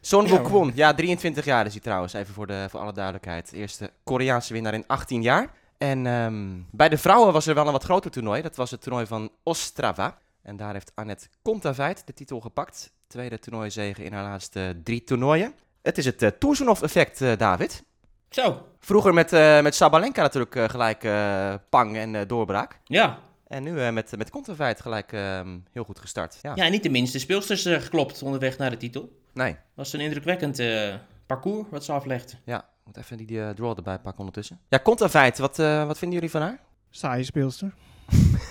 Son 0.00 0.26
Ja. 0.26 0.38
Kwon. 0.38 0.72
Ja, 0.74 0.94
23 0.94 1.44
jaar 1.44 1.66
is 1.66 1.72
hij 1.72 1.80
trouwens, 1.80 2.12
even 2.12 2.34
voor, 2.34 2.46
de, 2.46 2.66
voor 2.70 2.80
alle 2.80 2.92
duidelijkheid. 2.92 3.52
Eerste 3.52 3.90
Koreaanse 4.04 4.52
winnaar 4.52 4.74
in 4.74 4.84
18 4.86 5.22
jaar. 5.22 5.50
En 5.78 6.06
ehm, 6.06 6.58
bij 6.70 6.88
de 6.88 6.98
vrouwen 6.98 7.32
was 7.32 7.46
er 7.46 7.54
wel 7.54 7.66
een 7.66 7.72
wat 7.72 7.84
groter 7.84 8.10
toernooi. 8.10 8.42
Dat 8.42 8.56
was 8.56 8.70
het 8.70 8.82
toernooi 8.82 9.06
van 9.06 9.30
Ostrava. 9.42 10.18
En 10.42 10.56
daar 10.56 10.72
heeft 10.72 10.92
Annette 10.94 11.28
Kontaveit 11.42 12.06
de 12.06 12.12
titel 12.12 12.40
gepakt. 12.40 12.92
Tweede 13.06 13.38
toernooizege 13.38 14.04
in 14.04 14.12
haar 14.12 14.24
laatste 14.24 14.80
drie 14.84 15.04
toernooien. 15.04 15.54
Het 15.82 15.98
is 15.98 16.04
het 16.04 16.22
uh, 16.22 16.28
Toerzoenhof-effect, 16.28 17.20
eh, 17.20 17.36
David. 17.36 17.82
Zo, 18.30 18.66
Vroeger 18.78 19.14
met, 19.14 19.32
eh, 19.32 19.60
met 19.60 19.74
Sabalenka 19.74 20.22
natuurlijk 20.22 20.54
eh, 20.56 20.68
gelijk 20.68 21.04
eh, 21.04 21.54
pang 21.70 21.96
en 21.96 22.14
eh, 22.14 22.22
doorbraak. 22.26 22.78
ja. 22.84 23.18
En 23.46 23.62
nu 23.62 23.80
eh, 23.80 23.92
met, 23.92 24.16
met 24.16 24.30
Kontaveit 24.30 24.80
gelijk 24.80 25.12
ehm, 25.12 25.58
heel 25.72 25.84
goed 25.84 25.98
gestart. 25.98 26.38
Ja. 26.42 26.52
Ja, 26.54 26.64
en 26.64 26.70
niet 26.70 26.82
de 26.82 26.88
minste 26.90 27.18
speelsters 27.18 27.64
eh, 27.64 27.80
geklopt 27.80 28.22
onderweg 28.22 28.58
naar 28.58 28.70
de 28.70 28.76
titel. 28.76 29.18
Nee. 29.32 29.56
was 29.74 29.92
een 29.92 30.00
indrukwekkend 30.00 30.58
eh, 30.58 30.94
parcours 31.26 31.66
wat 31.70 31.84
ze 31.84 31.92
aflegt. 31.92 32.36
Ja, 32.44 32.58
ik 32.58 32.64
moet 32.84 32.96
even 32.96 33.16
die 33.16 33.42
eh, 33.42 33.50
draw 33.50 33.76
erbij 33.76 33.98
pakken 33.98 34.18
ondertussen. 34.18 34.60
Ja, 34.68 34.78
Kontaveit, 34.78 35.38
wat, 35.38 35.58
eh, 35.58 35.86
wat 35.86 35.98
vinden 35.98 36.16
jullie 36.16 36.30
van 36.32 36.40
haar? 36.42 36.60
Saaie 36.90 37.24
speelster. 37.24 37.72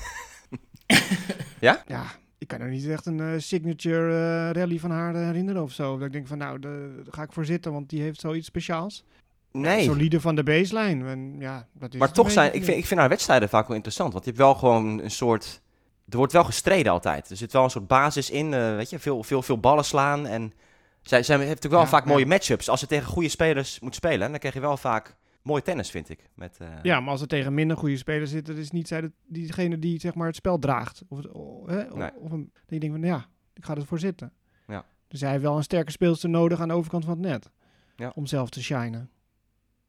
Ja? 1.59 1.83
Ja, 1.87 2.03
ik 2.39 2.47
kan 2.47 2.59
er 2.61 2.69
niet 2.69 2.87
echt 2.87 3.05
een 3.05 3.19
eh, 3.19 3.27
signature 3.37 4.11
eh, 4.11 4.61
rally 4.61 4.79
van 4.79 4.91
haar 4.91 5.15
eh, 5.15 5.21
herinneren 5.21 5.61
of 5.61 5.71
zo. 5.71 5.97
Dat 5.97 6.07
ik 6.07 6.13
denk 6.13 6.27
van, 6.27 6.37
nou, 6.37 6.59
daar 6.59 6.89
ga 7.09 7.23
ik 7.23 7.31
voor 7.31 7.45
zitten, 7.45 7.71
want 7.71 7.89
die 7.89 8.01
heeft 8.01 8.19
zoiets 8.19 8.47
speciaals. 8.47 9.03
Nee. 9.51 9.83
Solide 9.83 10.21
van 10.21 10.35
de 10.35 10.43
baseline. 10.43 11.09
En, 11.09 11.35
ja, 11.39 11.67
dat 11.73 11.93
is 11.93 11.99
Maar 11.99 12.11
toch 12.11 12.31
zijn, 12.31 12.53
ik 12.53 12.63
vind, 12.63 12.77
ik 12.77 12.85
vind 12.85 12.99
haar 12.99 13.09
wedstrijden 13.09 13.49
vaak 13.49 13.67
wel 13.67 13.75
interessant. 13.75 14.13
Want 14.13 14.25
je 14.25 14.31
hebt 14.31 14.43
wel 14.43 14.55
gewoon 14.55 14.99
een 14.99 15.11
soort 15.11 15.61
er 16.09 16.17
wordt 16.17 16.33
wel 16.33 16.43
gestreden 16.43 16.91
altijd. 16.91 17.29
Er 17.29 17.37
zit 17.37 17.51
wel 17.51 17.63
een 17.63 17.69
soort 17.69 17.87
basis 17.87 18.29
in, 18.29 18.49
weet 18.49 18.89
je, 18.89 18.99
veel, 18.99 19.23
veel, 19.23 19.41
veel 19.41 19.59
ballen 19.59 19.85
slaan. 19.85 20.27
En 20.27 20.53
zij, 21.01 21.23
zij 21.23 21.35
heeft 21.35 21.47
natuurlijk 21.47 21.73
wel 21.73 21.83
Ja, 21.83 21.89
vaak 21.89 22.05
ja. 22.05 22.11
mooie 22.11 22.25
matchups. 22.25 22.69
Als 22.69 22.79
ze 22.79 22.87
tegen 22.87 23.07
goede 23.07 23.29
spelers 23.29 23.79
moet 23.79 23.95
spelen, 23.95 24.29
dan 24.29 24.39
krijg 24.39 24.53
je 24.53 24.59
wel 24.59 24.77
vaak 24.77 25.15
mooi 25.49 25.61
tennis, 25.61 25.89
vind 25.91 26.09
ik. 26.09 26.29
Met, 26.35 26.57
eh, 26.59 26.67
Ja, 26.83 26.99
maar 26.99 27.09
als 27.11 27.21
er 27.21 27.27
tegen 27.27 27.53
minder 27.53 27.77
goede 27.77 27.97
spelers 27.97 28.31
zitten, 28.31 28.57
is 28.57 28.71
niet 28.71 28.87
zij 28.87 29.01
de, 29.01 29.11
diegene 29.27 29.79
die 29.79 29.99
zeg 29.99 30.15
maar, 30.15 30.27
het 30.27 30.35
spel 30.35 30.59
draagt. 30.59 31.01
Of, 31.07 31.17
het- 31.17 31.33
o- 31.33 31.67
hè, 31.67 31.91
o- 31.91 31.97
Nee. 31.97 32.11
of 32.15 32.31
een, 32.31 32.51
je 32.67 32.79
denkt 32.79 32.95
van, 32.99 33.05
ja, 33.07 33.25
ik 33.53 33.65
ga 33.65 33.75
ervoor 33.75 33.99
zitten. 33.99 34.33
Ja. 34.67 34.85
Dus 35.07 35.21
hij 35.21 35.29
heeft 35.29 35.43
wel 35.43 35.57
een 35.57 35.63
sterke 35.63 35.91
speelster 35.91 36.29
nodig 36.29 36.59
aan 36.61 36.67
de 36.67 36.73
overkant 36.73 37.05
van 37.05 37.13
het 37.13 37.27
net. 37.27 37.49
Ja. 37.95 38.11
Om 38.15 38.25
zelf 38.25 38.49
te 38.49 38.63
shinen. 38.63 39.09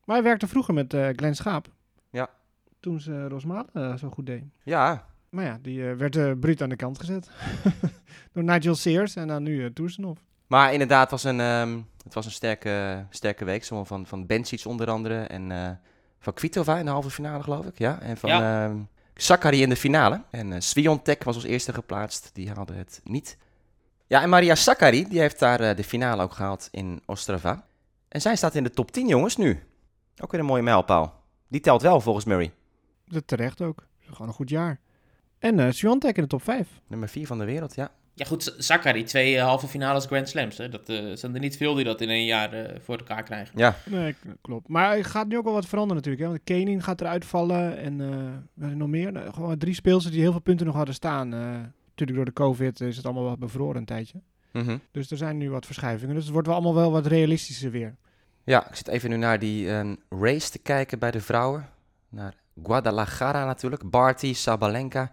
Maar 0.05 0.17
hij 0.17 0.25
werkte 0.25 0.47
vroeger 0.49 0.75
met 0.75 0.95
eh 0.95 1.09
Glenn 1.17 1.35
Schaap. 1.35 1.69
Ja. 2.11 2.29
Toen 2.81 3.01
ze 3.01 3.29
Rosmalen 3.29 3.69
eh, 3.73 3.95
zo 3.97 4.09
goed 4.11 4.27
deed. 4.27 4.45
ja, 4.63 5.07
Maar 5.31 5.45
ja, 5.45 5.59
die 5.63 5.83
werd 5.83 6.41
bruut 6.41 6.63
aan 6.63 6.69
de 6.69 6.77
kant 6.77 6.99
gezet. 6.99 7.31
Door 8.33 8.45
Nigel 8.45 8.75
Sears 8.75 9.17
en 9.17 9.29
dan 9.29 9.43
nu 9.43 9.63
uh, 9.63 9.67
Toersenhof. 9.67 10.19
maar 10.47 10.73
inderdaad, 10.73 11.11
was 11.11 11.25
een, 11.25 11.41
ehm, 11.41 11.79
het 12.05 12.15
was 12.15 12.25
een 12.25 12.31
sterke, 12.31 13.07
sterke 13.11 13.45
week. 13.45 13.65
Zowel 13.65 13.85
van, 13.85 14.07
van 14.07 14.27
Bencic 14.27 14.65
onder 14.67 14.91
andere 14.91 15.21
en 15.21 15.53
eh, 15.53 15.71
van 16.19 16.35
Kvitova 16.35 16.79
in 16.79 16.85
de 16.85 16.91
halve 16.91 17.11
finale, 17.11 17.43
geloof 17.43 17.67
ik. 17.67 17.79
Ja, 17.79 18.01
en 18.01 18.17
van 18.17 18.31
ehm 18.31 18.77
Sakari 19.15 19.63
in 19.63 19.69
de 19.69 19.77
finale. 19.77 20.23
En 20.31 20.53
eh 20.53 20.61
Sviontek 20.61 21.25
was 21.25 21.35
als 21.35 21.45
eerste 21.45 21.73
geplaatst. 21.73 22.31
Die 22.33 22.51
haalde 22.51 22.73
het 22.73 23.01
niet. 23.05 23.37
Ja, 24.07 24.23
en 24.23 24.29
Maria 24.29 24.55
Sakkari, 24.55 25.09
die 25.09 25.21
heeft 25.21 25.39
daar 25.39 25.61
eh, 25.61 25.77
de 25.77 25.85
finale 25.85 26.23
ook 26.23 26.33
gehaald 26.33 26.69
in 26.71 27.03
Ostrava. 27.07 27.67
En 28.09 28.21
zij 28.21 28.37
staat 28.37 28.55
in 28.55 28.63
de 28.63 28.71
top 28.71 28.91
10, 28.91 29.07
jongens, 29.09 29.37
nu. 29.37 29.63
Ook 30.23 30.31
weer 30.31 30.41
een 30.41 30.47
mooie 30.47 30.63
mijlpaal. 30.63 31.23
Die 31.49 31.61
telt 31.61 31.83
wel 31.83 32.01
volgens 32.01 32.25
Murray. 32.25 32.53
Dat 33.07 33.27
terecht 33.27 33.63
ook. 33.63 33.87
Gewoon 34.01 34.29
een 34.29 34.35
goed 34.35 34.49
jaar. 34.49 34.81
En 35.39 35.59
eh 35.59 35.71
Swiatek 35.71 36.17
in 36.17 36.23
de 36.23 36.29
top 36.29 36.43
5. 36.43 36.69
Nummer 36.87 37.09
4 37.09 37.27
van 37.27 37.39
de 37.39 37.45
wereld, 37.45 37.75
ja. 37.75 37.91
Ja 38.21 38.27
goed, 38.27 38.55
Zachary, 38.59 39.03
twee 39.03 39.37
eh, 39.37 39.43
halve 39.43 39.67
finales 39.67 40.05
Grand 40.07 40.29
Slams. 40.29 40.59
Hè? 40.59 40.69
Dat 40.69 40.89
eh, 40.89 41.05
zijn 41.15 41.35
er 41.35 41.41
niet 41.41 41.57
veel 41.57 41.75
die 41.75 41.85
dat 41.85 42.01
in 42.01 42.09
één 42.09 42.25
jaar 42.25 42.53
eh, 42.53 42.81
voor 42.81 42.97
elkaar 42.97 43.23
krijgen. 43.23 43.59
Ja, 43.59 43.77
Nee, 43.85 44.15
klopt. 44.41 44.69
Maar 44.69 44.97
er 44.97 45.05
gaat 45.05 45.29
nu 45.29 45.37
ook 45.37 45.45
wel 45.45 45.53
wat 45.53 45.67
veranderen 45.67 45.97
natuurlijk. 45.97 46.23
Hè? 46.25 46.29
Want 46.29 46.45
Kenin 46.45 46.83
gaat 46.83 47.01
eruit 47.01 47.25
vallen 47.25 47.79
en 47.79 48.01
er 48.61 48.77
nog 48.77 48.89
meer. 48.89 49.13
Nou, 49.13 49.33
gewoon 49.33 49.59
drie 49.59 49.75
speelsters 49.75 50.15
die 50.15 50.23
heel 50.23 50.33
veel 50.33 50.41
punten 50.41 50.67
nog 50.67 50.75
hadden 50.75 50.95
staan. 50.95 51.35
Eh, 51.35 51.41
natuurlijk 51.89 52.17
door 52.17 52.25
de 52.25 52.33
covid 52.33 52.81
is 52.81 52.97
het 52.97 53.05
allemaal 53.05 53.25
wat 53.25 53.39
bevroren 53.39 53.77
een 53.77 53.85
tijdje. 53.85 54.21
Mhm. 54.53 54.77
Dus 54.91 55.11
er 55.11 55.17
zijn 55.17 55.37
nu 55.37 55.51
wat 55.51 55.67
verschuivingen. 55.67 56.15
Dus 56.15 56.25
het 56.25 56.33
wordt 56.33 56.47
wel 56.47 56.57
allemaal 56.57 56.75
wel 56.75 56.91
wat 56.91 57.07
realistischer 57.07 57.71
weer. 57.71 57.97
ja 58.45 58.69
ik 58.69 58.75
zit 58.75 58.89
even 58.89 59.11
nu 59.11 59.17
naar 59.17 59.39
die 59.39 59.71
eh, 59.71 59.93
race 60.09 60.51
te 60.51 60.59
kijken 60.59 60.99
bij 60.99 61.11
de 61.11 61.21
vrouwen. 61.21 61.69
Naar 62.09 62.35
Guadalajara 62.63 63.45
natuurlijk. 63.45 63.91
Barty, 63.91 64.35
Sabalenka. 64.35 65.13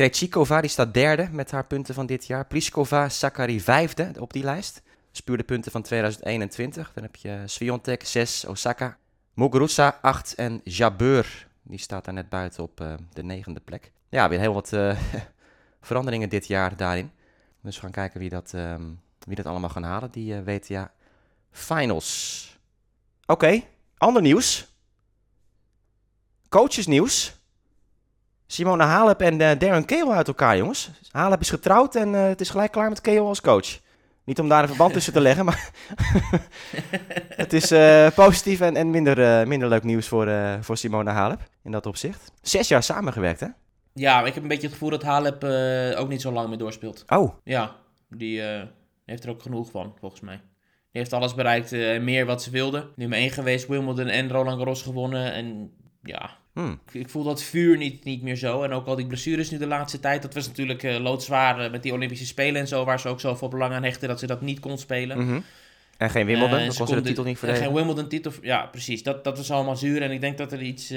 Krejcikova, 0.00 0.60
die 0.60 0.70
staat 0.70 0.94
derde 0.94 1.28
met 1.32 1.50
haar 1.50 1.64
punten 1.64 1.94
van 1.94 2.06
dit 2.06 2.26
jaar. 2.26 2.46
Pliskova, 2.46 3.08
Sakari 3.08 3.60
vijfde 3.60 4.12
op 4.18 4.32
die 4.32 4.44
lijst. 4.44 4.82
Spuur 5.12 5.36
de 5.36 5.42
punten 5.42 5.72
van 5.72 5.82
2021. 5.82 6.92
Dan 6.92 7.02
heb 7.02 7.16
je 7.16 7.42
Sviontek 7.44 8.04
6, 8.04 8.44
Osaka. 8.44 8.98
Muguruza 9.34 9.98
8 10.02 10.34
en 10.34 10.60
Jabeur, 10.64 11.48
die 11.62 11.78
staat 11.78 12.04
daar 12.04 12.14
net 12.14 12.28
buiten 12.28 12.62
op 12.62 12.80
eh, 12.80 12.94
de 13.12 13.22
negende 13.22 13.60
plek. 13.60 13.92
Ja, 14.08 14.28
weer 14.28 14.38
heel 14.38 14.54
wat 14.54 14.72
eh, 14.72 14.98
veranderingen 15.88 16.28
dit 16.28 16.46
jaar 16.46 16.76
daarin. 16.76 17.10
Dus 17.62 17.74
we 17.74 17.80
gaan 17.80 17.90
kijken 17.90 18.20
wie 18.20 18.30
dat, 18.30 18.52
ehm, 18.54 18.84
wie 19.18 19.36
dat 19.36 19.46
allemaal 19.46 19.70
gaan 19.70 19.82
halen, 19.82 20.10
die 20.10 20.34
eh, 20.34 20.44
WTA 20.44 20.92
Finals. 21.50 22.58
Oké, 23.26 23.62
ander 23.96 24.22
nieuws. 24.22 24.74
Coachesnieuws. 26.48 27.39
Simone 28.52 28.82
Halep 28.82 29.20
en 29.20 29.40
eh, 29.40 29.58
Darren 29.58 29.84
Cahill 29.84 30.10
uit 30.10 30.28
elkaar, 30.28 30.56
jongens. 30.56 30.90
Halep 31.10 31.40
is 31.40 31.50
getrouwd 31.50 31.94
en 31.94 32.14
eh, 32.14 32.22
het 32.22 32.40
is 32.40 32.50
gelijk 32.50 32.72
klaar 32.72 32.88
met 32.88 33.00
Cahill 33.00 33.20
als 33.20 33.40
coach. 33.40 33.78
Niet 34.24 34.38
om 34.40 34.48
daar 34.48 34.62
een 34.62 34.68
verband 34.68 34.92
tussen 34.92 35.12
te 35.12 35.20
leggen, 35.20 35.44
maar 35.44 35.70
het 37.42 37.52
is 37.52 37.70
eh, 37.70 38.10
positief 38.14 38.60
en, 38.60 38.76
en 38.76 38.90
minder, 38.90 39.48
minder 39.48 39.68
leuk 39.68 39.82
nieuws 39.82 40.08
voor, 40.08 40.28
voor 40.60 40.76
Simone 40.76 41.10
Halep 41.10 41.40
in 41.62 41.70
dat 41.70 41.86
opzicht. 41.86 42.32
Zes 42.42 42.68
jaar 42.68 42.82
samengewerkt, 42.82 43.40
hè? 43.40 43.46
Ja, 43.94 44.18
maar 44.18 44.26
ik 44.26 44.34
heb 44.34 44.42
een 44.42 44.48
beetje 44.48 44.66
het 44.66 44.72
gevoel 44.72 44.90
dat 44.90 45.02
Halep 45.02 45.44
ook 45.98 46.08
niet 46.08 46.20
zo 46.20 46.32
lang 46.32 46.48
meer 46.48 46.58
doorspeelt. 46.58 47.04
Oh, 47.08 47.34
Ja, 47.44 47.76
die 48.08 48.42
heeft 49.04 49.24
er 49.24 49.30
ook 49.30 49.42
genoeg 49.42 49.70
van, 49.70 49.94
volgens 50.00 50.20
mij. 50.20 50.36
Die 50.92 51.00
heeft 51.00 51.12
alles 51.12 51.34
bereikt 51.34 51.72
en 51.72 52.04
meer 52.04 52.26
wat 52.26 52.42
ze 52.42 52.50
wilde. 52.50 52.88
Nummer 52.96 53.18
1 53.18 53.30
geweest, 53.30 53.66
Wimbledon 53.66 54.06
en 54.06 54.30
Roland 54.30 54.56
Garros 54.56 54.82
gewonnen. 54.82 55.32
En 55.32 55.72
ja, 56.02 56.36
hmm. 56.52 56.80
ik, 56.86 56.94
ik 56.94 57.08
voel 57.08 57.22
dat 57.22 57.42
vuur 57.42 57.76
niet, 57.76 58.04
niet 58.04 58.22
meer 58.22 58.36
zo. 58.36 58.62
En 58.62 58.72
ook 58.72 58.86
al 58.86 58.96
die 58.96 59.06
blessures 59.06 59.50
nu 59.50 59.58
de 59.58 59.66
laatste 59.66 60.00
tijd. 60.00 60.22
Dat 60.22 60.34
was 60.34 60.46
natuurlijk 60.46 60.82
eh, 60.82 60.98
loodzwaar 60.98 61.60
eh, 61.60 61.70
met 61.70 61.82
die 61.82 61.92
Olympische 61.92 62.26
Spelen 62.26 62.60
en 62.60 62.68
zo. 62.68 62.84
Waar 62.84 63.00
ze 63.00 63.08
ook 63.08 63.20
zoveel 63.20 63.48
belang 63.48 63.72
aan 63.72 63.82
hechten 63.82 64.08
dat 64.08 64.18
ze 64.18 64.26
dat 64.26 64.40
niet 64.40 64.60
kon 64.60 64.78
spelen. 64.78 65.18
Mhm. 65.18 65.40
En 65.96 66.10
geen 66.10 66.26
Wimbledon, 66.26 66.58
Eh, 66.58 66.66
dan 66.66 66.76
kon 66.76 66.86
ze 66.86 66.94
de 66.94 67.00
titel 67.00 67.24
niet 67.24 67.32
en 67.32 67.38
verdedigen. 67.38 67.66
geen 67.66 67.76
Wimbledon 67.76 68.08
titel. 68.08 68.32
Ja, 68.42 68.66
precies. 68.66 69.02
Dat, 69.02 69.24
dat 69.24 69.36
was 69.36 69.50
allemaal 69.50 69.76
zuur. 69.76 70.02
En 70.02 70.10
ik 70.10 70.20
denk 70.20 70.38
dat 70.38 70.52
er 70.52 70.62
iets, 70.62 70.92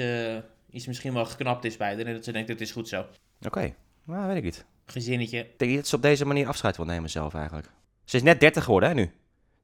iets 0.70 0.86
misschien 0.86 1.14
wel 1.14 1.24
geknapt 1.24 1.64
is 1.64 1.76
bij 1.76 1.88
haar. 1.94 2.06
En 2.06 2.12
dat 2.14 2.24
ze 2.24 2.32
denkt, 2.32 2.48
dit 2.48 2.60
is 2.60 2.72
goed 2.72 2.88
zo. 2.88 3.04
Oké, 3.46 3.74
nou 4.04 4.26
weet 4.26 4.36
ik 4.36 4.42
niet. 4.42 4.64
Gezinnetje. 4.86 5.38
Ik 5.38 5.58
denk 5.58 5.70
niet 5.70 5.80
dat 5.80 5.88
ze 5.88 5.96
op 5.96 6.02
deze 6.02 6.24
manier 6.26 6.46
afscheid 6.46 6.76
wil 6.76 6.86
nemen 6.86 7.10
zelf 7.10 7.34
eigenlijk. 7.34 7.70
Ze 8.04 8.16
is 8.16 8.22
net 8.22 8.40
30 8.40 8.64
geworden, 8.64 8.88
hè, 8.88 8.94
nu? 8.94 9.10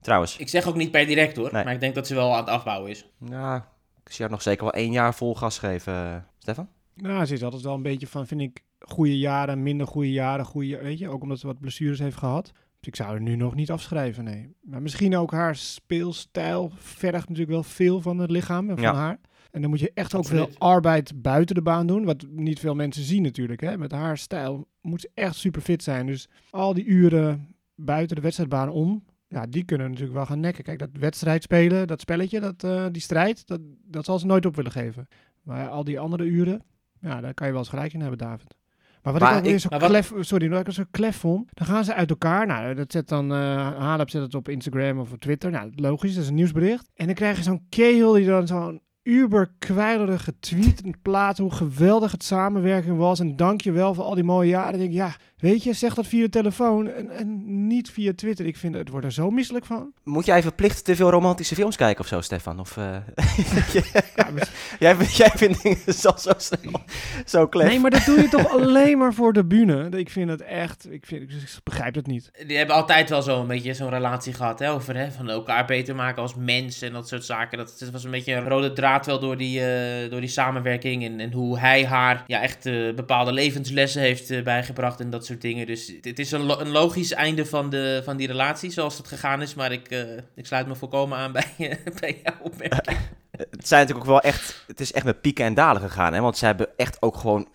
Trouwens. 0.01 0.37
Ik 0.37 0.49
zeg 0.49 0.67
ook 0.67 0.77
niet 0.77 0.91
per 0.91 1.07
direct 1.07 1.37
hoor. 1.37 1.53
Nee. 1.53 1.65
Maar 1.65 1.73
ik 1.73 1.81
denk 1.81 1.95
dat 1.95 2.07
ze 2.07 2.15
wel 2.15 2.33
aan 2.33 2.41
het 2.41 2.49
afbouwen 2.49 2.91
is. 2.91 3.07
Ja, 3.29 3.69
ik 4.11 4.17
zie 4.17 4.25
haar 4.25 4.35
nog 4.35 4.43
zeker 4.43 4.63
wel 4.65 4.73
één 4.73 4.93
jaar 4.93 5.15
vol 5.15 5.35
gas 5.35 5.59
geven, 5.59 5.93
eh, 5.95 6.17
Stefan. 6.39 6.69
Nou, 6.95 7.25
ze 7.25 7.35
is 7.35 7.43
altijd 7.43 7.63
wel 7.63 7.75
een 7.75 7.83
beetje 7.83 8.07
van, 8.07 8.27
vind 8.27 8.41
ik, 8.41 8.65
goede 8.79 9.19
jaren, 9.19 9.63
minder 9.63 9.87
goede 9.87 10.13
jaren, 10.13 10.45
goede, 10.45 10.79
weet 10.79 10.99
je, 10.99 11.09
ook 11.09 11.23
omdat 11.23 11.39
ze 11.39 11.47
wat 11.47 11.61
blessures 11.61 11.99
heeft 11.99 12.17
gehad. 12.17 12.45
Dus 12.53 12.89
ik 12.89 12.97
zou 12.97 13.15
er 13.15 13.21
nu 13.21 13.37
nog 13.37 13.55
niet 13.55 13.71
afschrijven, 13.71 14.25
nee. 14.25 14.55
Maar 14.63 14.83
misschien 14.83 15.17
ook 15.17 15.31
haar 15.33 15.57
speelstijl 15.57 16.71
vergt 16.77 17.25
natuurlijk 17.29 17.51
wel 17.55 17.63
veel 17.63 18.01
van 18.01 18.19
het 18.19 18.31
lichaam 18.31 18.69
en 18.71 18.75
van 18.75 18.85
Ja. 18.85 18.95
haar. 18.95 19.21
En 19.51 19.61
dan 19.61 19.71
moet 19.71 19.81
je 19.81 19.91
echt 19.95 20.15
ook 20.15 20.27
veel 20.27 20.49
arbeid 20.59 21.23
buiten 21.23 21.55
de 21.55 21.63
baan 21.63 21.87
doen, 21.87 22.05
wat 22.05 22.27
niet 22.31 22.59
veel 22.61 22.75
mensen 22.75 23.03
zien 23.03 23.23
natuurlijk. 23.23 23.61
Hè. 23.61 23.79
Met 23.79 23.93
haar 23.93 24.19
stijl 24.19 24.69
moet 24.81 25.01
ze 25.01 25.11
echt 25.15 25.35
super 25.35 25.61
fit 25.63 25.83
zijn. 25.83 26.07
Dus 26.07 26.29
al 26.51 26.75
die 26.75 26.85
uren 26.85 27.55
buiten 27.75 28.17
de 28.17 28.23
wedstrijdbaan 28.23 28.69
om, 28.69 29.05
ja, 29.33 29.47
die 29.47 29.65
kunnen 29.65 29.87
natuurlijk 29.87 30.17
wel 30.17 30.27
gaan 30.27 30.41
nekken. 30.41 30.65
Kijk, 30.65 30.79
dat 30.79 30.89
wedstrijd 30.93 31.43
spelen, 31.43 31.87
dat 31.87 32.01
spelletje, 32.01 32.41
dat, 32.41 32.65
eh, 32.65 32.87
die 32.93 33.03
strijd, 33.03 33.47
dat, 33.47 33.61
dat 33.85 34.05
zal 34.05 34.19
ze 34.19 34.27
nooit 34.27 34.47
op 34.47 34.57
willen 34.57 34.73
geven. 34.73 35.09
Maar 35.43 35.69
al 35.69 35.85
die 35.85 36.01
andere 36.01 36.25
uren, 36.25 36.63
ja, 37.01 37.21
daar 37.21 37.35
kan 37.35 37.47
je 37.47 37.53
wel 37.53 37.63
eens 37.63 37.71
gelijk 37.71 37.93
in 37.93 38.01
hebben, 38.01 38.19
David. 38.19 38.55
Maar 39.03 39.13
wat 39.13 39.23
Maar 39.23 39.33
ik 39.33 39.39
ook 39.39 39.45
weer 39.45 39.59
zo 39.59 39.69
wat- 39.69 39.83
klef, 39.85 40.13
sorry, 40.21 40.49
wat 40.49 40.67
ik 40.67 40.73
zo 40.73 40.83
klef 40.91 41.17
vond, 41.17 41.49
dan 41.53 41.67
gaan 41.67 41.85
ze 41.85 41.95
uit 41.95 42.11
elkaar. 42.11 42.47
Nou, 42.47 42.75
dat 42.75 42.93
zet 42.93 43.09
dan, 43.09 43.33
eh 43.33 43.79
Halep 43.79 44.11
zet 44.11 44.23
het 44.23 44.35
op 44.35 44.49
Instagram 44.49 44.99
of 44.99 45.13
op 45.13 45.21
Twitter. 45.21 45.51
Nou, 45.51 45.73
logisch, 45.75 46.15
dat 46.15 46.23
is 46.23 46.29
een 46.29 46.35
nieuwsbericht. 46.35 46.91
En 46.95 47.07
dan 47.07 47.15
krijg 47.15 47.37
je 47.37 47.43
zo'n 47.43 47.67
Cahill 47.71 48.15
die 48.15 48.27
dan 48.27 48.47
zo'n 48.47 48.81
uber 49.03 49.55
kwijlerige 49.59 50.39
tweet 50.39 50.83
plaat 51.03 51.39
hoe 51.39 51.53
geweldig 51.53 52.13
het 52.13 52.25
samenwerking 52.25 52.97
was. 52.97 53.21
En 53.21 53.37
dank 53.37 53.61
je 53.61 53.73
wel 53.73 53.95
voor 53.95 54.05
al 54.05 54.15
die 54.15 54.25
mooie 54.25 54.49
jaren. 54.49 54.71
Dan 54.71 54.81
denk 54.81 54.91
ik, 54.93 54.97
ja, 54.97 55.15
weet 55.41 55.63
je, 55.63 55.73
zeg 55.73 55.95
dat 55.95 56.07
via 56.07 56.23
de 56.23 56.29
telefoon 56.29 56.89
en, 56.91 57.11
en 57.11 57.67
niet 57.67 57.91
via 57.91 58.13
Twitter. 58.17 58.47
Ik 58.47 58.57
vind 58.57 58.75
het 58.75 58.89
wordt 58.89 59.07
er 59.07 59.13
zo 59.13 59.31
misselijk 59.31 59.65
van. 59.65 59.93
Moet 60.05 60.27
jij 60.27 60.43
verplicht 60.43 60.85
te 60.85 60.97
veel 60.97 61.11
romantische 61.11 61.55
films 61.55 61.77
kijken 61.77 62.01
of 62.03 62.07
zo, 62.09 62.21
Stefan? 62.21 62.61
Of, 62.61 62.77
eh, 62.77 62.97
Ja, 64.17 64.31
maar- 64.35 64.49
jij, 64.79 64.95
vindt- 64.97 65.17
jij 65.17 65.31
vindt 65.35 65.63
dingen 65.63 65.79
zo, 65.95 66.11
zo 66.19 66.31
snel, 66.37 66.81
zo 67.27 67.47
klef. 67.47 67.69
nee, 67.69 67.79
maar 67.81 67.91
dat 67.91 68.05
doe 68.05 68.21
je 68.21 68.29
toch 68.29 68.49
alleen 68.51 68.99
maar 68.99 69.15
voor 69.15 69.33
de 69.33 69.45
bühne. 69.45 69.89
Ik 69.91 70.11
vind 70.11 70.31
het 70.31 70.43
echt, 70.43 70.93
ik, 70.93 71.07
vind, 71.07 71.23
ik 71.23 71.29
begrijp 71.65 71.95
het 71.95 72.07
niet. 72.07 72.31
Die 72.47 72.57
hebben 72.57 72.77
altijd 72.77 73.09
wel 73.11 73.23
zo'n 73.23 73.47
beetje 73.47 73.75
zo'n 73.75 73.89
relatie 73.91 74.33
gehad. 74.33 74.59
Hè, 74.59 74.71
over 74.71 74.97
hè, 74.97 75.11
van 75.11 75.31
elkaar 75.31 75.67
beter 75.67 75.95
maken 75.95 76.23
als 76.23 76.35
mens 76.35 76.83
en 76.83 76.93
dat 76.93 77.09
soort 77.09 77.25
zaken. 77.25 77.59
Dat, 77.59 77.77
dat 77.79 77.91
was 77.91 78.05
een 78.05 78.11
beetje 78.11 78.35
een 78.35 78.49
rode 78.49 78.73
draad 78.73 79.07
wel 79.07 79.21
door 79.21 79.37
die, 79.37 79.61
eh, 79.65 80.11
door 80.11 80.21
die 80.21 80.29
samenwerking. 80.29 81.05
En, 81.05 81.21
en 81.21 81.33
hoe 81.33 81.59
hij 81.59 81.87
haar 81.87 82.25
ja, 82.27 82.41
echt 82.43 82.67
eh, 82.67 82.95
bepaalde 82.95 83.33
levenslessen 83.33 84.03
heeft 84.03 84.45
bijgebracht 84.45 85.01
en 85.01 85.11
dat 85.11 85.27
soort 85.31 85.43
dingen. 85.43 85.67
Dus 85.67 85.93
het 86.01 86.19
is 86.19 86.31
een, 86.31 86.61
een 86.61 86.71
logisch 86.71 87.13
einde 87.13 87.47
van, 87.47 87.71
de, 87.71 88.03
van 88.05 88.17
die 88.17 88.27
relatie 88.27 88.71
zoals 88.71 88.99
het 88.99 89.09
gegaan 89.09 89.43
is. 89.43 89.55
Maar 89.55 89.73
ik, 89.73 89.91
eh, 89.91 90.17
ik 90.35 90.47
sluit 90.47 90.67
me 90.67 90.75
volkomen 90.75 91.19
aan 91.19 91.33
bij, 91.33 91.55
eh, 91.59 91.77
bij 92.01 92.21
jouw 92.25 92.37
opmerking. 92.43 92.99
Het 93.31 93.69
zijn 93.69 93.81
natuurlijk 93.81 94.09
ook 94.09 94.23
wel 94.23 94.31
echt, 94.33 94.65
het 94.67 94.81
is 94.81 94.93
echt 94.93 95.05
met 95.05 95.21
pieken 95.21 95.45
en 95.45 95.55
dalen 95.55 95.83
gegaan, 95.83 96.13
hè? 96.13 96.21
Want 96.21 96.37
ze 96.37 96.45
hebben 96.45 96.69
echt 96.77 97.03
ook 97.03 97.17
gewoon 97.17 97.49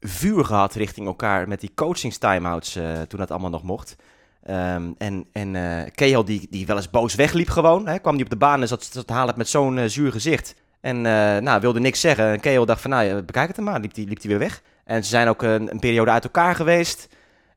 vuur 0.00 0.44
gehad 0.44 0.74
richting 0.74 1.06
elkaar 1.06 1.48
met 1.48 1.60
die 1.60 1.74
coachingstimeouts 1.74 2.76
eh 2.76 3.00
toen 3.00 3.18
dat 3.18 3.30
allemaal 3.30 3.50
nog 3.50 3.62
mocht. 3.62 3.96
Ehm, 4.42 4.90
en 4.98 5.26
en 5.32 5.56
eh 5.56 5.90
Cahill 5.94 6.24
die, 6.24 6.46
die 6.50 6.66
wel 6.66 6.76
eens 6.76 6.90
boos 6.90 7.14
wegliep 7.14 7.48
gewoon, 7.48 7.86
hè? 7.86 7.98
kwam 7.98 8.14
die 8.14 8.24
op 8.24 8.30
de 8.30 8.36
baan 8.36 8.60
en 8.60 8.68
zat, 8.68 8.84
zat 8.84 9.08
Halep 9.08 9.36
met 9.36 9.48
zo'n 9.48 9.78
eh, 9.78 9.84
zuur 9.84 10.12
gezicht. 10.12 10.54
En 10.80 10.96
eh, 10.96 11.42
nou, 11.42 11.60
wilde 11.60 11.80
niks 11.80 12.00
zeggen. 12.00 12.24
En 12.24 12.40
Cahill 12.40 12.64
dacht 12.64 12.80
van, 12.80 12.90
nou, 12.90 13.22
bekijk 13.22 13.48
het 13.48 13.56
maar. 13.56 13.80
Liep 13.80 13.94
die, 13.94 14.08
liep 14.08 14.20
die 14.20 14.30
weer 14.30 14.38
weg. 14.38 14.62
En 14.88 15.02
ze 15.04 15.08
zijn 15.10 15.28
ook 15.28 15.42
een, 15.42 15.70
een 15.70 15.78
periode 15.80 16.10
uit 16.10 16.24
elkaar 16.24 16.54
geweest. 16.54 17.08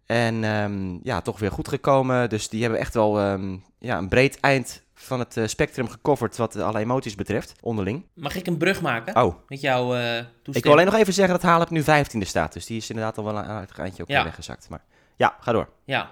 En 0.06 0.44
ehm, 0.44 0.98
ja, 1.04 1.22
toch 1.22 1.40
weer 1.40 1.52
goed 1.52 1.68
gekomen. 1.68 2.30
Dus 2.30 2.50
die 2.50 2.62
hebben 2.62 2.80
echt 2.80 2.94
wel 2.94 3.20
ehm, 3.20 3.58
ja, 3.80 3.98
een 3.98 4.10
breed 4.10 4.40
eind 4.40 4.84
van 4.94 5.20
het 5.20 5.38
eh, 5.38 5.48
spectrum 5.48 5.90
gecoverd 5.90 6.38
wat 6.38 6.56
alle 6.56 6.80
emoties 6.80 7.16
betreft, 7.16 7.54
onderling. 7.62 8.06
Mag 8.14 8.36
ik 8.36 8.48
een 8.48 8.58
brug 8.58 8.82
maken 8.82 9.16
Oh, 9.24 9.36
met 9.48 9.62
jouw 9.62 9.82
eh 9.94 10.00
toestemming? 10.10 10.56
ik 10.56 10.64
wil 10.64 10.72
alleen 10.72 10.86
nog 10.86 10.96
even 10.96 11.14
zeggen 11.14 11.34
dat 11.34 11.44
Halep 11.44 11.70
nu 11.70 11.82
15e 11.84 12.18
staat. 12.28 12.54
Dus 12.54 12.66
die 12.66 12.78
is 12.78 12.90
inderdaad 12.90 13.18
al 13.18 13.24
wel 13.24 13.38
een 13.38 13.46
aardig 13.46 13.78
eindje 13.80 14.04
ook 14.04 14.10
Ja. 14.10 14.24
weggezakt. 14.24 14.70
Maar 14.70 14.84
ja, 15.16 15.38
ga 15.40 15.52
door. 15.52 15.70
Ja. 15.86 16.10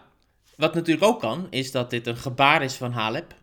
Wat 0.55 0.73
natuurlijk 0.73 1.05
ook 1.05 1.19
kan, 1.19 1.47
is 1.49 1.71
dat 1.71 1.89
dit 1.89 2.07
een 2.07 2.17
gebaar 2.17 2.61
is 2.63 2.75
van 2.75 2.91
Halep 2.91 3.33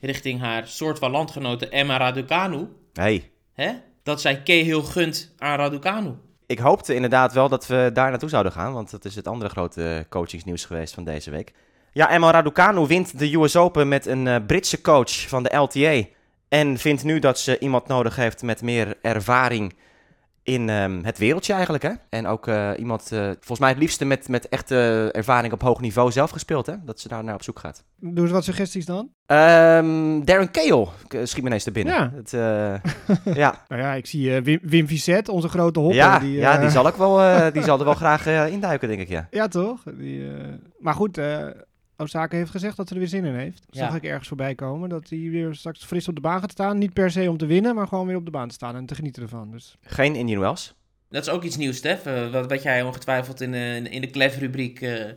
richting 0.00 0.40
haar 0.40 0.66
soort 0.68 0.98
van 0.98 1.10
landgenote 1.10 1.68
Emma 1.68 1.96
Raducanu. 1.96 2.68
Hey, 2.92 3.30
Hè? 3.52 3.72
Dat 4.02 4.20
zij 4.20 4.42
Cahill 4.42 4.80
gunt 4.82 5.34
aan 5.38 5.56
Raducanu. 5.56 6.14
Ik 6.46 6.58
hoopte 6.58 6.94
inderdaad 6.94 7.32
wel 7.32 7.48
dat 7.48 7.66
we 7.66 7.90
daar 7.92 8.10
naartoe 8.10 8.28
zouden 8.28 8.52
gaan. 8.52 8.72
Want 8.72 8.90
dat 8.90 9.04
is 9.04 9.14
het 9.14 9.28
andere 9.28 9.50
grote 9.50 10.06
coachingsnieuws 10.08 10.64
geweest 10.64 10.94
van 10.94 11.04
deze 11.04 11.30
week. 11.30 11.52
Ja, 11.92 12.10
Emma 12.10 12.30
Raducanu 12.30 12.86
wint 12.86 13.18
de 13.18 13.34
US 13.34 13.56
Open 13.56 13.88
met 13.88 14.06
een 14.06 14.26
eh, 14.26 14.36
Britse 14.46 14.80
coach 14.80 15.28
van 15.28 15.42
de 15.42 15.56
LTA. 15.56 16.02
En 16.48 16.78
vindt 16.78 17.04
nu 17.04 17.18
dat 17.18 17.38
ze 17.38 17.58
iemand 17.58 17.86
nodig 17.86 18.16
heeft 18.16 18.42
met 18.42 18.62
meer 18.62 18.96
ervaring 19.02 19.74
in 20.46 20.68
ehm, 20.68 21.02
het 21.02 21.18
wereldje 21.18 21.52
eigenlijk. 21.52 21.82
Hè? 21.82 21.90
En 22.08 22.26
ook 22.26 22.46
eh, 22.46 22.70
iemand, 22.78 23.12
eh, 23.12 23.24
volgens 23.24 23.58
mij 23.58 23.68
het 23.68 23.78
liefste 23.78 24.04
met, 24.04 24.28
met 24.28 24.48
echte 24.48 25.08
ervaring 25.12 25.52
op 25.52 25.62
hoog 25.62 25.80
niveau 25.80 26.12
zelf 26.12 26.30
gespeeld. 26.30 26.66
Hè? 26.66 26.74
Dat 26.84 27.00
ze 27.00 27.08
daar 27.08 27.24
naar 27.24 27.34
op 27.34 27.42
zoek 27.42 27.58
gaat. 27.58 27.84
Doe 27.96 28.22
eens 28.24 28.30
wat 28.30 28.44
suggesties 28.44 28.86
dan. 28.86 29.10
Ehm, 29.26 30.24
Darren 30.24 30.50
Cahill 30.50 30.86
eh, 31.08 31.20
schiet 31.22 31.42
me 31.42 31.48
ineens 31.48 31.64
te 31.64 31.70
binnen. 31.70 31.94
Ja. 31.94 32.12
Het, 32.14 32.30
ja. 33.42 33.64
Nou 33.68 33.82
ja, 33.82 33.92
ik 33.94 34.06
zie 34.06 34.40
Wim, 34.40 34.58
Wim 34.62 34.86
Vicet, 34.86 35.28
onze 35.28 35.48
grote 35.48 35.80
hopper. 35.80 35.96
Ja, 35.96 36.18
die, 36.18 36.36
ja, 36.36 36.58
die 36.58 36.70
zal, 36.70 36.86
ook 36.86 36.96
wel, 36.96 37.52
die 37.52 37.62
zal 37.62 37.78
er 37.78 37.84
wel 37.84 37.94
graag 38.04 38.26
induiken, 38.26 38.88
denk 38.88 39.00
ik. 39.00 39.08
Ja. 39.08 39.26
Ja, 39.30 39.48
toch? 39.48 39.82
Die, 39.98 40.26
Maar 40.78 40.94
goed, 40.94 41.20
Osaka 41.96 42.36
heeft 42.36 42.50
gezegd 42.50 42.76
dat 42.76 42.88
ze 42.88 42.94
er 42.94 43.00
weer 43.00 43.08
zin 43.08 43.24
in 43.24 43.34
heeft. 43.34 43.62
Dat 43.66 43.76
Ja. 43.76 43.86
zag 43.86 43.96
ik 43.96 44.04
ergens 44.04 44.28
voorbij 44.28 44.54
komen. 44.54 44.88
Dat 44.88 45.08
hij 45.08 45.18
weer 45.18 45.54
straks 45.54 45.84
fris 45.84 46.08
op 46.08 46.14
de 46.14 46.20
baan 46.20 46.40
gaat 46.40 46.50
staan. 46.50 46.78
Niet 46.78 46.92
per 46.92 47.10
se 47.10 47.30
om 47.30 47.36
te 47.36 47.46
winnen, 47.46 47.74
maar 47.74 47.86
gewoon 47.86 48.06
weer 48.06 48.16
op 48.16 48.24
de 48.24 48.30
baan 48.30 48.48
te 48.48 48.54
staan 48.54 48.76
en 48.76 48.86
te 48.86 48.94
genieten 48.94 49.22
ervan. 49.22 49.50
Dus 49.50 49.76
Geen 49.82 50.14
Indian 50.14 50.40
Wells. 50.40 50.74
Dat 51.10 51.26
is 51.26 51.32
ook 51.32 51.42
iets 51.42 51.56
nieuws, 51.56 51.76
Stef. 51.76 52.06
eh, 52.06 52.30
wat, 52.30 52.48
wat 52.50 52.62
jij 52.62 52.82
ongetwijfeld 52.82 53.40
in, 53.40 53.54
eh, 53.54 53.76
in 53.76 54.00
de 54.00 54.10
Clef-rubriek 54.10 54.80
eh, 54.80 55.08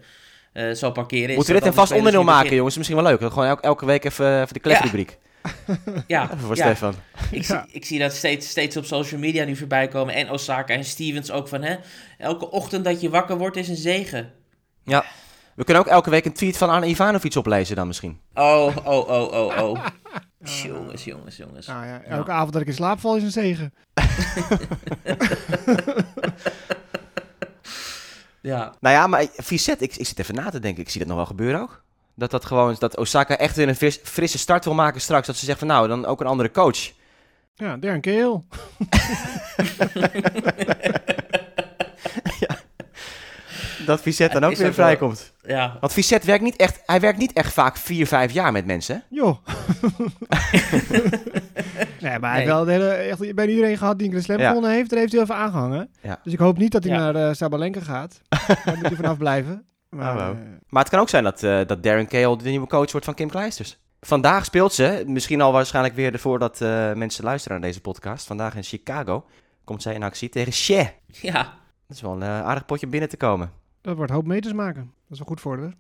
eh, 0.54 0.76
zal 0.76 0.92
parkeren. 0.92 1.30
is 1.30 1.36
Moeten 1.36 1.54
we 1.54 1.60
dit 1.60 1.70
een 1.70 1.76
vast 1.76 1.92
onderdeel 1.92 2.24
maken, 2.24 2.56
jongens? 2.56 2.78
Misschien 2.78 2.98
wel 2.98 3.06
leuk. 3.06 3.20
Gewoon 3.32 3.46
elke, 3.48 3.62
elke 3.62 3.86
week 3.86 4.06
even, 4.06 4.42
even 4.42 4.54
de 4.54 4.60
kletrubriek. 4.60 5.18
begin- 5.42 6.04
Ja, 6.08 6.24
Even 6.34 6.40
voor 6.40 6.56
ja. 6.56 6.66
Stefan. 6.66 6.94
Ik, 7.32 7.44
Ja. 7.44 7.66
zie, 7.68 7.76
ik 7.76 7.86
zie 7.86 8.00
dat 8.00 8.14
steeds, 8.14 8.50
steeds 8.50 8.78
op 8.78 8.86
social 8.86 9.20
media 9.20 9.46
nu 9.46 9.56
voorbij 9.56 9.88
komen. 9.88 10.14
En 10.14 10.30
Osaka 10.32 10.74
en 10.74 10.84
Stevens 10.84 11.32
ook 11.32 11.48
van, 11.48 11.62
hè, 11.62 11.76
elke 12.18 12.52
ochtend 12.52 12.84
dat 12.86 13.02
je 13.02 13.10
wakker 13.10 13.38
wordt 13.38 13.56
is 13.58 13.68
een 13.68 13.76
zegen. 13.76 14.32
Ja. 14.84 15.06
We 15.60 15.66
kunnen 15.66 15.84
ook 15.84 15.90
elke 15.90 16.10
week 16.10 16.26
een 16.26 16.34
tweet 16.34 16.58
van 16.58 16.70
Arne 16.70 16.88
Ivanovic 16.88 17.36
oplezen 17.36 17.76
dan 17.76 17.88
misschien. 17.88 18.20
Oh, 18.34 18.76
oh, 18.84 19.10
oh, 19.10 19.32
oh, 19.34 19.58
oh. 19.58 19.86
jongens, 20.64 21.04
jongens, 21.04 21.38
jongens. 21.38 21.68
nou 21.68 21.86
ja, 21.86 22.02
elke 22.02 22.32
avond 22.32 22.54
dat 22.54 22.62
ik 22.62 22.68
in 22.68 22.74
slaap 22.74 23.00
val 23.00 23.16
is 23.16 23.24
een 23.24 23.32
zegen. 23.32 23.74
Ja, 28.42 28.74
Nou 28.80 28.96
ja, 28.96 29.08
maar 29.08 29.26
Vicet, 29.36 29.82
ik, 29.82 29.96
ik 29.96 30.08
zit 30.08 30.20
even 30.20 30.36
na 30.36 30.50
te 30.50 30.60
denken. 30.60 30.84
Ik 30.84 30.90
zie 30.90 31.00
dat 31.00 31.08
nog 31.08 31.18
wel 31.18 31.26
gebeuren 31.26 31.62
ook. 31.62 31.84
Dat, 32.16 32.32
dat, 32.32 32.46
gewoon, 32.46 32.76
dat 32.80 32.98
Osaka 32.98 33.38
echt 33.38 33.56
weer 33.56 33.68
een 33.68 33.76
fris- 33.76 34.00
frisse 34.04 34.38
start 34.38 34.66
wil 34.66 34.74
maken 34.74 35.02
straks. 35.02 35.28
Dat 35.28 35.36
ze 35.36 35.46
zegt 35.46 35.60
van 35.60 35.68
nou, 35.68 35.88
dan 35.88 36.06
ook 36.06 36.22
een 36.22 36.28
andere 36.28 36.52
coach. 36.52 36.92
Ja, 37.56 37.78
Darren 37.78 38.02
Keel. 38.02 38.46
Dat 43.90 44.02
Vicet 44.02 44.32
dan 44.32 44.42
Ja, 44.42 44.48
ook 44.48 44.56
weer 44.56 44.74
vrijkomt. 44.74 45.34
ja. 45.42 45.78
Want 45.80 45.94
Vicet 45.94 46.24
werkt 46.24 46.44
niet 46.44 46.56
echt, 46.56 46.82
hij 46.86 47.00
werkt 47.00 47.18
niet 47.18 47.34
echt 47.34 47.54
vaak 47.54 47.78
vier, 47.78 48.08
vijf 48.08 48.32
jaar 48.32 48.52
met 48.52 48.66
mensen. 48.66 48.96
hè? 48.96 49.02
Joh. 49.10 49.38
nee, 52.02 52.20
maar 52.20 52.20
hij 52.20 52.20
Nee. 52.20 52.32
heeft 52.32 52.46
wel 52.46 52.66
de 52.66 52.72
hele, 52.72 52.88
echt, 52.90 53.36
bij 53.36 53.48
iedereen 53.48 53.78
gehad 53.78 53.98
die 53.98 54.06
een 54.08 54.12
Grand 54.12 54.26
Slam 54.26 54.40
Ja. 54.40 54.48
gewonnen 54.48 54.72
heeft. 54.72 54.90
Daar 54.90 55.00
heeft 55.00 55.12
hij 55.12 55.22
even 55.22 55.36
aangehangen. 55.36 55.90
Ja. 56.02 56.20
Dus 56.24 56.34
ik 56.34 56.40
hoop 56.40 56.58
niet 56.58 56.72
dat 56.72 56.84
hij 56.84 56.94
Ja. 56.94 57.00
naar 57.12 57.28
eh 57.30 57.34
Sabalenka 57.34 57.80
gaat. 57.80 58.22
Daar 58.66 58.76
moet 58.78 58.88
hij 58.88 58.96
vanaf 58.96 59.18
blijven. 59.18 59.66
Maar, 59.90 60.16
Oh, 60.16 60.26
wow. 60.28 60.30
eh, 60.38 60.42
Maar 60.70 60.82
het 60.82 60.92
kan 60.92 61.00
ook 61.00 61.10
zijn 61.10 61.24
dat, 61.24 61.44
eh, 61.44 61.60
dat 61.68 61.84
Darren 61.84 62.08
Cahill 62.08 62.38
de 62.38 62.50
nieuwe 62.50 62.68
coach 62.68 62.92
wordt 62.92 63.06
van 63.06 63.16
Kim 63.16 63.30
Kleisters. 63.30 63.80
Vandaag 64.02 64.46
speelt 64.46 64.74
ze, 64.74 65.04
misschien 65.08 65.42
al 65.42 65.52
waarschijnlijk 65.52 65.96
weer 65.96 66.20
voordat 66.20 66.62
eh 66.62 66.94
mensen 66.94 67.24
luisteren 67.24 67.60
naar 67.60 67.68
deze 67.68 67.82
podcast. 67.82 68.28
Vandaag 68.28 68.56
in 68.56 68.64
Chicago 68.64 69.26
komt 69.64 69.82
zij 69.82 69.94
in 69.94 70.04
actie 70.04 70.30
tegen 70.30 70.54
Shea. 70.54 70.92
Ja, 71.08 71.34
Dat 71.88 71.98
is 71.98 72.02
wel 72.02 72.12
een 72.12 72.22
eh, 72.24 72.42
aardig 72.46 72.66
potje 72.66 72.86
om 72.86 72.92
binnen 72.92 73.10
te 73.10 73.18
komen. 73.18 73.52
Dat 73.82 73.96
wordt 73.96 74.12
hoop 74.12 74.26
meters 74.28 74.54
maken. 74.54 74.82
Dat 74.84 75.12
is 75.12 75.18
wel 75.18 75.28
goed 75.28 75.42
voor 75.42 75.60
haar. 75.60 75.74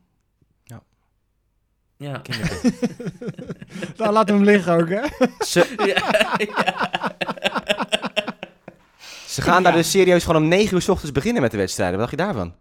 ja. 1.98 2.22
Nou, 3.98 4.12
laten 4.14 4.40
we 4.40 4.42
hem 4.42 4.44
liggen 4.44 4.74
ook, 4.74 4.90
hè? 4.90 5.28
Ze, 5.46 5.76
ja, 5.94 6.36
ja. 6.38 6.90
ze 9.26 9.42
gaan 9.42 9.64
daar 9.64 9.74
dus 9.74 9.92
serieus 9.92 10.26
gewoon 10.26 10.42
om 10.42 10.48
9 10.48 10.76
uur 10.76 10.82
s 10.82 10.90
ochtends 10.90 11.12
beginnen 11.12 11.42
met 11.42 11.52
de 11.52 11.58
wedstrijden. 11.58 12.00
Wat 12.00 12.10
dacht 12.10 12.20
je 12.20 12.26
daarvan? 12.26 12.56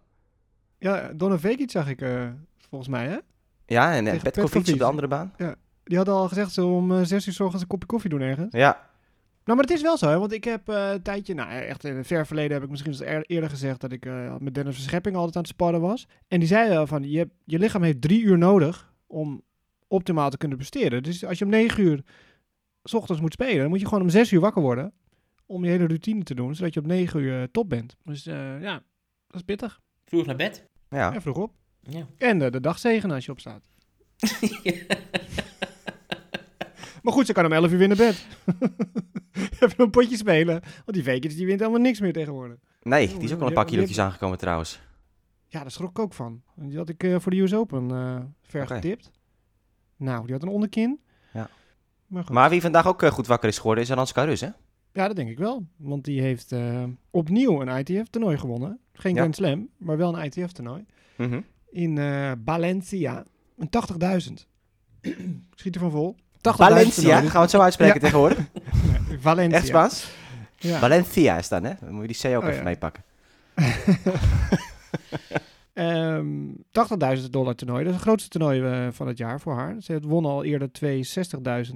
Ja, 0.77 1.11
Donna 1.13 1.39
Vekic 1.39 1.71
zag 1.71 1.87
ik 1.87 2.01
eh, 2.01 2.27
volgens 2.69 2.89
mij, 2.89 3.07
hè? 3.07 3.17
Ja, 3.65 3.93
en 3.93 4.07
eh, 4.07 4.21
Petkovic 4.21 4.67
op 4.67 4.77
de 4.77 4.83
andere 4.83 5.07
baan. 5.07 5.33
Die 5.83 5.97
had 5.97 6.09
al 6.09 6.27
gezegd, 6.27 6.51
ze 6.51 6.63
om 6.63 6.91
eh, 6.91 7.03
zes 7.03 7.27
uur 7.27 7.33
's 7.33 7.39
ochtends 7.39 7.61
een 7.61 7.67
kopje 7.67 7.87
koffie 7.87 8.09
doen 8.09 8.21
ergens. 8.21 8.53
Ja, 8.53 8.88
Nou, 9.43 9.57
maar 9.61 9.69
het 9.69 9.77
is 9.77 9.81
wel 9.81 9.97
zo, 9.97 10.07
hè? 10.09 10.19
Want 10.19 10.31
ik 10.31 10.43
heb 10.43 10.69
eh, 10.69 10.91
een 10.91 11.01
tijdje, 11.01 11.33
nou 11.33 11.49
echt 11.51 11.83
in 11.83 11.95
het 11.95 12.07
ver 12.07 12.25
verleden 12.25 12.51
heb 12.53 12.63
ik 12.63 12.69
misschien 12.69 12.91
eens 12.91 13.01
eer- 13.01 13.25
eerder 13.25 13.49
gezegd 13.49 13.81
dat 13.81 13.91
ik 13.91 14.05
eh, 14.05 14.35
met 14.39 14.53
Dennis 14.55 14.75
Verschepping 14.75 15.15
altijd 15.15 15.35
aan 15.35 15.41
het 15.41 15.51
sparren 15.51 15.81
was. 15.81 16.07
En 16.27 16.39
die 16.39 16.47
zei 16.47 16.69
wel 16.69 16.87
van, 16.87 17.03
je, 17.09 17.17
hebt, 17.17 17.33
je 17.45 17.59
lichaam 17.59 17.83
heeft 17.83 18.01
drie 18.01 18.21
uur 18.21 18.37
nodig 18.37 18.93
om 19.07 19.41
optimaal 19.87 20.29
te 20.29 20.37
kunnen 20.37 20.57
presteren. 20.57 21.03
Dus 21.03 21.25
als 21.25 21.37
je 21.39 21.45
om 21.45 21.51
negen 21.51 21.83
uur 21.83 22.03
s 22.83 22.93
ochtends 22.93 23.21
moet 23.21 23.33
spelen, 23.33 23.57
dan 23.57 23.69
moet 23.69 23.79
je 23.79 23.85
gewoon 23.87 24.01
om 24.03 24.09
zes 24.09 24.31
uur 24.31 24.39
wakker 24.39 24.61
worden 24.61 24.93
om 25.45 25.63
je 25.63 25.69
hele 25.69 25.85
routine 25.87 26.23
te 26.23 26.33
doen, 26.35 26.55
zodat 26.55 26.73
je 26.73 26.79
op 26.79 26.85
negen 26.85 27.19
uur 27.19 27.41
eh, 27.41 27.47
top 27.51 27.69
bent. 27.69 27.95
Dus 28.03 28.25
eh, 28.25 28.61
ja, 28.61 28.73
dat 29.27 29.35
is 29.35 29.41
pittig. 29.41 29.79
Vroeg 30.05 30.25
naar 30.25 30.35
bed. 30.35 30.65
ja. 30.89 31.13
Ja, 31.13 31.21
vroeg 31.21 31.37
op. 31.37 31.53
Ja. 31.81 32.07
En 32.17 32.39
de 32.39 32.59
dag 32.59 32.79
zegenen 32.79 33.15
als 33.15 33.25
je 33.25 33.31
opstaat. 33.31 33.61
Maar 37.01 37.13
goed, 37.13 37.25
ze 37.25 37.33
kan 37.33 37.45
om 37.45 37.51
11 37.51 37.71
uur 37.71 37.77
weer 37.77 37.87
naar 37.87 37.97
bed. 37.97 38.25
Even 39.59 39.73
een 39.83 39.89
potje 39.89 40.17
spelen. 40.17 40.61
Want 40.61 40.93
die 40.93 41.03
Vekic 41.03 41.35
die 41.35 41.45
wint 41.45 41.59
helemaal 41.59 41.81
niks 41.81 41.99
meer 41.99 42.13
tegenwoordig. 42.13 42.57
Nee, 42.81 43.07
die 43.07 43.19
is 43.21 43.33
ook 43.33 43.41
al 43.41 43.47
een 43.47 43.53
paar 43.53 43.65
die- 43.65 43.73
kilootjes 43.73 43.99
aangekomen 43.99 44.37
trouwens. 44.37 44.79
Ja, 45.47 45.61
daar 45.61 45.71
schrok 45.71 45.89
ik 45.89 45.99
ook 45.99 46.13
van. 46.13 46.41
Die 46.55 46.77
had 46.77 46.89
ik 46.89 47.03
eh, 47.03 47.15
voor 47.19 47.31
de 47.31 47.39
US 47.41 47.53
Open 47.53 47.91
eh 47.91 48.17
ver 48.41 48.63
Oké. 48.63 48.73
getipt. 48.73 49.11
Nou, 49.97 50.23
die 50.25 50.33
had 50.33 50.43
een 50.43 50.49
onderkin. 50.49 50.99
Ja. 51.33 51.49
Maar 52.07 52.23
goed. 52.23 52.33
Maar 52.33 52.49
wie 52.49 52.61
vandaag 52.61 52.87
ook 52.87 53.01
eh, 53.03 53.11
goed 53.11 53.27
wakker 53.27 53.49
is 53.49 53.57
geworden 53.57 53.83
is 53.83 53.91
Aranska 53.91 54.23
Rus, 54.23 54.41
hè? 54.41 54.49
Ja, 54.93 55.07
dat 55.07 55.15
denk 55.15 55.29
ik 55.29 55.37
wel. 55.37 55.65
Want 55.77 56.03
die 56.05 56.21
heeft 56.21 56.55
opnieuw 57.09 57.61
een 57.61 57.77
ITF-toernooi 57.77 58.37
gewonnen. 58.37 58.79
Geen 58.93 59.11
Ja. 59.13 59.17
Grand 59.19 59.35
Slam, 59.35 59.69
maar 59.77 59.97
wel 59.97 60.17
een 60.17 60.25
ITF-toernooi. 60.25 60.85
Mhm. 61.17 61.41
In 61.69 61.97
Valencia. 62.45 63.23
Een 63.57 63.69
80.000. 63.69 64.47
Schiet 65.55 65.75
er 65.75 65.81
van 65.81 65.91
vol. 65.91 66.15
80.000 66.39 66.55
Valencia, 66.55 67.01
toernooi. 67.01 67.21
gaan 67.23 67.31
we 67.33 67.39
het 67.39 67.49
zo 67.49 67.59
uitspreken 67.59 67.93
Ja. 67.95 67.99
tegenwoordig? 68.01 68.37
Nee, 69.09 69.19
Valencia. 69.19 69.57
Echt 69.57 69.67
Spaans? 69.67 70.11
Ja. 70.57 70.79
Valencia 70.79 71.37
is 71.37 71.47
dan, 71.47 71.63
hè? 71.63 71.73
Dan 71.81 71.93
moet 71.93 72.01
je 72.01 72.07
die 72.19 72.31
C 72.31 72.35
ook 72.37 72.43
Oh, 72.43 72.49
even 72.49 72.63
meepakken. 72.63 73.03
Ehm 75.73 76.27
80.000 77.17 77.29
dollar 77.29 77.55
toernooi. 77.55 77.79
Dat 77.83 77.89
is 77.93 77.99
het 77.99 78.07
grootste 78.07 78.29
toernooi 78.29 78.61
eh, 78.61 78.87
van 78.91 79.07
het 79.07 79.17
jaar 79.17 79.39
voor 79.41 79.53
haar. 79.53 79.75
Ze 79.79 79.99
won 80.01 80.25
al 80.25 80.43
eerder 80.43 80.71
twee 80.71 81.07
60.000 81.71 81.75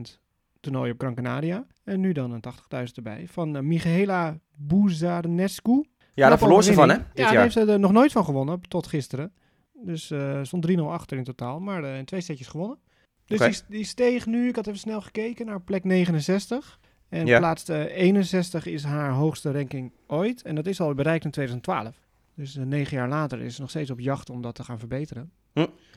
toernooien 0.60 0.94
op 0.94 1.00
Gran 1.00 1.16
Canaria. 1.16 1.66
En 1.84 2.00
nu 2.00 2.12
dan 2.12 2.32
een 2.32 2.44
80.000 2.80 2.84
erbij. 2.96 3.26
Van 3.32 3.56
uh, 3.56 3.62
Michaela 3.62 4.38
Buzarnescu. 4.56 5.86
Ja, 6.14 6.30
daar 6.30 6.38
verloor 6.38 6.64
ze 6.64 6.74
van, 6.74 6.90
hè? 6.90 6.96
Dit 6.98 7.06
ja, 7.14 7.32
daar 7.32 7.42
heeft 7.42 7.54
ze 7.54 7.66
er 7.66 7.80
nog 7.80 7.92
nooit 7.92 8.12
van 8.12 8.26
gewonnen, 8.26 8.62
tot 8.68 8.88
gisteren. 8.88 9.34
Dus 9.74 10.12
eh 10.12 10.40
stond 10.42 10.72
3-0 10.72 10.80
achter 10.82 11.18
in 11.18 11.24
totaal, 11.24 11.60
maar 11.60 11.84
in 11.84 12.06
twee 12.06 12.22
setjes 12.22 12.48
gewonnen. 12.48 12.78
Dus 13.26 13.40
die, 13.40 13.62
die 13.78 13.84
steeg 13.86 14.26
nu, 14.26 14.48
ik 14.48 14.56
had 14.56 14.68
even 14.68 14.80
snel 14.80 15.02
gekeken, 15.02 15.46
naar 15.46 15.62
plek 15.62 15.84
69. 15.84 16.80
En 17.10 17.26
Ja. 17.26 17.38
plaats 17.40 17.70
eh, 17.70 17.80
61 17.98 18.66
is 18.66 18.84
haar 18.84 19.12
hoogste 19.12 19.52
ranking 19.52 19.92
ooit. 20.08 20.42
En 20.42 20.56
dat 20.56 20.66
is 20.66 20.82
al 20.82 20.94
bereikt 20.94 21.26
in 21.26 21.32
2012. 21.32 21.96
Dus 22.36 22.56
eh, 22.58 22.64
negen 22.64 22.98
jaar 22.98 23.10
later 23.10 23.42
is 23.42 23.56
ze 23.56 23.62
nog 23.62 23.70
steeds 23.70 23.90
op 23.92 24.00
jacht 24.00 24.30
om 24.30 24.42
dat 24.42 24.56
te 24.56 24.64
gaan 24.64 24.80
verbeteren. 24.80 25.32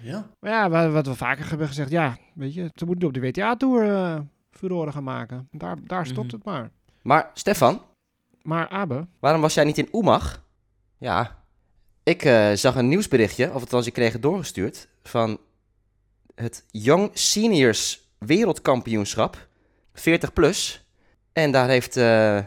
Ja. 0.02 0.30
Maar 0.40 0.50
ja, 0.50 0.70
wa- 0.70 0.88
wat 0.90 1.06
we 1.06 1.14
vaker 1.14 1.48
hebben 1.48 1.66
gezegd, 1.68 1.90
ja, 1.90 2.16
weet 2.34 2.54
je, 2.54 2.70
ze 2.74 2.84
moeten 2.84 3.08
op 3.08 3.14
de 3.14 3.20
WTA-tour 3.20 3.90
eh 3.94 4.20
furoren 4.50 4.92
gaan 4.92 5.04
maken. 5.04 5.48
Daar, 5.52 5.76
daar 5.86 6.06
stopt 6.06 6.26
Mhm. 6.26 6.36
het 6.36 6.44
maar. 6.44 6.70
Maar 7.02 7.30
Stefan, 7.34 7.82
Maar 8.42 8.68
Abe, 8.68 9.06
waarom 9.18 9.40
was 9.40 9.54
jij 9.54 9.64
niet 9.64 9.78
in 9.78 9.88
Oemag? 9.92 10.44
Ja, 10.98 11.44
ik 12.02 12.22
eh, 12.24 12.52
zag 12.52 12.74
een 12.76 12.88
nieuwsberichtje, 12.88 13.46
of 13.54 13.60
althans 13.60 13.86
ik 13.86 13.92
kreeg 13.92 14.12
het 14.12 14.22
doorgestuurd, 14.22 14.88
van 15.02 15.38
het 16.36 16.64
Young 16.70 17.10
Seniors 17.12 18.08
Wereldkampioenschap, 18.18 19.48
40 19.94 20.32
plus. 20.32 20.86
En 21.32 21.50
daar 21.50 21.68
heeft 21.68 21.96
eh, 21.96 22.38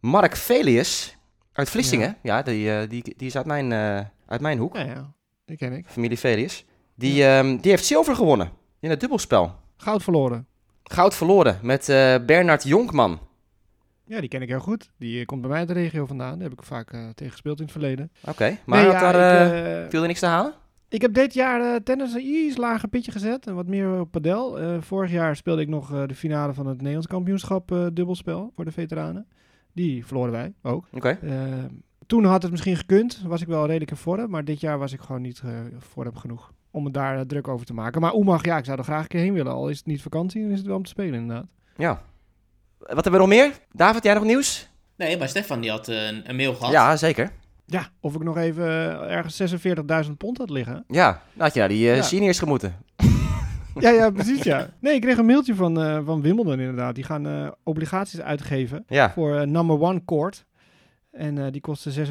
Mark 0.00 0.36
Velius 0.36 1.16
uit 1.52 1.70
Vlissingen, 1.70 2.16
ja, 2.22 2.42
die, 2.42 2.70
eh, 2.70 2.88
die, 2.88 3.02
die 3.16 3.26
is 3.26 3.36
uit 3.36 3.46
mijn, 3.46 3.72
eh, 3.72 4.06
uit 4.26 4.40
mijn 4.40 4.58
hoek, 4.58 4.76
ja, 4.76 4.84
ja, 4.84 5.12
die 5.44 5.56
ken 5.56 5.72
ik. 5.72 5.86
familie 5.88 6.18
Velius, 6.18 6.64
die, 6.94 7.24
ehm, 7.24 7.56
die 7.56 7.70
heeft 7.70 7.84
zilver 7.84 8.14
gewonnen 8.14 8.50
in 8.80 8.90
het 8.90 9.00
dubbelspel. 9.00 9.54
Goud 9.76 10.02
verloren. 10.02 10.46
Goud 10.82 11.14
verloren 11.14 11.58
met 11.62 11.86
Bernard 12.26 12.62
Jonkman. 12.62 13.20
Ja, 14.06 14.20
die 14.20 14.28
ken 14.28 14.42
ik 14.42 14.48
heel 14.48 14.60
goed. 14.60 14.90
Die 14.98 15.24
komt 15.24 15.40
bij 15.40 15.50
mij 15.50 15.58
uit 15.58 15.68
de 15.68 15.74
regio 15.74 16.06
vandaan. 16.06 16.38
Daar 16.38 16.48
heb 16.48 16.58
ik 16.58 16.64
vaak 16.64 16.92
eh, 16.92 17.00
tegen 17.14 17.32
gespeeld 17.32 17.56
in 17.58 17.62
het 17.62 17.72
verleden. 17.72 18.10
Oké, 18.24 18.58
maar 18.64 18.78
Nee, 18.78 18.92
had 18.92 19.00
ja, 19.00 19.12
daar, 19.12 19.84
ik, 19.84 19.90
viel 19.90 20.00
er 20.00 20.06
niks 20.06 20.20
te 20.20 20.26
halen? 20.26 20.54
Ik 20.94 21.02
heb 21.02 21.14
dit 21.14 21.34
jaar 21.34 21.74
eh, 21.74 21.80
tennis 21.80 22.14
een 22.14 22.26
iets 22.26 22.56
lager 22.56 22.88
pitje 22.88 23.12
gezet 23.12 23.46
en 23.46 23.54
wat 23.54 23.66
meer 23.66 24.00
op 24.00 24.10
padel. 24.10 24.58
Eh, 24.58 24.76
vorig 24.80 25.10
jaar 25.10 25.36
speelde 25.36 25.62
ik 25.62 25.68
nog 25.68 25.92
eh, 25.92 26.02
de 26.06 26.14
finale 26.14 26.52
van 26.52 26.66
het 26.66 26.76
Nederlands 26.76 27.06
kampioenschap 27.06 27.72
eh, 27.72 27.86
dubbelspel 27.92 28.52
voor 28.54 28.64
de 28.64 28.70
veteranen. 28.72 29.26
Die 29.72 30.06
verloren 30.06 30.32
wij 30.32 30.52
ook. 30.62 30.88
Oké. 30.92 31.18
Toen 32.06 32.24
had 32.24 32.42
het 32.42 32.50
misschien 32.50 32.76
gekund, 32.76 33.22
was 33.26 33.40
ik 33.40 33.46
wel 33.46 33.66
redelijk 33.66 33.90
in 33.90 33.96
vorm, 33.96 34.30
maar 34.30 34.44
dit 34.44 34.60
jaar 34.60 34.78
was 34.78 34.92
ik 34.92 35.00
gewoon 35.00 35.22
niet 35.22 35.42
uh, 35.44 35.50
vorm 35.78 36.16
genoeg 36.16 36.52
om 36.70 36.84
het 36.84 36.94
daar 36.94 37.16
uh, 37.16 37.20
druk 37.20 37.48
over 37.48 37.66
te 37.66 37.74
maken. 37.74 38.00
Maar 38.00 38.14
Oemag, 38.14 38.44
ja, 38.44 38.56
ik 38.56 38.64
zou 38.64 38.78
er 38.78 38.84
graag 38.84 39.02
een 39.02 39.08
keer 39.08 39.20
heen 39.20 39.32
willen. 39.32 39.52
Al 39.52 39.68
is 39.68 39.76
het 39.76 39.86
niet 39.86 40.02
vakantie, 40.02 40.42
dan 40.42 40.50
is 40.50 40.58
het 40.58 40.66
wel 40.66 40.76
om 40.76 40.82
te 40.82 40.88
spelen 40.88 41.14
inderdaad. 41.14 41.46
Ja. 41.76 42.02
Wat 42.78 43.04
hebben 43.04 43.12
we 43.12 43.18
nog 43.18 43.28
meer? 43.28 43.52
David, 43.72 44.04
jij 44.04 44.14
nog 44.14 44.24
nieuws? 44.24 44.70
Nee, 44.96 45.18
maar 45.18 45.28
Stefan 45.28 45.60
die 45.60 45.70
had 45.70 45.88
uh, 45.88 46.06
een, 46.06 46.28
een, 46.28 46.36
mail 46.36 46.54
gehad. 46.54 46.72
Ja, 46.72 46.96
zeker. 46.96 47.32
Ja, 47.66 47.88
of 48.00 48.14
ik 48.14 48.22
nog 48.22 48.36
even 48.36 48.64
uh, 48.64 49.12
ergens 49.12 49.64
46.000 50.06 50.12
pond 50.18 50.38
had 50.38 50.50
liggen. 50.50 50.84
Ja, 50.88 51.06
nou 51.10 51.20
had 51.36 51.54
je 51.54 51.58
naar 51.60 51.68
die 51.68 51.88
uh, 51.88 51.96
ja. 51.96 52.02
seniors 52.02 52.38
gemoeten. 52.38 52.74
ja, 53.80 53.90
ja, 53.90 54.10
precies 54.10 54.42
ja. 54.42 54.68
Nee, 54.80 54.94
ik 54.94 55.00
kreeg 55.00 55.18
een 55.18 55.26
mailtje 55.26 55.54
van, 55.54 55.80
uh, 55.80 55.98
van 56.04 56.20
Wimbledon 56.20 56.60
inderdaad. 56.60 56.94
Die 56.94 57.04
gaan 57.04 57.26
uh, 57.26 57.48
obligaties 57.62 58.20
uitgeven 58.20 58.84
ja. 58.88 59.10
voor 59.10 59.34
uh, 59.34 59.42
number 59.42 59.80
one 59.80 60.04
court. 60.04 60.44
En 61.10 61.52
die 61.52 61.60
kosten 61.60 62.06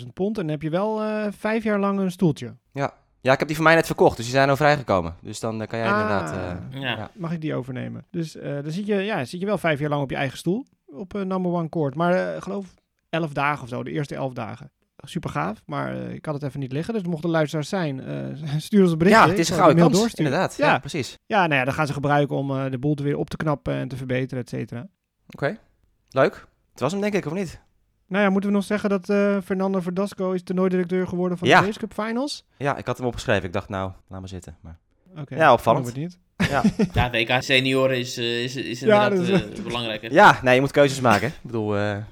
46.000 0.00 0.06
pond. 0.12 0.38
En 0.38 0.42
dan 0.42 0.48
heb 0.48 0.62
je 0.62 0.70
wel 0.70 1.00
vijf 1.32 1.64
jaar 1.64 1.78
lang 1.78 1.98
een 1.98 2.10
stoeltje. 2.10 2.54
Ja. 2.72 2.94
ja, 3.20 3.32
ik 3.32 3.38
heb 3.38 3.46
die 3.48 3.56
van 3.56 3.64
mij 3.64 3.74
net 3.74 3.86
verkocht. 3.86 4.16
Dus 4.16 4.24
die 4.24 4.34
zijn 4.34 4.48
al 4.48 4.56
vrijgekomen. 4.56 5.14
Dus 5.20 5.40
dan 5.40 5.66
kan 5.66 5.78
jij 5.78 5.88
ah, 5.88 6.00
inderdaad... 6.00 6.34
ja. 6.70 6.80
ja. 6.80 7.10
Mag 7.14 7.32
ik 7.32 7.40
die 7.40 7.54
overnemen? 7.54 8.04
Dus 8.10 8.32
dan 8.42 8.70
zit 8.72 8.86
je, 8.86 8.94
ja, 8.94 9.24
zit 9.24 9.40
je 9.40 9.46
wel 9.46 9.58
vijf 9.58 9.78
jaar 9.78 9.88
lang 9.88 10.02
op 10.02 10.10
je 10.10 10.16
eigen 10.16 10.38
stoel. 10.38 10.66
Op 10.86 11.12
number 11.12 11.52
one 11.52 11.68
court. 11.68 11.94
Maar 11.94 12.42
geloof 12.42 12.74
elf 13.08 13.32
dagen 13.32 13.62
of 13.62 13.68
zo. 13.68 13.82
De 13.82 13.90
eerste 13.90 14.14
elf 14.14 14.32
dagen 14.32 14.70
super 14.96 15.30
gaaf, 15.30 15.62
maar 15.66 15.96
uh, 15.96 16.10
ik 16.10 16.24
had 16.24 16.34
het 16.34 16.42
even 16.42 16.60
niet 16.60 16.72
liggen. 16.72 16.94
Dus 16.94 17.02
mochten 17.02 17.30
luisteraars 17.30 17.68
zijn, 17.68 17.98
uh, 17.98 18.58
stuur 18.58 18.82
ons 18.82 18.92
een 18.92 18.98
berichtje. 18.98 19.22
Ja, 19.22 19.30
het 19.30 19.38
is 19.38 19.48
een 19.48 19.56
gouden 19.56 19.78
kans, 19.78 19.98
doorsturen. 19.98 20.24
inderdaad. 20.24 20.56
Ja. 20.56 20.66
ja. 20.66 20.78
precies. 20.78 21.18
Ja, 21.26 21.46
nou 21.46 21.54
ja, 21.54 21.64
dan 21.64 21.74
gaan 21.74 21.86
ze 21.86 21.92
gebruiken 21.92 22.36
om 22.36 22.50
uh, 22.50 22.70
de 22.70 22.78
boel 22.78 22.96
weer 23.02 23.16
op 23.16 23.30
te 23.30 23.36
knappen 23.36 23.74
en 23.74 23.88
te 23.88 23.96
verbeteren, 23.96 24.42
et 24.42 24.48
cetera. 24.48 24.80
Oké, 24.80 24.88
okay. 25.28 25.58
leuk. 26.08 26.46
Het 26.70 26.80
was 26.80 26.92
hem 26.92 27.00
denk 27.00 27.14
ik, 27.14 27.26
of 27.26 27.32
niet? 27.32 27.64
Nou 28.08 28.24
ja, 28.24 28.30
moeten 28.30 28.50
we 28.50 28.56
nog 28.56 28.64
zeggen 28.64 28.90
dat 28.90 29.08
uh, 29.08 29.36
Fernando 29.44 29.80
Verdasco 29.80 30.32
is 30.32 30.42
toernooidirecteur 30.42 31.08
geworden 31.08 31.38
van 31.38 31.48
ja. 31.48 31.60
de 31.60 31.66
Race 31.66 31.78
Cup 31.78 31.92
Finals? 31.92 32.44
Ja, 32.56 32.76
ik 32.76 32.86
had 32.86 32.98
hem 32.98 33.06
opgeschreven. 33.06 33.44
Ik 33.44 33.52
dacht, 33.52 33.68
nou, 33.68 33.92
laat 34.08 34.20
maar 34.20 34.28
zitten. 34.28 34.56
Maar... 34.60 34.78
Okay. 35.16 35.38
Ja, 35.38 35.52
opvallend. 35.52 35.86
Het 35.86 35.96
niet. 35.96 36.18
Ja. 36.36 36.62
ja, 36.92 37.10
WK 37.10 37.42
senioren 37.42 37.98
is, 37.98 38.18
uh, 38.18 38.42
is, 38.42 38.56
is 38.56 38.82
inderdaad 38.82 39.12
ja, 39.12 39.18
is... 39.34 39.58
Uh, 39.58 39.64
belangrijker. 39.64 40.12
Ja, 40.12 40.38
nee, 40.42 40.54
je 40.54 40.60
moet 40.60 40.70
keuzes 40.70 41.00
maken. 41.00 41.28
ik 41.28 41.34
bedoel, 41.42 41.76
ja. 41.78 42.06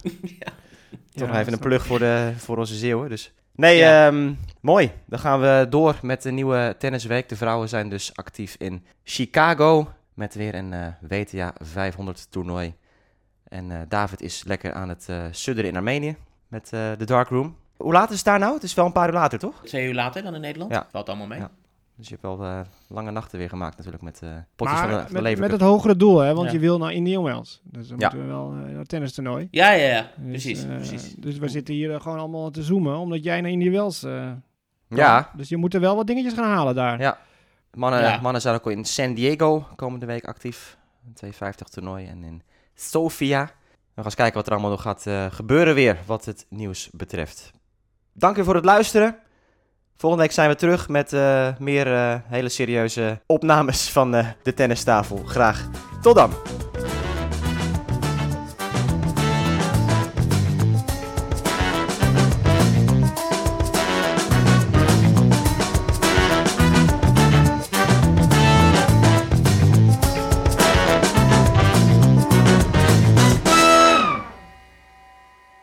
Toch 1.15 1.29
nog 1.29 1.37
even 1.37 1.53
een 1.53 1.59
plug 1.59 1.87
voor, 1.87 1.99
de, 1.99 2.33
voor 2.37 2.59
onze 2.59 2.75
Zeeuwen. 2.75 3.09
Dus. 3.09 3.33
Nee, 3.53 3.77
ja. 3.77 4.07
um, 4.07 4.39
mooi. 4.61 4.93
Dan 5.07 5.19
gaan 5.19 5.41
we 5.41 5.67
door 5.69 5.99
met 6.03 6.23
de 6.23 6.31
nieuwe 6.31 6.75
tennisweek. 6.79 7.29
De 7.29 7.37
vrouwen 7.37 7.69
zijn 7.69 7.89
dus 7.89 8.17
actief 8.17 8.55
in 8.59 8.85
Chicago 9.05 9.89
met 10.15 10.35
weer 10.35 10.55
een 10.55 10.73
uh, 10.73 10.87
WTA 11.01 11.55
500 11.59 12.31
toernooi. 12.31 12.75
En 13.49 13.71
uh, 13.71 13.79
David 13.89 14.21
is 14.23 14.45
lekker 14.47 14.73
aan 14.73 14.89
het 14.89 15.07
uh, 15.11 15.25
sudderen 15.31 15.71
in 15.71 15.77
Armenië 15.77 16.17
met 16.49 16.69
de 16.71 17.05
Dark 17.05 17.29
Room. 17.29 17.57
Hoe 17.77 17.93
laat 17.93 18.11
is 18.11 18.17
het 18.17 18.25
daar 18.25 18.39
nou? 18.39 18.55
Het 18.55 18.63
is 18.63 18.75
wel 18.75 18.87
een 18.87 18.93
paar 18.93 19.09
uur 19.09 19.15
later, 19.15 19.39
toch? 19.39 19.61
Twee 19.65 19.87
uur 19.87 19.95
later 19.95 20.23
dan 20.23 20.35
in 20.35 20.41
Nederland. 20.41 20.73
Ja. 20.73 20.87
Valt 20.91 21.09
allemaal 21.09 21.27
mee. 21.27 21.39
Ja. 21.39 21.51
Dus 21.97 22.09
je 22.09 22.17
hebt 22.21 22.39
wel 22.39 22.65
lange 22.89 23.11
nachten 23.11 23.39
weer 23.39 23.49
gemaakt 23.49 23.77
natuurlijk 23.77 24.03
met 24.03 24.21
potjes 24.57 24.79
maar 24.81 24.89
van 24.89 24.99
de, 24.99 25.05
van 25.13 25.23
met, 25.23 25.39
met 25.39 25.51
het 25.51 25.61
hogere 25.61 25.97
doel, 25.97 26.19
hè? 26.19 26.35
Want 26.35 26.47
Ja. 26.47 26.53
je 26.53 26.59
wil 26.59 26.79
naar 26.79 26.93
Indian 26.93 27.23
Wells. 27.23 27.61
Dus 27.65 27.89
dan 27.89 27.99
Ja. 27.99 28.09
moeten 28.09 28.27
we 28.27 28.33
wel 28.35 28.53
uh, 28.55 28.59
naar 28.71 28.79
het 28.79 28.89
tennistoernooi. 28.89 29.49
Ja, 29.51 29.71
ja, 29.71 29.87
ja. 29.89 30.11
Dus, 30.17 30.29
Precies, 30.31 30.65
eh, 30.65 30.77
precies. 30.77 31.15
Dus 31.19 31.39
we 31.39 31.49
zitten 31.49 31.75
hier 31.75 31.95
eh, 31.95 32.01
gewoon 32.01 32.19
allemaal 32.19 32.51
te 32.51 32.63
zoomen, 32.63 32.97
omdat 32.97 33.25
jij 33.25 33.41
naar 33.41 33.51
Indian 33.51 33.73
Wells 33.73 34.03
eh. 34.03 34.31
Ja, 34.89 35.31
Dus 35.37 35.49
je 35.49 35.57
moet 35.57 35.75
er 35.75 35.81
wel 35.81 35.97
wat 35.97 36.07
dingetjes 36.07 36.33
gaan 36.35 36.51
halen 36.51 36.75
daar. 36.75 37.01
Ja. 37.01 37.19
mannen, 37.73 38.01
Ja. 38.01 38.21
mannen 38.21 38.41
zijn 38.43 38.55
ook 38.55 38.71
in 38.71 38.85
San 38.85 39.15
Diego 39.15 39.67
komende 39.77 40.07
week 40.07 40.25
actief. 40.25 40.77
Een 41.07 41.13
250 41.15 41.69
toernooi 41.69 42.07
en 42.07 42.25
in 42.25 42.43
Sofia. 42.75 43.45
We 43.45 43.51
gaan 43.95 44.05
eens 44.05 44.15
kijken 44.15 44.35
wat 44.35 44.47
er 44.47 44.53
allemaal 44.53 44.71
nog 44.71 44.83
gaat 44.83 45.07
eh, 45.07 45.27
gebeuren 45.31 45.75
weer 45.75 45.99
wat 46.07 46.25
het 46.25 46.47
nieuws 46.49 46.89
betreft. 46.93 47.51
Dank 48.13 48.37
u 48.37 48.45
voor 48.45 48.55
het 48.55 48.65
luisteren. 48.65 49.17
Volgende 49.97 50.25
week 50.25 50.35
zijn 50.35 50.49
we 50.49 50.57
terug 50.57 50.89
met 50.89 51.13
eh, 51.13 51.49
meer 51.59 51.95
eh, 51.95 52.15
hele 52.25 52.49
serieuze 52.49 53.21
opnames 53.27 53.91
van 53.91 54.15
eh, 54.15 54.27
de 54.43 54.55
tennistafel. 54.55 55.23
Graag 55.25 55.69
tot 56.03 56.15
dan. 56.15 56.31